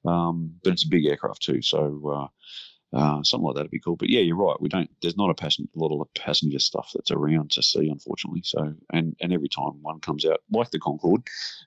[0.06, 1.62] um, but it's a big aircraft too.
[1.62, 2.30] So,
[2.94, 3.95] uh, uh, something like that'd be cool.
[3.95, 4.60] But yeah, you're right.
[4.62, 4.90] We don't.
[5.02, 8.41] There's not a passenger, lot of passenger stuff that's around to see, unfortunately.
[8.44, 11.24] So, and and every time one comes out, like the Concorde,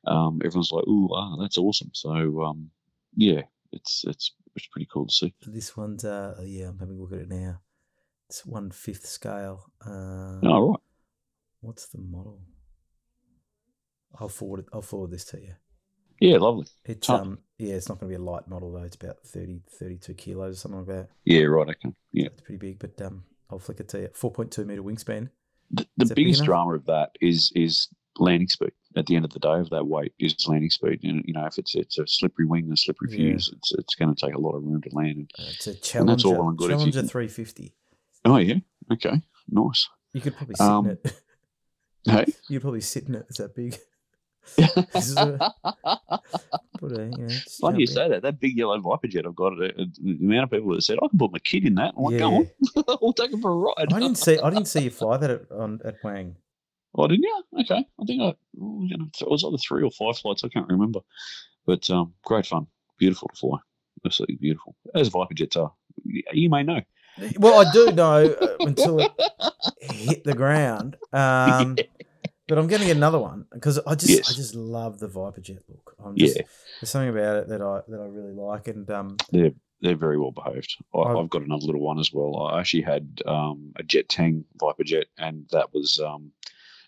[0.07, 2.71] um, everyone's like, "Ooh, wow, that's awesome." So, um,
[3.17, 5.35] yeah, it's it's it's pretty cool to see.
[5.47, 7.61] This one's uh oh, yeah, I'm having a look at it now.
[8.29, 9.71] It's one fifth scale.
[9.85, 10.81] Uh, Oh, right.
[11.61, 12.41] What's the model?
[14.19, 14.67] I'll forward it.
[14.73, 15.55] I'll forward this to you.
[16.21, 16.67] Yeah, lovely.
[16.85, 18.83] It's um yeah, it's not going to be a light model though.
[18.83, 21.09] It's about 30, 32 kilos, something like that.
[21.25, 21.69] Yeah, right.
[21.69, 21.95] Okay.
[22.13, 22.27] Yeah.
[22.27, 24.09] It's pretty big, but um, I'll flick it to you.
[24.15, 25.31] Four point two meter wingspan.
[25.71, 27.89] The, the biggest drama of that is is
[28.19, 28.73] landing speed.
[28.97, 31.01] At the end of the day, of that weight is landing speed.
[31.05, 33.17] And you know, if it's it's a slippery wing and a slippery Yeah.
[33.33, 35.17] fuse, it's it's going to take a lot of room to land.
[35.17, 36.13] And, Uh, it's a And Challenger.
[36.13, 37.73] that's all well and good Challenger three fifty.
[38.25, 38.57] oh yeah.
[38.93, 39.21] Okay.
[39.49, 39.89] Nice.
[40.13, 41.13] You could probably sit Um, in it.
[42.07, 42.25] Hey.
[42.49, 43.27] You'd probably sit in it.
[43.29, 43.77] It's that big.
[44.57, 45.53] This is a-
[46.79, 47.29] Put a, you know,
[47.61, 48.23] Funny you say that.
[48.23, 50.99] That big yellow Viper jet I've got, it, it- the amount of people that said
[51.03, 51.93] I can put my kid in that.
[51.97, 52.51] I'm like, go on,
[53.03, 53.93] we'll take him for a ride.
[53.93, 54.39] I didn't see.
[54.39, 56.37] I didn't see you fly that at, on at Wang.
[56.95, 57.43] Oh, didn't you?
[57.61, 57.85] Okay.
[58.01, 60.43] I think I, oh, you know, it was either three or five flights.
[60.45, 61.01] I can't remember.
[61.67, 62.67] But um, great fun.
[62.99, 63.59] Beautiful to fly.
[64.05, 64.75] Absolutely beautiful.
[64.95, 65.73] As Viper jets are.
[66.33, 66.81] You may know.
[67.39, 69.13] Well, I do know uh, until it
[69.81, 70.97] hit the ground.
[71.13, 71.77] Um,
[72.49, 74.29] But I'm going to get another one because I just Yes.
[74.29, 75.95] I just love the Viper Jet look.
[76.05, 76.43] I'm just, Yeah,
[76.81, 80.19] there's something about it that I that I really like, and um, they're they're very
[80.19, 80.77] well behaved.
[80.93, 82.49] I, I've- I've got another little one as well.
[82.49, 86.33] I actually had um, a Jet Tang Viper jet, and that was um,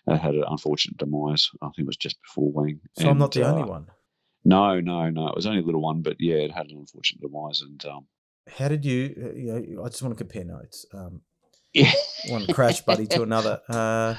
[0.07, 1.49] it had an unfortunate demise.
[1.61, 2.79] I think it was just before Wing.
[2.97, 3.87] so I'm not And, the only uh, one.
[4.45, 5.27] No, no, no.
[5.29, 8.05] It was only a little one, but yeah, it had an unfortunate demise, and um,
[8.57, 9.15] How did you?
[9.17, 10.85] uh, You know, I just want to compare notes.
[10.93, 11.21] Um,
[11.73, 11.91] yeah,
[12.27, 13.61] one crash buddy to another.
[13.69, 14.15] Uh,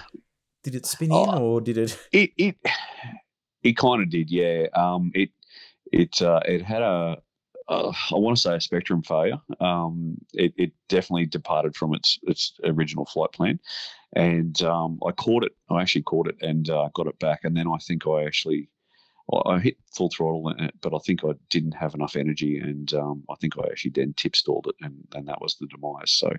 [0.63, 1.39] did it spin in Oh.
[1.41, 1.99] or did it?
[2.13, 2.57] it it
[3.63, 4.67] it kind of did, yeah.
[4.75, 5.31] Um, it
[5.93, 7.19] it uh, it had a
[7.69, 9.41] uh, I want to say a Spektrum failure.
[9.61, 13.59] Um, it, it definitely departed from its its original flight plan,
[14.15, 15.53] and um, I caught it.
[15.71, 18.69] I actually caught it and uh, got it back, and then I think I actually.
[19.47, 23.35] I hit full throttle, but I think I didn't have enough energy, and um, I
[23.37, 26.11] think I actually then tip stalled it, and, and that was the demise.
[26.13, 26.31] So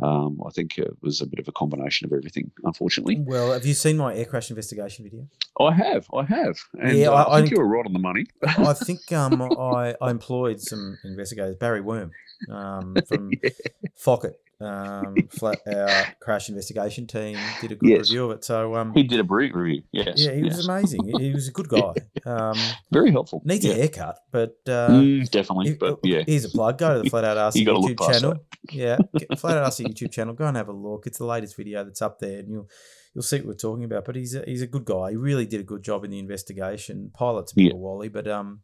[0.00, 3.16] um, I think it was a bit of a combination of everything, unfortunately.
[3.18, 5.26] Well, have you seen my air crash investigation video?
[5.58, 7.92] I have, I have, and Yeah, uh, I- I, think I- you were right on
[7.92, 8.26] the money.
[8.46, 12.12] I think um, I, I employed some investigators, Barry Worm
[12.48, 13.32] um, from
[13.96, 17.98] Fockett, um, flat, our crash investigation team, did a good Yes.
[18.10, 18.44] review of it.
[18.44, 19.82] So um, He did a brilliant review.
[19.92, 21.00] Yes, yeah, he was amazing.
[21.18, 21.94] He- was a good guy.
[22.26, 22.56] Um,
[22.92, 23.40] very helpful.
[23.44, 23.72] needs yeah.
[23.72, 26.78] a haircut, but uh, Mm, definitely, if- but yeah, here's a plug.
[26.78, 28.34] Go to the Flat Out RC You gotta look YouTube channel.
[28.72, 28.98] Yeah,
[29.38, 30.34] Flat Out RC YouTube channel.
[30.34, 31.06] Go and have a look.
[31.06, 32.68] It's the latest video that's up there, and you'll
[33.14, 34.04] you'll see what we're talking about.
[34.04, 35.10] But he's a, he's a good guy.
[35.10, 37.10] He really did a good job in the investigation.
[37.18, 37.70] Pilot's a bit Yeah.
[37.70, 38.60] of a wally, but um,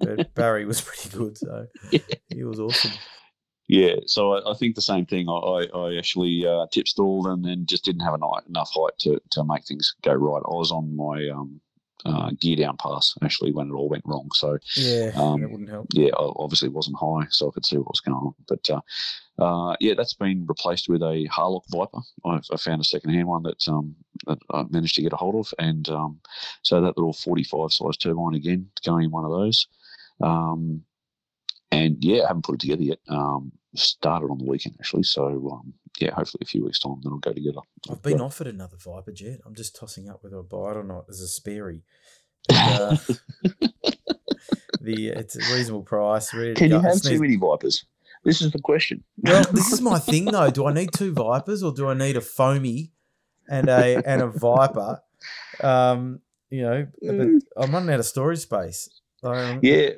[0.00, 1.36] but Barry was pretty good.
[1.36, 1.66] So
[2.30, 2.92] he was awesome.
[3.68, 3.96] Yeah.
[4.06, 5.28] So I, I think the same thing.
[5.28, 9.20] I, I, actually uh, tip stalled and then just didn't have enough, enough height to,
[9.30, 10.42] to make things go right.
[10.44, 11.60] I was on my um,
[12.04, 14.30] uh, gear down pass actually when it all went wrong.
[14.34, 15.86] So Yeah, Um, that wouldn't help.
[15.92, 18.34] yeah, I obviously wasn't high, so I could see what was going on.
[18.46, 18.80] But uh,
[19.42, 22.00] uh, yeah, that's been replaced with a Harlock Viper.
[22.24, 23.94] I, I found a second-hand one that um,
[24.26, 26.20] that I managed to get a hold of, and um,
[26.62, 29.66] so that little 45 size turbine again, going in one of those.
[30.20, 30.82] Um,
[31.70, 32.98] and yeah, I haven't put it together yet.
[33.08, 37.12] Um, started on the weekend actually, so um, yeah, hopefully a few weeks time then
[37.12, 37.60] I'll go together.
[37.90, 39.40] I've been offered another Viper jet.
[39.44, 41.80] I'm just tossing up whether I buy it or not as a.
[42.48, 42.96] But, uh,
[44.80, 46.30] the it's a reasonable price.
[46.30, 47.84] Can you have too many Vipers?
[48.24, 49.04] This is the question.
[49.22, 50.50] Well, this is my thing though.
[50.50, 52.92] Do I need two Vipers or do I need a foamy
[53.48, 55.02] and a and a Viper?
[55.60, 56.20] Um,
[56.50, 57.40] you know, but Mm.
[57.56, 58.88] I'm running out of storage space.
[59.22, 59.90] Um, Yeah.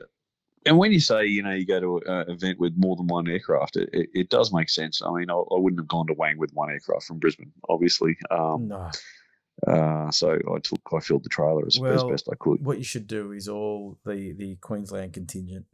[0.67, 3.29] And when you say, you know, you go to an event with more than one
[3.29, 5.01] aircraft, it, it, it does make sense.
[5.03, 8.17] I mean, I, I wouldn't have gone to Wang with one aircraft from Brisbane, obviously.
[8.31, 8.91] Um, No.
[9.67, 12.65] uh, so I took, I filled the trailer as, as best I could.
[12.65, 15.67] What you should do is all the the Queensland contingent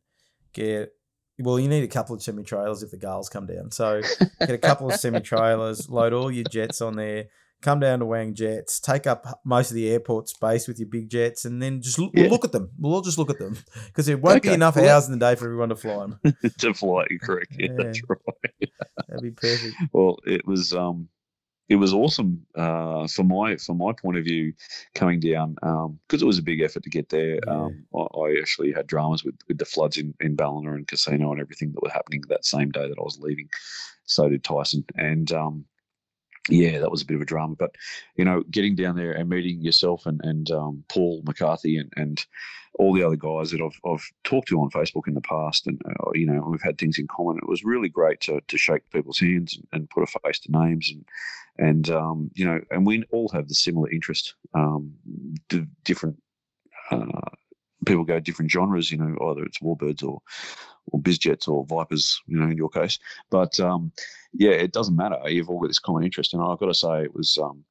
[0.53, 0.93] get.
[1.39, 3.71] Well, you need a couple of semi trailers if the gales come down.
[3.71, 4.01] So
[4.41, 7.27] get a couple of semi trailers, load all your jets on there,
[7.63, 11.09] come down to Wang Jets, take up most of the airport space with your big
[11.09, 12.29] jets, and then just look, Yeah.
[12.29, 12.71] look at them.
[12.79, 13.57] We'll all just look at them
[13.87, 16.21] because there won't be enough well, hours in the day for everyone to fly them.
[16.59, 17.55] to fly, correct.
[17.59, 18.71] Yeah, that's right.
[19.09, 19.75] That'd be perfect.
[19.93, 21.09] Well, it was um,
[21.69, 24.53] it was awesome uh, for my from my point of view
[24.95, 25.55] coming down
[26.07, 27.39] because it was a big effort to get there.
[27.45, 27.53] Yeah.
[27.53, 31.33] Um, I, I actually had dramas with, with the floods in, in Ballina and Casino
[31.33, 33.49] and everything that were happening that same day that I was leaving.
[34.05, 35.65] So did Tyson, and um,
[36.49, 37.57] yeah, that was a bit of a drama.
[37.57, 37.75] But
[38.17, 42.25] you know, getting down there and meeting yourself and and um, Paul McCarthy and and
[42.79, 45.81] all the other guys that I've I've talked to on Facebook in the past, and
[45.87, 47.39] uh, you know, we've had things in common.
[47.39, 50.53] It was really great to to shake people's hands and, and put a face to
[50.53, 51.05] names, and
[51.59, 54.93] and um, you know, and we all have the similar interest, um,
[55.49, 56.23] d- different.
[56.91, 57.31] Uh,
[57.85, 60.21] people go different genres, you know, either it's warbirds or
[60.93, 62.99] or bizjets or vipers, you know, in your case.
[63.31, 63.93] But um,
[64.33, 65.19] yeah, it doesn't matter.
[65.27, 67.65] You've all got this common interest, and I've got to say, it was um,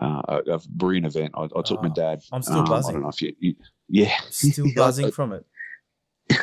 [0.00, 1.32] uh, a, a brilliant event.
[1.36, 2.22] I, I took my Oh, dad.
[2.32, 2.90] I'm still um, buzzing.
[2.90, 3.54] I don't know if you, you
[3.88, 5.44] yeah, Still buzzing from it.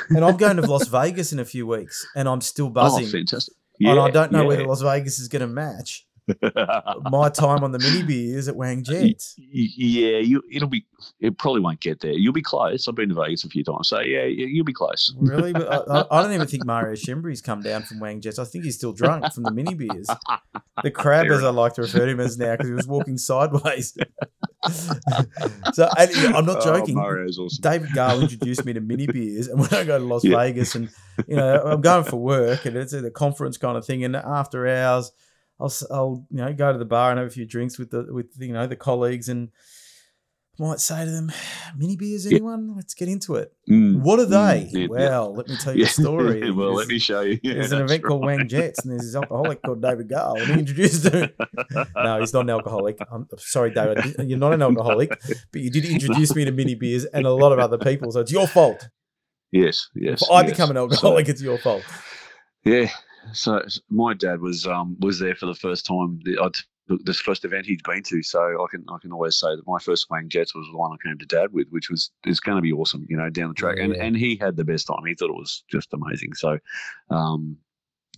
[0.09, 3.05] And I'm going to Las Vegas in a few weeks, and I'm still buzzing.
[3.05, 3.55] Oh, fantastic.
[3.79, 4.47] Yeah, and I don't know yeah.
[4.47, 6.05] whether Las Vegas is going to match
[7.09, 9.35] my time on the mini beers at Wang Jets.
[9.39, 9.45] Y-
[9.75, 10.41] Yeah, you.
[10.51, 10.85] It'll be.
[11.19, 12.11] It probably won't get there.
[12.11, 12.87] You'll be close.
[12.87, 15.13] I've been to Vegas a few times, so yeah, you- you'll be close.
[15.19, 15.51] Really?
[15.53, 18.39] But I, I- don't even think Mario Shembry's come down from Wang Jets.
[18.39, 20.07] I think he's still drunk from the mini beers.
[20.83, 22.87] The crab, Fair as I like to refer to him as now, because he was
[22.87, 23.97] walking sideways.
[25.73, 26.95] so and I'm not Oh, joking.
[26.95, 27.61] Mario's awesome.
[27.61, 30.37] David Gale introduced me to mini beers, and when I go to Las Yeah.
[30.37, 30.89] Vegas, and
[31.27, 34.67] you know I'm going for work, and it's a conference kind of thing, and after
[34.67, 35.11] hours,
[35.61, 38.07] I'll, I'll you know go to the bar and have a few drinks with the
[38.11, 39.49] with you know the colleagues, and
[40.59, 41.31] might say to them,
[41.77, 42.35] "Mini beers, Yeah.
[42.37, 42.75] anyone?
[42.75, 44.69] Let's get into it." Mm, What are they?
[44.69, 44.87] mm, yeah, yeah.
[44.89, 46.51] well, let me tell you a story.
[46.59, 47.39] well, let me show you.
[47.41, 48.23] Yeah, there's an event called.
[48.25, 51.29] Wang Jets, and there's this alcoholic called David Gale, and he introduced him.
[51.95, 52.97] No, he's not an alcoholic.
[53.11, 54.15] I'm sorry, David.
[54.27, 55.09] You're not an alcoholic,
[55.51, 58.19] but you did introduce me to mini beers and a lot of other people, so
[58.19, 58.89] it's your fault.
[59.51, 60.21] Yes, yes.
[60.21, 60.51] if I yes.
[60.51, 61.83] become an So- alcoholic, it's your fault.
[62.63, 62.89] Yeah.
[63.33, 66.19] So my dad was um was there for the first time.
[66.23, 66.49] The, I
[66.87, 68.21] took this first event he'd been to.
[68.23, 70.91] So I can I can always say that my first Wang Jets was the one
[70.91, 73.05] I came to dad with, which was is going to be awesome.
[73.09, 75.05] You know, down the track, and and he had the best time.
[75.05, 76.33] He thought it was just amazing.
[76.33, 76.57] So,
[77.09, 77.57] um.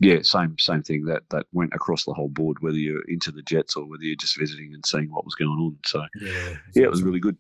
[0.04, 1.06] Yeah, same same thing.
[1.06, 4.16] That that went across the whole board, whether you're into the Jets or whether you're
[4.16, 5.78] just visiting and seeing what was going on.
[5.86, 7.38] So Yeah, yeah, it was really good.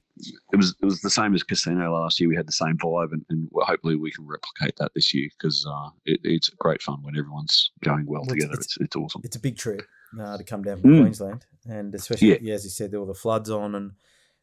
[0.54, 2.30] It was it was the same as Casino last year.
[2.30, 5.66] We had the same vibe, and, and hopefully we can replicate that this year because
[5.70, 8.54] uh, it, it's great fun when everyone's going well, Well, it's- together.
[8.60, 9.22] It's, it's awesome.
[9.24, 9.82] It's a big trip
[10.20, 11.02] uh, to come down from Mm.
[11.02, 12.38] Queensland, and especially Yeah.
[12.42, 13.92] yeah, as you said, there were the floods on and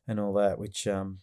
[0.08, 1.18] and all that, which um,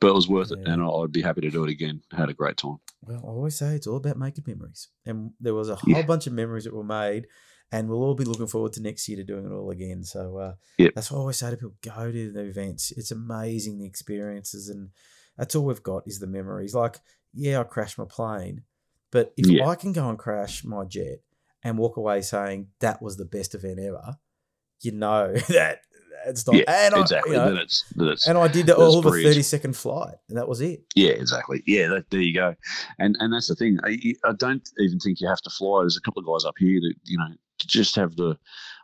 [0.00, 2.02] But it was worth it, and I'd be happy to do it again.
[2.12, 2.78] Had a great time.
[3.02, 6.02] well, I always say it's all about making memories, and there was a whole Yeah.
[6.02, 7.28] bunch of memories that were made,
[7.72, 10.04] and we'll all be looking forward to next year to doing it all again.
[10.04, 10.94] So uh, Yep.
[10.94, 12.92] that's what I always say to people: go to the events.
[12.92, 14.90] It's amazing the experiences, and
[15.36, 16.74] that's all we've got is the memories.
[16.74, 16.98] Like,
[17.32, 18.64] yeah, I crashed my plane,
[19.10, 19.66] but if Yeah.
[19.66, 21.20] I can go and crash my jet
[21.62, 24.18] and walk away saying that was the best event ever,
[24.82, 25.80] you know that
[26.26, 26.56] it's not.
[26.56, 27.32] Yeah, and I, exactly.
[27.32, 29.32] you know, then it's, then it's and I did all the brilliant.
[29.34, 30.84] thirty second flight, and that was it.
[30.94, 31.62] Yeah, exactly.
[31.66, 32.54] Yeah, that, there you go.
[32.98, 33.78] And and that's the thing.
[33.84, 35.80] I, I don't even think you have to fly.
[35.82, 37.28] There's a couple of guys up here that you know
[37.58, 38.36] just have the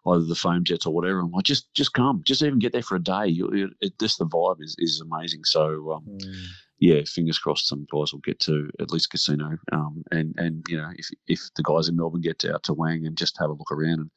[0.06, 1.20] either the foam jets or whatever.
[1.20, 3.26] I'm like, just just come, just even get there for a day.
[3.26, 5.44] You, it, just the vibe is, is amazing.
[5.44, 6.44] So um, Mm.
[6.80, 9.58] yeah, fingers crossed, some guys will get to at least casino.
[9.72, 13.06] Um, and and you know if if the guys in Melbourne get out to Wang
[13.06, 14.10] and just have a look around and.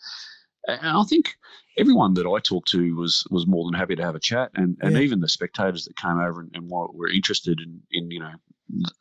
[0.67, 1.35] And I think
[1.77, 4.77] everyone that I talked to was was more than happy to have a chat, and,
[4.81, 5.01] and Yeah.
[5.01, 8.31] even the spectators that came over and, and were interested in, in you know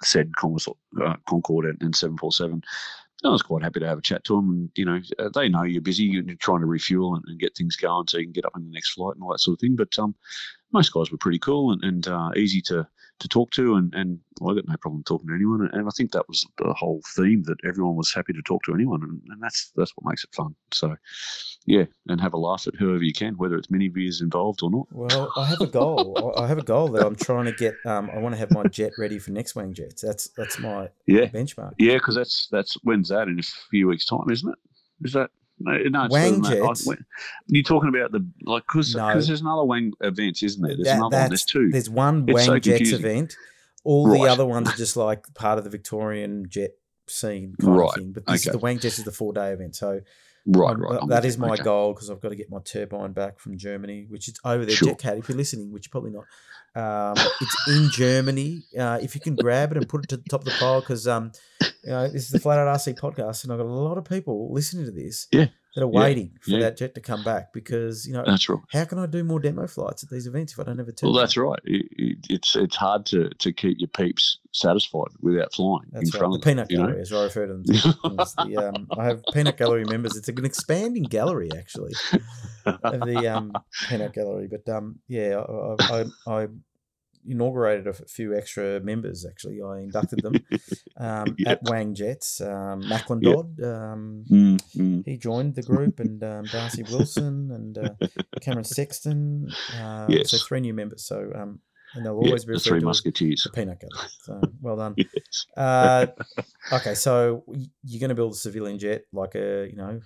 [0.03, 2.63] said uh, Concorde and, and 747.
[3.25, 4.51] I was quite happy to have a chat to them.
[4.51, 7.57] And, you know, uh, they know you're busy, you're trying to refuel and, and get
[7.57, 9.55] things going so you can get up on the next flight and all that sort
[9.55, 9.77] of thing.
[9.77, 10.15] But um,
[10.73, 12.87] most guys were pretty cool and, and uh, easy to,
[13.21, 13.77] to talk to.
[13.77, 15.69] And, and I got no problem talking to anyone.
[15.73, 18.75] And I think that was the whole theme that everyone was happy to talk to
[18.75, 19.03] anyone.
[19.03, 20.55] And, and that's that's what makes it fun.
[20.73, 20.97] So,
[21.67, 24.71] yeah, and have a laugh at whoever you can, whether it's mini beers involved or
[24.71, 24.87] not.
[24.93, 26.35] Well, I have a goal.
[26.39, 27.75] I- have a goal that I'm trying to get.
[27.87, 30.03] Um, I want to have my jet ready for next Wang Jets.
[30.03, 31.27] That's that's my Yeah.
[31.27, 31.73] benchmark.
[31.79, 34.59] Yeah, because that's that's when's that in a few weeks' time, isn't it?
[35.07, 35.73] Is that no?
[35.89, 36.45] no it's Wang.
[36.45, 36.89] I- Jets?
[37.47, 39.13] you're talking about the like because No.
[39.13, 40.75] there's another Wang events, isn't there?
[40.77, 41.29] There's That- another one.
[41.31, 41.71] There's two.
[41.71, 43.37] There's one Wang so Jets event.
[43.85, 46.73] All the other ones are just like part of the Victorian jet
[47.07, 47.95] scene kind of Right.
[47.97, 48.13] thing.
[48.13, 48.53] But this is Okay.
[48.53, 49.77] the Wang Jets is the four day event.
[49.77, 50.01] So
[50.47, 50.99] right, right.
[51.03, 51.63] I'm that is my Okay.
[51.65, 54.75] goal because I've got to get my turbine back from Germany, which is over there.
[54.75, 54.95] Sure.
[54.95, 56.25] JetCat, if you're listening, which you're probably not,
[56.75, 58.63] um, it's in Germany.
[58.79, 60.81] Uh, if you can grab it and put it to the top of the pile,
[60.81, 61.33] because um,
[61.63, 64.05] you know this is the Flat Out RC podcast, and I've got a lot of
[64.05, 65.47] people listening to this Yeah.
[65.75, 66.01] That are Yeah.
[66.01, 66.61] waiting for Yeah.
[66.61, 68.59] that jet to come back because you know That's right.
[68.73, 70.93] how can I do more demo flights at these events if I don't have a
[70.93, 71.13] turbine?
[71.15, 71.59] Well, that's right.
[71.65, 76.11] It, it, it's it's hard to, to keep your peeps satisfied without flying That's in
[76.13, 76.19] right.
[76.21, 76.51] front The of them.
[76.51, 76.87] peanut you know?
[76.87, 77.65] gallery, as I refer to them.
[78.45, 80.17] The, um, I have peanut gallery members.
[80.17, 81.93] It's an expanding gallery, actually,
[82.65, 83.53] of the um,
[83.89, 84.49] peanut gallery.
[84.49, 86.47] But um, yeah, I, I, I, I
[87.29, 89.25] inaugurated a few extra members.
[89.25, 90.45] Actually, I inducted them
[90.99, 91.53] um, Yeah.
[91.53, 92.41] at Wang Jets.
[92.41, 93.33] Um, Macklin Yeah.
[93.33, 95.03] Dodd, um, Mm, mm.
[95.07, 97.95] he joined the group, and um, Darcy Wilson and uh,
[98.41, 99.55] Cameron Sexton.
[99.73, 101.05] Uh, So three new members.
[101.05, 101.61] So um,
[101.95, 103.45] and they'll Yeah, always be the Three Musketeers.
[103.45, 104.09] the peanut gallery.
[104.23, 104.95] So well done.
[105.15, 105.47] Yes.
[105.57, 106.07] Uh,
[106.73, 107.45] okay, so
[107.85, 110.01] you're going to build a civilian jet like a you know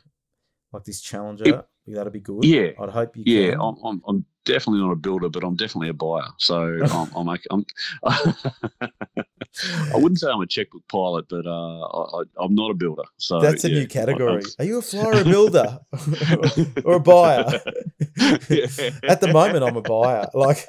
[0.73, 1.65] like this Challenger.
[1.87, 2.45] That'll be good.
[2.45, 2.73] Yeah.
[2.79, 3.61] I'd hope you Yeah, can.
[3.63, 6.29] I'm, I'm, I'm definitely not a builder, but I'm definitely a buyer.
[6.39, 6.57] So
[7.15, 7.67] I'm, I'm, I'm
[9.93, 13.03] I wouldn't say I'm a checkbook pilot, but uh, I, I'm not a builder.
[13.17, 14.43] So That's a yeah, new category.
[14.59, 15.79] I- Are you a flyer a builder
[16.85, 17.45] or a buyer?
[19.09, 20.29] At the moment, I'm a buyer.
[20.35, 20.67] Like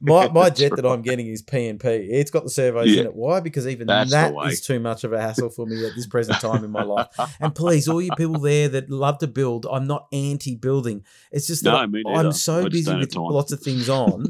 [0.00, 0.86] my, my jet that.
[0.86, 1.84] I'm getting is PNP.
[1.84, 3.00] It's got the servos Yeah.
[3.02, 3.14] in it.
[3.14, 3.40] Why?
[3.40, 6.40] Because even That's that is too much of a hassle for me at this present
[6.40, 7.08] time in my life.
[7.40, 11.04] And please, all you people there that love to build, I'm not anti-building.
[11.32, 12.26] It's just that No, I- me neither.
[12.28, 13.32] I'm so busy don't have time.
[13.32, 14.26] lots of things on.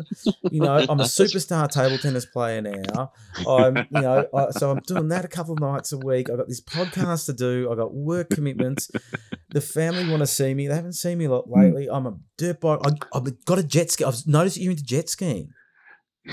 [0.51, 3.13] You know, I'm a superstar table tennis player now.
[3.49, 6.31] I'm, you know, I, so I'm doing that a couple of nights a week.
[6.31, 7.71] I've got this podcast to do.
[7.71, 8.91] I've got work commitments.
[9.51, 10.67] The family want to see me.
[10.69, 11.61] They haven't seen me a lot hmm.
[11.61, 11.89] lately.
[11.91, 12.81] I'm a dirt bike.
[12.85, 14.05] I, I've got a jet ski.
[14.05, 15.51] I've noticed you're into jet skiing.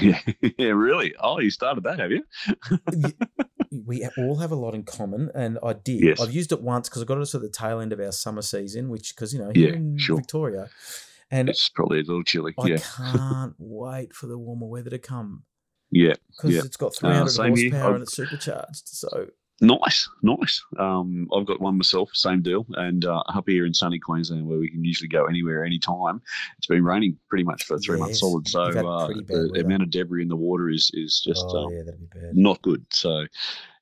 [0.02, 0.20] yeah,
[0.58, 1.14] yeah, really.
[1.20, 2.24] Oh, you started that, have you?
[3.86, 6.02] we all have a lot in common, and I did.
[6.02, 6.22] Yes.
[6.22, 8.42] I've used it once because I got it at the tail end of our summer
[8.42, 10.18] season, which because you know here Yeah, in sure.
[10.18, 10.70] Victoria,
[11.34, 12.54] and It's probably a little chilly.
[12.60, 15.44] I yeah, can't wait for the warmer weather to come
[15.92, 16.14] yeah.
[16.32, 16.62] because Yeah.
[16.64, 17.70] it's got 300 same here.
[17.72, 18.88] horsepower and it's supercharged.
[18.88, 19.28] So
[19.62, 20.62] Nice, nice.
[20.78, 22.66] Um, I've got one myself, same deal.
[22.74, 26.22] And uh, up here in sunny Queensland, where we can usually go anywhere, anytime,
[26.58, 28.48] it's been raining pretty much for three months solid.
[28.48, 28.72] So uh,
[29.08, 29.24] the
[29.54, 29.62] weather.
[29.66, 32.36] amount of debris in the water is is just oh um, yeah, that'd be bad.
[32.36, 32.84] not good.
[32.92, 33.26] So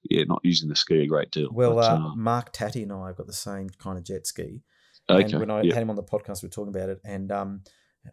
[0.10, 1.50] yeah, not using the ski a great deal.
[1.52, 4.62] Well, But, uh, Mark Tatty and I have got the same kind of jet ski.
[5.10, 7.00] Okay, And when I yeah, had him on the podcast, we were talking about it,
[7.04, 7.62] and um,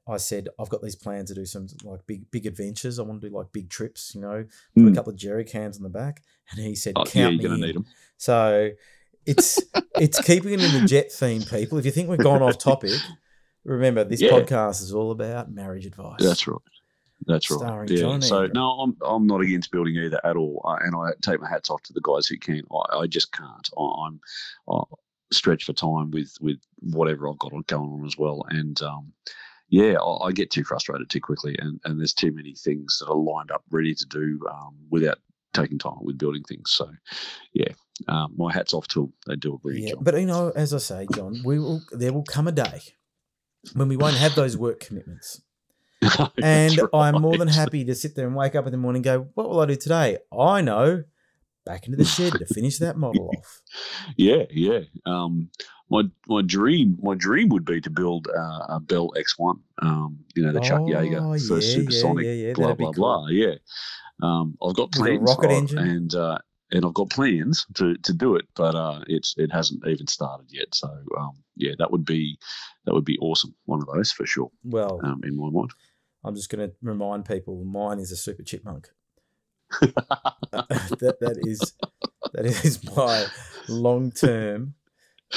[0.07, 2.99] I said I've got these plans to do some like big big adventures.
[2.99, 4.45] I want to do like big trips, you know,
[4.75, 4.95] put a Mm.
[4.95, 6.23] couple of jerry cans on the back.
[6.51, 7.87] And he said, Oh, "Count yeah, me in." need them.
[8.17, 8.71] So
[9.27, 9.61] it's
[9.97, 11.79] it's keeping it in the jet theme, people.
[11.79, 12.93] If you think we've gone off topic,
[13.65, 14.31] remember this Yeah.
[14.31, 16.21] podcast is all about marriage advice.
[16.21, 16.59] That's right.
[17.27, 17.59] That's right.
[17.61, 17.97] Starring Yeah.
[18.01, 18.53] John so Andrew.
[18.55, 21.69] no, I'm I'm not against building either at all, uh, and I take my hats
[21.71, 22.63] off to the guys who can.
[22.71, 23.69] I, I just can't.
[23.77, 24.21] I, I'm
[24.71, 24.81] I
[25.33, 29.13] stretch for time with with whatever I've got on going on as well, and um,
[29.69, 33.09] yeah, I, I get too frustrated too quickly, and and there's too many things that
[33.11, 35.19] are lined up ready to do um, without
[35.55, 36.71] taking time with building things.
[36.71, 36.91] So
[37.53, 37.73] yeah,
[38.07, 39.13] um, my hats off to them.
[39.27, 40.05] They do a brilliant Yeah, job.
[40.05, 41.83] but you know, as I say, John, we will.
[41.93, 42.83] There will come a day
[43.75, 45.43] when we won't have those work commitments,
[46.43, 49.01] and That's I'm more than happy to sit there and wake up in the morning
[49.01, 51.05] and go, "What will I do today?" I know,
[51.69, 53.61] back into the shed to finish that model off.
[54.17, 54.81] Yeah, yeah.
[55.07, 55.51] Um,
[55.91, 59.55] my my dream my dream would be to build uh, a Bell X1.
[59.87, 62.25] Um, you know the Chuck Oh, Yeager first yeah, supersonic.
[62.25, 62.93] yeah, yeah, blah blah cool.
[62.93, 63.29] blah.
[63.29, 63.55] Yeah.
[64.23, 65.21] Um, I've got plans.
[65.31, 65.79] rocket engine?
[65.79, 66.39] and uh,
[66.73, 70.47] and I've got plans to, to do it, but uh, it's it hasn't even started
[70.51, 70.75] yet.
[70.75, 70.89] So
[71.19, 72.39] um, yeah, that would be
[72.85, 73.55] that would be awesome.
[73.67, 74.51] One of those for sure.
[74.65, 75.71] Well, Um, in my mind.
[76.25, 78.89] I'm just going to remind people, mine is a super chipmunk.
[79.81, 81.75] that that is
[82.33, 83.27] that is my
[83.69, 84.75] long term.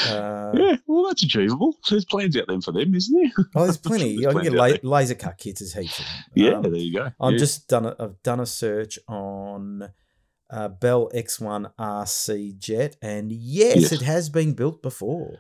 [0.08, 1.76] Uh, yeah, well, that's achievable.
[1.90, 3.46] There's plans out there for them, isn't there?
[3.56, 4.16] Oh, there's plenty.
[4.22, 5.60] There's I can get la- laser cut kits.
[5.60, 6.16] There's heaps of them.
[6.36, 7.12] Yeah, Um, there you go.
[7.20, 7.38] I've Yeah.
[7.38, 7.86] just done.
[7.86, 9.90] A, I've done a search on
[10.50, 13.92] uh, Bell X1 RC jet, and yes, Yes.
[13.92, 15.40] it has been built before.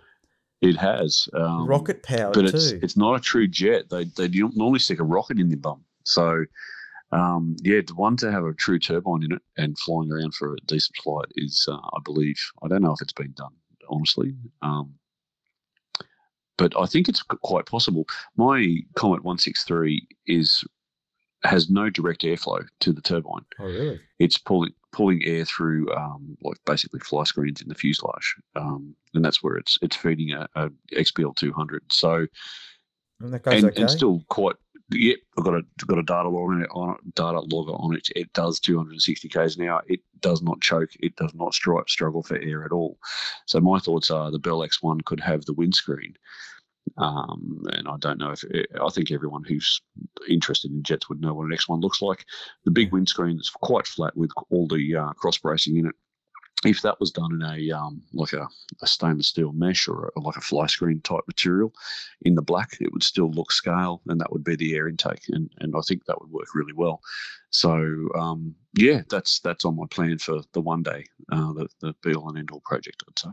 [0.62, 2.48] It has um, Rocket powered but too.
[2.58, 3.90] it's it's not a true jet.
[3.90, 5.86] They they normally stick a rocket in the bum.
[6.04, 6.44] So
[7.12, 10.54] um, yeah, the one to have a true turbine in it and flying around for
[10.54, 13.54] a decent flight is, uh, I believe, I don't know if it's been done
[13.90, 14.94] honestly, um,
[16.58, 18.06] but I think it's quite possible.
[18.38, 20.64] My Comet One Six Three is
[21.44, 23.44] has no direct airflow to the turbine.
[23.60, 24.00] oh, really?
[24.20, 29.26] It's pulling pulling air through um, like basically fly screens in the fuselage, um, and
[29.26, 31.82] that's where it's it's feeding a, a XPL two hundred.
[31.92, 32.28] So
[33.20, 33.82] And that goes and, okay.
[33.82, 34.56] and still quite.
[34.92, 36.70] Yep, I've got a got a data log on it.
[36.72, 38.10] On it data logger on it.
[38.16, 39.82] It does 260 k's an hour.
[39.88, 40.90] It does not choke.
[41.00, 42.98] It does not stri- struggle for air at all.
[43.46, 46.16] So my thoughts are the Bell X1 could have the windscreen.
[46.98, 48.44] Um, and I don't know if
[48.82, 49.82] I think everyone who's
[50.28, 52.26] interested in jets would know what an X1 looks like.
[52.66, 55.96] The big windscreen is quite flat with all the uh, cross bracing in it.
[56.64, 58.48] If that was done in a um, like a,
[58.84, 61.74] a stainless steel mesh or a, like a fly screen type material,
[62.22, 65.24] in the black, it would still look scale, and that would be the air intake,
[65.30, 67.02] and and I think that would work really well.
[67.50, 67.72] So
[68.16, 72.14] um, yeah, that's that's on my plan for the one day, uh, the the be
[72.14, 73.30] all and end all project, I'd say.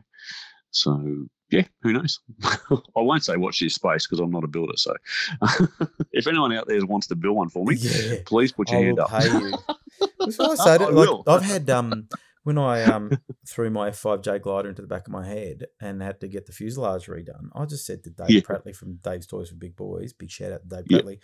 [0.71, 2.21] So yeah, who knows?
[2.71, 4.77] I won't say watch this space because I'm not a builder.
[4.77, 4.95] So
[6.13, 8.17] if anyone out there wants to build one for me, Yeah.
[8.27, 9.11] please put your I hand will up.
[9.11, 9.53] pay you.
[10.41, 10.79] I say.
[10.79, 11.25] to- I like, will.
[11.27, 12.09] I've had um
[12.49, 13.12] when I um
[13.49, 16.53] threw my F5J glider into the back of my head and had to get the
[16.53, 17.51] fuselage redone.
[17.55, 18.41] I just said to Dave Yeah.
[18.41, 20.99] Pratley from Dave's Toys for Big Boys, big shout out to Dave Yeah.
[21.01, 21.19] Pratley.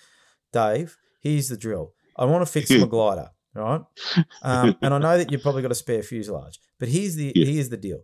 [0.52, 1.94] Dave, here's the drill.
[2.16, 3.80] I want to fix my glider, right?
[4.42, 7.46] Um, and I know that you've probably got a spare fuselage, but here's the Yeah.
[7.46, 8.02] here's the deal.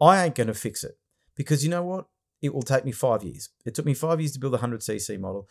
[0.00, 0.96] I ain't going to fix it
[1.34, 2.06] because you know what?
[2.40, 3.48] It will take me five years.
[3.66, 5.48] It took me five years to build a 100cc model.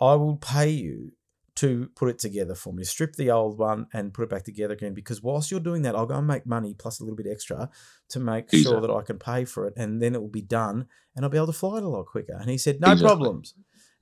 [0.00, 1.12] I will pay you
[1.58, 4.74] to put it together for me, strip the old one and put it back together
[4.74, 4.94] again.
[4.94, 7.70] Because whilst you're doing that, I'll go and make money plus a little bit extra
[8.10, 10.86] to make sure that I can pay for it, and then it will be done,
[11.14, 12.34] and I'll be able to fly it a lot quicker.
[12.40, 13.06] And he said, "No Exactly.
[13.08, 13.54] problems,"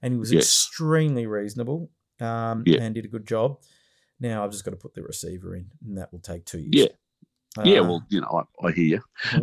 [0.03, 0.45] and he was Yes.
[0.45, 2.81] extremely reasonable um, Yeah.
[2.83, 3.61] and did a good job.
[4.21, 6.75] Now I've just got to put the receiver in, and that will take two years.
[6.75, 6.89] Yeah.
[7.65, 9.03] Yeah, Uh, well, you know, I, I hear you.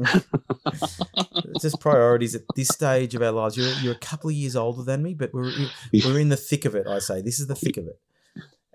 [0.68, 3.58] it's just priorities at this stage of our lives.
[3.58, 5.52] You're, you're a couple of years older than me, but we're
[5.94, 6.88] we're in the thick of it.
[6.88, 8.00] I say this is the thick of it,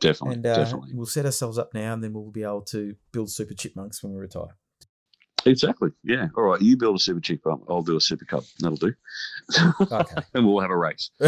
[0.01, 0.90] Definitely, and uh, definitely.
[0.94, 4.12] we'll set ourselves up now, and then we'll be able to build super chipmunks when
[4.12, 4.56] we retire.
[5.48, 5.90] Exactly.
[6.04, 6.28] Yeah.
[6.36, 6.60] All right.
[6.60, 7.64] You build a super chipmunk.
[7.68, 8.44] I'll do a super cub.
[8.60, 8.94] That'll do.
[9.80, 10.04] Okay.
[10.34, 11.10] and we'll have a race.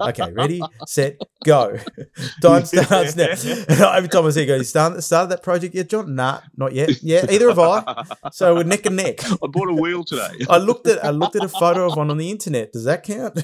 [0.00, 1.78] okay, ready, set, go.
[2.42, 3.92] Time starts now.
[3.92, 6.14] Every time I see you go, you start, started that project yet, John?
[6.14, 7.02] Nah, not yet.
[7.02, 8.04] Yeah, either have I.
[8.32, 9.24] So we're neck and neck.
[9.24, 10.44] I bought a wheel today.
[10.50, 12.72] I looked at I looked at a photo of one on the internet.
[12.72, 13.38] Does that count?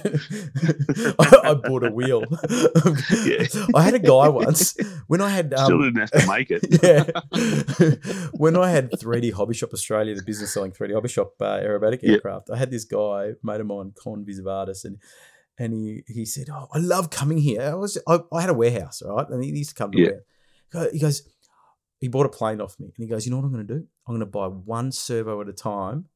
[1.19, 2.25] I, I bought a wheel.
[3.25, 3.47] Yeah.
[3.75, 4.77] I had a guy once
[5.07, 6.67] when I had Still um, didn't have to make it.
[6.83, 8.29] yeah.
[8.33, 12.01] when I had 3D Hobby Shop Australia, the business selling 3D Hobby Shop uh, aerobatic
[12.03, 12.13] Yep.
[12.13, 14.99] aircraft, I had this guy, mate of mine, Con Visavatis, and
[15.59, 18.55] and he he said, "Oh, I love coming here." I was I, I had a
[18.55, 19.29] warehouse, right?
[19.29, 20.11] and he used to come to Yeah.
[20.75, 21.23] where he goes.
[22.01, 23.75] He bought a plane off me, and he goes, "You know what I'm going to
[23.79, 23.87] do?
[24.07, 26.07] I'm going to buy one servo at a time."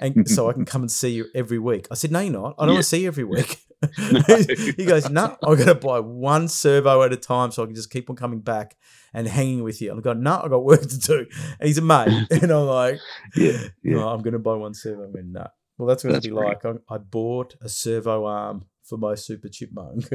[0.00, 1.86] And so I can come and see you every week.
[1.90, 2.54] I said, No, you're not.
[2.58, 2.74] I don't Yeah.
[2.74, 3.58] want to see you every week.
[3.98, 4.20] No.
[4.76, 7.74] he goes, No, I'm going to buy one servo at a time so I can
[7.74, 8.76] just keep on coming back
[9.14, 9.90] and hanging with you.
[9.90, 11.26] And I go, No, I've got work to do.
[11.60, 12.08] And he's a mate.
[12.30, 12.98] And I'm like,
[13.36, 13.52] Yeah.
[13.82, 13.94] Yeah.
[13.96, 15.04] "No, I'm going to buy one servo.
[15.04, 15.46] I went, No.
[15.78, 16.64] Well, that's what it'll be like.
[16.64, 20.08] I, I bought a servo arm for my super chipmunk.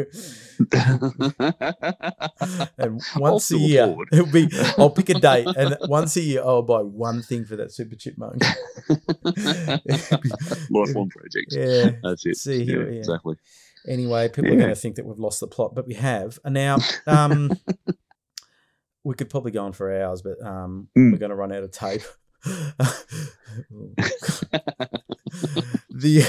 [2.78, 5.48] and once a year, it'll be, I'll pick a date.
[5.58, 8.42] And once a year, I'll buy one thing for that super chipmunk.
[10.72, 11.52] Lifelong project.
[11.52, 11.92] yeah.
[12.04, 12.38] That's it.
[12.38, 13.00] See, yeah, here- yeah.
[13.00, 13.36] Exactly.
[13.88, 16.38] Anyway, people are going to think that we've lost the plot, but we have.
[16.46, 16.78] And now,
[17.08, 17.52] um,
[19.04, 21.12] we could probably go on for hours, but um, Mm.
[21.12, 22.04] we're going to run out of tape.
[25.90, 26.26] the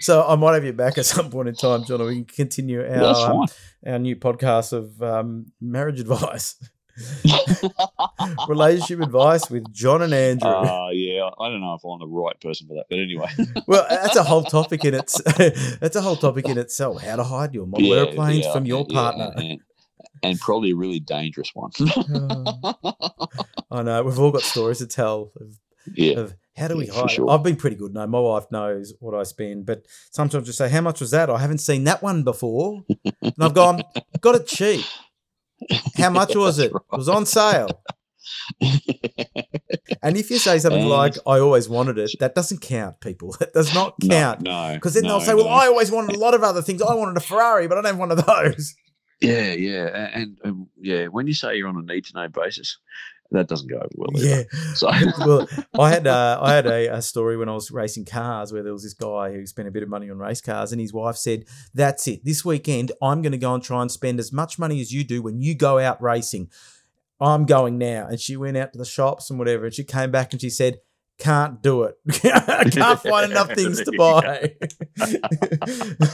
[0.00, 2.00] so I might have you back at some point in time, John.
[2.00, 3.46] and We can continue our um,
[3.86, 6.56] our new podcast of um, marriage advice,
[8.48, 10.50] relationship advice with John and Andrew.
[10.50, 13.28] Uh, yeah, I don't know if I'm the right person for that, but anyway.
[13.66, 15.20] well, that's a whole topic in its.
[15.78, 17.02] that's a whole topic in itself.
[17.02, 19.32] How to hide your model Yeah, airplanes yeah, from your yeah, partner.
[19.36, 19.60] and,
[20.22, 21.70] and probably a really dangerous one.
[23.70, 25.58] I know we've all got stories to tell of,
[25.94, 27.10] yeah, of how do we hide.
[27.10, 27.30] sure.
[27.30, 27.94] I've been pretty good.
[27.94, 31.30] No, my wife knows what I spend, but sometimes I say, "How much was that?"
[31.30, 32.82] I haven't seen that one before,
[33.22, 33.82] and I've gone,
[34.20, 34.84] "Got it cheap."
[35.96, 36.72] How much was it?
[36.72, 37.68] It was on sale.
[40.02, 43.34] And if you say something And- like, "I always wanted it," that doesn't count, people.
[43.40, 44.42] It does not count.
[44.42, 45.48] no, Because then no, they'll say, "Well.
[45.48, 46.80] I always wanted a lot of other things.
[46.82, 48.74] I wanted a Ferrari, but I don't have one of those."
[49.20, 52.78] Yeah, yeah, and, and yeah, when you say you're on a need to know basis,
[53.30, 54.10] that doesn't go over well.
[54.16, 54.26] either.
[54.26, 54.42] Yeah.
[54.74, 54.88] So
[55.18, 55.48] well,
[55.78, 58.72] I had uh, I had a, a story when I was racing cars where there
[58.72, 61.16] was this guy who spent a bit of money on race cars, and his wife
[61.16, 61.44] said,
[61.74, 62.24] "That's it.
[62.24, 65.04] This weekend, I'm going to go and try and spend as much money as you
[65.04, 66.50] do when you go out racing.
[67.20, 70.10] I'm going now." And she went out to the shops and whatever, and she came
[70.10, 70.80] back and she said.
[71.18, 71.96] Can't do it.
[72.24, 74.54] I can't find enough things to buy.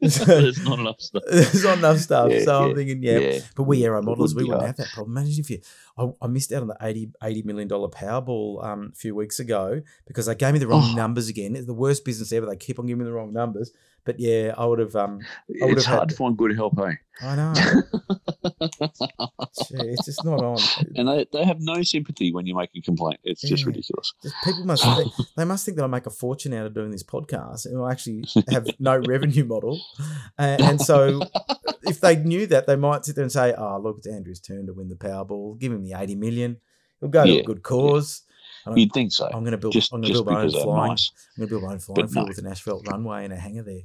[0.00, 1.22] there's not enough stuff.
[1.30, 2.30] There's not enough stuff.
[2.32, 4.66] Yeah, so I'm thinking, yeah, Yeah, but we aero would we wouldn't hard.
[4.66, 5.16] have that problem.
[5.16, 5.60] Imagine if you,
[5.98, 9.82] I, I missed out on the 80, $80 million Powerball um, a few weeks ago
[10.06, 10.96] because they gave me the wrong Oh.
[10.96, 11.54] numbers again.
[11.56, 12.46] It's the worst business ever.
[12.46, 13.72] They keep on giving me the wrong numbers.
[14.04, 15.20] But yeah, I would have, um,
[15.62, 16.92] I would it's have hard had- to find good help, eh?
[17.22, 17.54] I know.
[19.68, 20.58] Gee, it's just not on.
[20.96, 23.20] and they, they have no sympathy when you make a complaint.
[23.24, 24.12] It's just ridiculous.
[24.44, 27.02] People must think, they must think that I make a fortune out of doing this
[27.04, 29.80] podcast and I actually have no revenue model.
[30.38, 31.22] And, and so
[31.84, 34.66] if they knew that, they might sit there and say, "Oh, look, it's Andrew's turn
[34.66, 35.58] to win the Powerball.
[35.58, 36.58] Give him the eighty million.
[37.00, 38.22] He'll go to a good cause.
[38.66, 39.26] I'm, You'd think so.
[39.26, 39.72] I'm going to build.
[39.74, 40.90] just I'm going to build my own flying.
[40.90, 41.12] nice.
[41.36, 42.28] I'm going to build my own flying field no.
[42.28, 43.82] with an asphalt runway and a hangar there.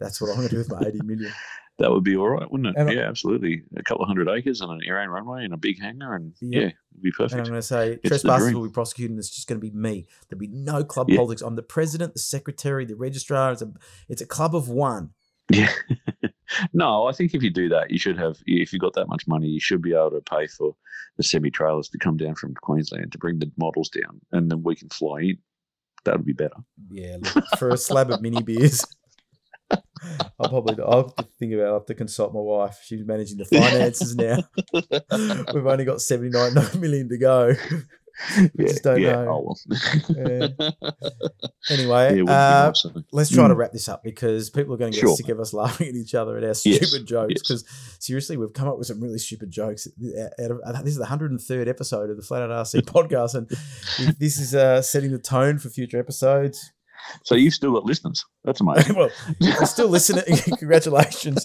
[0.00, 1.32] That's what I'm going to do with my 80 million.
[1.78, 2.78] That would be all right, wouldn't it?
[2.78, 3.62] And I- yeah, absolutely.
[3.74, 6.34] A couple of hundred acres and an air and runway and a big hangar, and
[6.42, 6.52] Yep.
[6.62, 7.32] yeah, it'd be perfect.
[7.32, 9.74] And I'm going to say trespassers will be prosecuted, and it's just going to be
[9.74, 10.06] me.
[10.28, 11.16] There'll be no club Yeah.
[11.16, 11.40] politics.
[11.40, 13.52] I'm the president, the secretary, the registrar.
[13.52, 13.72] It's a,
[14.10, 15.12] it's a club of one.
[15.50, 15.72] Yeah.
[16.74, 18.36] no, I think if you do that, you should have.
[18.44, 20.76] If you've got that much money, you should be able to pay for
[21.16, 24.62] the semi trailers to come down from Queensland to bring the models down, and then
[24.62, 25.38] we can fly in.
[26.04, 26.56] That would be better.
[26.90, 28.84] Yeah, look, for a slab of mini beers.
[30.38, 31.62] I'll probably I'll have to think about.
[31.62, 31.66] it.
[31.68, 32.78] I'll have to consult my wife.
[32.84, 34.38] She's managing the finances now.
[35.54, 37.54] We've only got seventy nine million to go.
[38.56, 39.54] We just don't know.
[39.56, 40.54] Oh.
[41.70, 43.58] Anyway, yeah, be uh, nice, let's try to Mm.
[43.58, 45.16] wrap this up because people are going to get Sure.
[45.16, 47.34] sick of us laughing at each other at our Yes, stupid jokes.
[47.36, 47.40] yes.
[47.42, 47.64] Because
[48.00, 49.86] seriously, we've come up with some really stupid jokes.
[49.98, 53.48] This is the 103rd episode of the Flat Out RC podcast, and
[54.18, 56.72] this is uh, setting the tone for future episodes.
[57.24, 58.24] So you've still got listeners.
[58.44, 58.96] That's amazing.
[58.96, 59.10] well,
[59.66, 60.24] still listening.
[60.58, 61.44] Congratulations,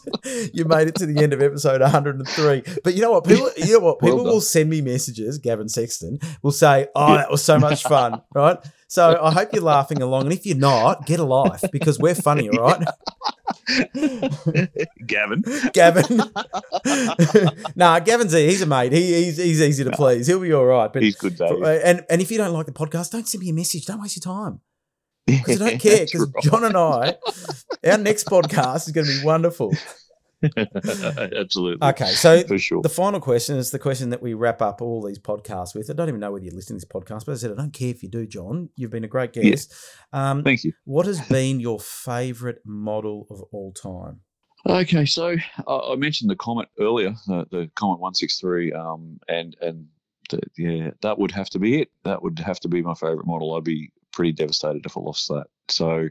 [0.53, 2.64] you made it to the end of episode 103.
[2.84, 3.26] But you know what?
[3.26, 4.02] People, you know what?
[4.02, 4.34] Well People done.
[4.34, 5.38] will send me messages.
[5.38, 8.57] Gavin Sexton will say, "Oh, that was so much fun!" Right?
[8.88, 12.15] So I hope you're laughing along, and if you're not, get a life because we're
[12.15, 12.88] funny, all right?
[15.06, 15.44] Gavin.
[15.73, 16.22] Gavin.
[17.76, 18.91] nah, Gavin's e- he's a mate.
[18.91, 20.27] He, he's he's easy to please.
[20.27, 20.91] He'll be all right.
[20.91, 21.65] But He's good value.
[21.65, 23.86] and and if you don't like the podcast, don't send me a message.
[23.86, 24.61] Don't waste your time
[25.26, 26.06] because I don't care.
[26.06, 26.44] Because right.
[26.44, 27.16] John and I,
[27.90, 29.74] our next podcast is going to be wonderful.
[30.58, 31.88] Absolutely.
[31.88, 32.82] Okay, so For sure.
[32.82, 35.90] the final question is the question that we wrap up all these podcasts with.
[35.90, 37.74] I don't even know whether you're listening to this podcast, but I said I don't
[37.74, 38.70] care if you do, John.
[38.76, 39.44] You've been a great Yeah.
[39.44, 39.74] guest.
[40.14, 40.74] Um, Thank you.
[40.84, 44.22] what has been your favourite model of all time?
[44.68, 45.36] Okay, so
[45.68, 49.88] uh, I mentioned the Comet earlier, the, the Comet 163, um, and and
[50.32, 51.90] the, yeah, that would have to be it.
[52.04, 53.54] That would have to be my favorite model.
[53.56, 55.46] I'd be pretty devastated if I lost that.
[55.70, 56.10] So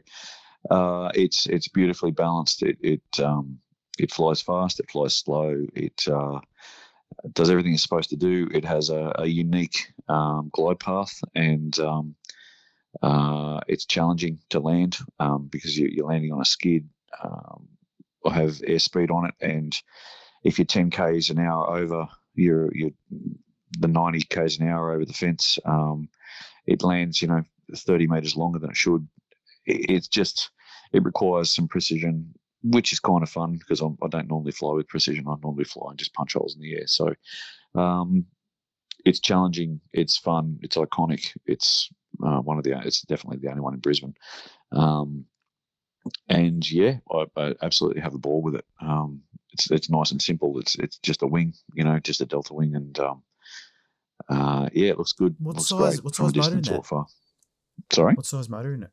[0.69, 2.63] uh, it's it's beautifully balanced.
[2.63, 3.59] It it um,
[3.99, 4.79] it flies fast.
[4.79, 5.65] It flies slow.
[5.73, 6.39] It uh,
[7.33, 8.47] does everything it's supposed to do.
[8.53, 12.15] It has a, a unique um, glide path, and um,
[13.01, 16.87] uh, it's challenging to land um, because you, you're landing on a skid.
[17.23, 17.67] Um,
[18.25, 19.75] I have airspeed on it, and
[20.43, 22.91] if you're 10 k's an hour over, you're you're
[23.79, 25.59] the 90 k's an hour over the fence.
[25.65, 26.09] Um,
[26.65, 27.43] it lands, you know,
[27.73, 29.07] 30 meters longer than it should.
[29.65, 30.51] It, it's just
[30.93, 32.33] it requires some precision,
[32.63, 35.25] which is kind of fun because I'm, I don't normally fly with precision.
[35.27, 36.87] I normally fly and just punch holes in the air.
[36.87, 37.13] So
[37.75, 38.25] um,
[39.05, 39.81] it's challenging.
[39.93, 40.59] It's fun.
[40.61, 41.27] It's iconic.
[41.45, 41.89] It's
[42.25, 42.79] uh, one of the.
[42.85, 44.15] It's definitely the only one in Brisbane.
[44.71, 45.25] Um,
[46.29, 48.65] and yeah, I, I absolutely have a ball with it.
[48.79, 49.21] Um,
[49.53, 50.59] it's it's nice and simple.
[50.59, 53.23] It's it's just a wing, you know, just a delta wing, and um,
[54.29, 55.35] uh, yeah, it looks good.
[55.39, 56.85] What looks size- great what size motor in that?
[57.91, 58.91] Sorry, What size motor in it?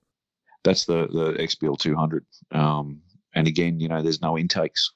[0.64, 2.24] that's the the XBL 200.
[2.52, 3.00] Um,
[3.34, 4.92] and again, you know, there's no intakes,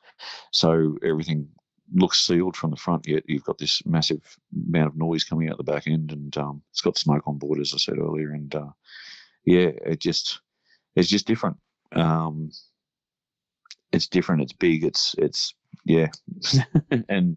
[0.52, 1.48] so everything
[1.94, 3.06] looks sealed from the front.
[3.06, 4.22] Yet you've got this massive
[4.68, 7.60] amount of noise coming out the back end, and um, it's got smoke on board,
[7.60, 8.32] as I said earlier.
[8.32, 8.70] And uh,
[9.44, 10.40] yeah, it just
[10.94, 11.56] it's just different.
[11.92, 12.50] Um,
[13.92, 14.42] it's different.
[14.42, 14.84] It's big.
[14.84, 15.54] It's it's
[15.84, 16.08] yeah,
[17.08, 17.36] and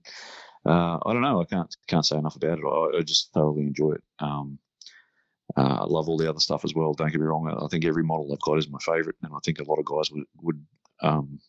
[0.66, 1.42] uh, I don't know.
[1.42, 2.66] I can't can't say enough about it.
[2.66, 4.04] I, I just thoroughly enjoy it.
[4.20, 4.60] Um,
[5.58, 6.94] uh, I love all the other stuff as well.
[6.94, 7.50] Don't get me wrong.
[7.50, 9.86] I think every model I've got is my favourite, and I think a lot of
[9.86, 10.66] guys would would
[11.02, 11.40] um,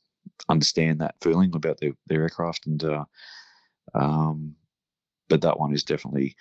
[0.49, 2.67] understand that feeling about their their aircraft.
[2.67, 3.05] And uh,
[3.95, 4.55] um,
[5.29, 6.37] but that one is definitely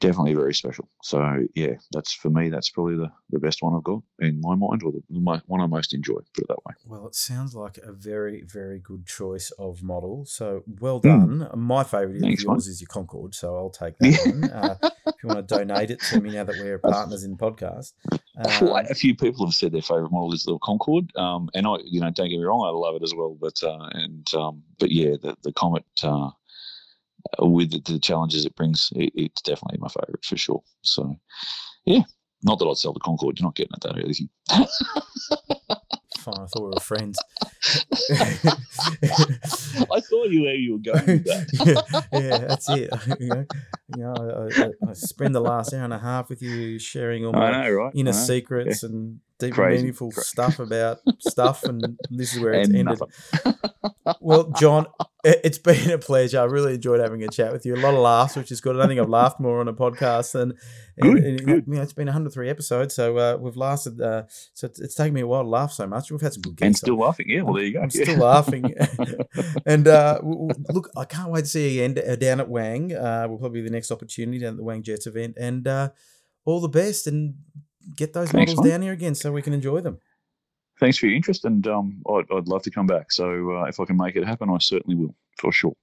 [0.00, 0.88] definitely very special.
[1.02, 2.48] So yeah, that's for me.
[2.48, 5.60] That's probably the, the best one I've got in my mind, or the my, one
[5.60, 6.18] I most enjoy.
[6.34, 6.74] Put it that way.
[6.86, 10.24] Well, it sounds like a very, very good choice of model.
[10.26, 11.40] So well Mm.
[11.40, 11.60] done.
[11.60, 14.50] My favourite of Thanks, yours is your Concorde, so I'll take that one.
[14.56, 14.74] Uh,
[15.16, 17.92] if you want to donate it to me now that we're partners in podcast.
[18.58, 21.66] Quite Um, a few people have said their favourite model is the Concorde, um, and
[21.66, 23.36] I, you know, don't get me wrong, I love it as well.
[23.40, 26.30] But uh, and um, but yeah, the the Comet uh,
[27.40, 30.62] with the, the challenges it brings, it, it's definitely my favourite for sure.
[30.82, 31.16] So
[31.86, 32.02] yeah,
[32.42, 33.38] not that I'd sell the Concorde.
[33.38, 34.28] You're not getting it that easy.
[36.26, 37.18] fine, I thought we were friends.
[39.90, 42.04] I saw you where you were going with that.
[42.12, 42.90] yeah, yeah, that's it.
[43.20, 43.46] you know,
[43.94, 44.14] you know
[44.58, 47.50] I, I, I spend the last hour and a half with you sharing all my
[47.52, 47.92] know, right?
[47.94, 52.68] inner secrets and deep Crazy, meaningful cra- stuff about stuff, and this is where it's
[52.70, 52.98] And ended.
[54.20, 54.86] Well, John,
[55.24, 56.40] it- it's been a pleasure.
[56.40, 57.74] I really enjoyed having a chat with you.
[57.74, 58.76] A lot of laughs, which is good.
[58.76, 60.54] I don't think I've laughed more on a podcast than.
[60.98, 61.64] Good, and, and, good.
[61.66, 64.00] You know, it's been 103 episodes, so uh, we've lasted.
[64.00, 64.22] Uh,
[64.54, 66.10] so it's, it's taken me a while to laugh so much.
[66.10, 66.62] We've had some good guests.
[66.62, 67.26] And still laughing.
[67.28, 67.80] Yeah, well, there you go.
[67.80, 68.04] I'm Yeah.
[68.04, 68.74] still laughing.
[69.66, 72.94] and uh, look, I can't wait to see you again uh, down at Wang.
[72.94, 75.36] Uh, will probably be the next opportunity down at the Wang Jets event.
[75.48, 75.88] And uh,
[76.44, 77.34] all the best and
[78.00, 78.70] get those Thanks, models mate.
[78.72, 79.96] down here again so we can enjoy them.
[80.80, 83.06] thanks for your interest, and um, I'd, I'd love to come back.
[83.12, 83.26] So
[83.56, 85.74] uh, if I can make it happen, I certainly will, for sure.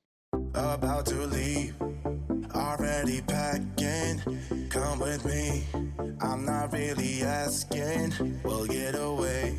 [0.54, 1.74] About to leave,
[2.54, 4.22] already packing.
[4.70, 5.64] Come with me,
[6.22, 8.14] I'm not really asking.
[8.44, 9.56] We'll get away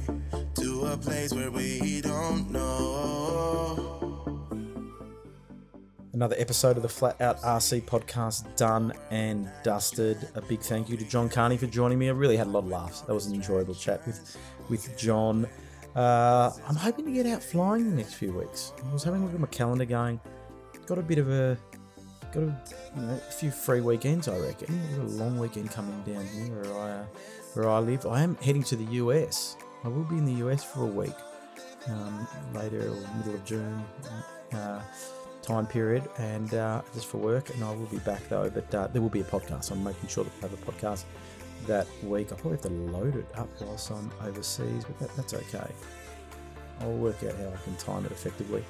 [0.61, 4.24] to a place where we don't know.
[6.15, 10.29] Another episode of the Flat Out RC podcast done and dusted.
[10.37, 12.07] A big thank you to John Carney for joining me.
[12.09, 13.01] I really had a lot of laughs.
[13.01, 14.37] That was an enjoyable chat with
[14.71, 15.49] with John.
[15.97, 18.73] Uh, I'm hoping to get out flying the next few weeks.
[18.89, 20.21] I was having a look at my calendar going,
[20.87, 21.59] got a bit of a
[22.33, 22.63] got a,
[22.95, 24.81] you know, a few free weekends I reckon.
[24.97, 27.05] Got a long weekend coming down here where I uh,
[27.55, 28.07] where I live.
[28.07, 29.57] I am heading to the US.
[29.83, 31.17] I will be in the US for a week
[31.89, 33.85] um, later or middle of June
[34.53, 34.81] uh,
[35.45, 37.51] time period, and uh, just for work.
[37.55, 38.51] And I will be back though.
[38.51, 39.71] But uh, there will be a podcast.
[39.71, 41.05] I'm making sure that we have a podcast
[41.67, 42.33] that week.
[42.33, 45.71] I probably have to load it up whilst I'm overseas, but that, that's okay.
[46.81, 48.65] I'll work out how I can time it effectively.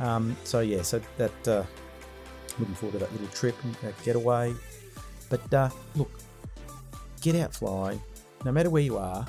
[0.00, 1.64] Um, so yeah, so that uh,
[2.58, 4.54] looking forward to that little trip, that getaway.
[5.28, 6.10] But uh, look,
[7.20, 8.00] get out flying,
[8.44, 9.26] no matter where you are.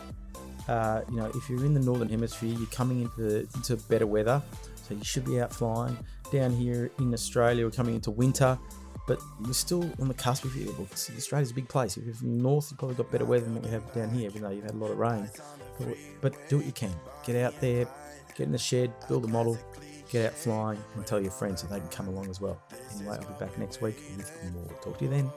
[0.68, 4.42] Uh, you know, if you're in the northern hemisphere, you're coming into into better weather,
[4.88, 5.98] so you should be out flying.
[6.34, 8.58] Down here in Australia, we're coming into winter,
[9.06, 10.68] but we're still on the cusp of it.
[11.16, 11.96] Australia's a big place.
[11.96, 14.32] If you're from the north, you've probably got better weather than we have down here,
[14.32, 15.30] even though you've had a lot of rain.
[15.78, 16.92] But, but do what you can.
[17.24, 17.86] Get out there,
[18.36, 19.60] get in the shed, build a model,
[20.10, 22.60] get out flying, and tell your friends so they can come along as well.
[22.96, 24.66] Anyway, I'll be back next week with more.
[24.82, 25.30] Talk to you then.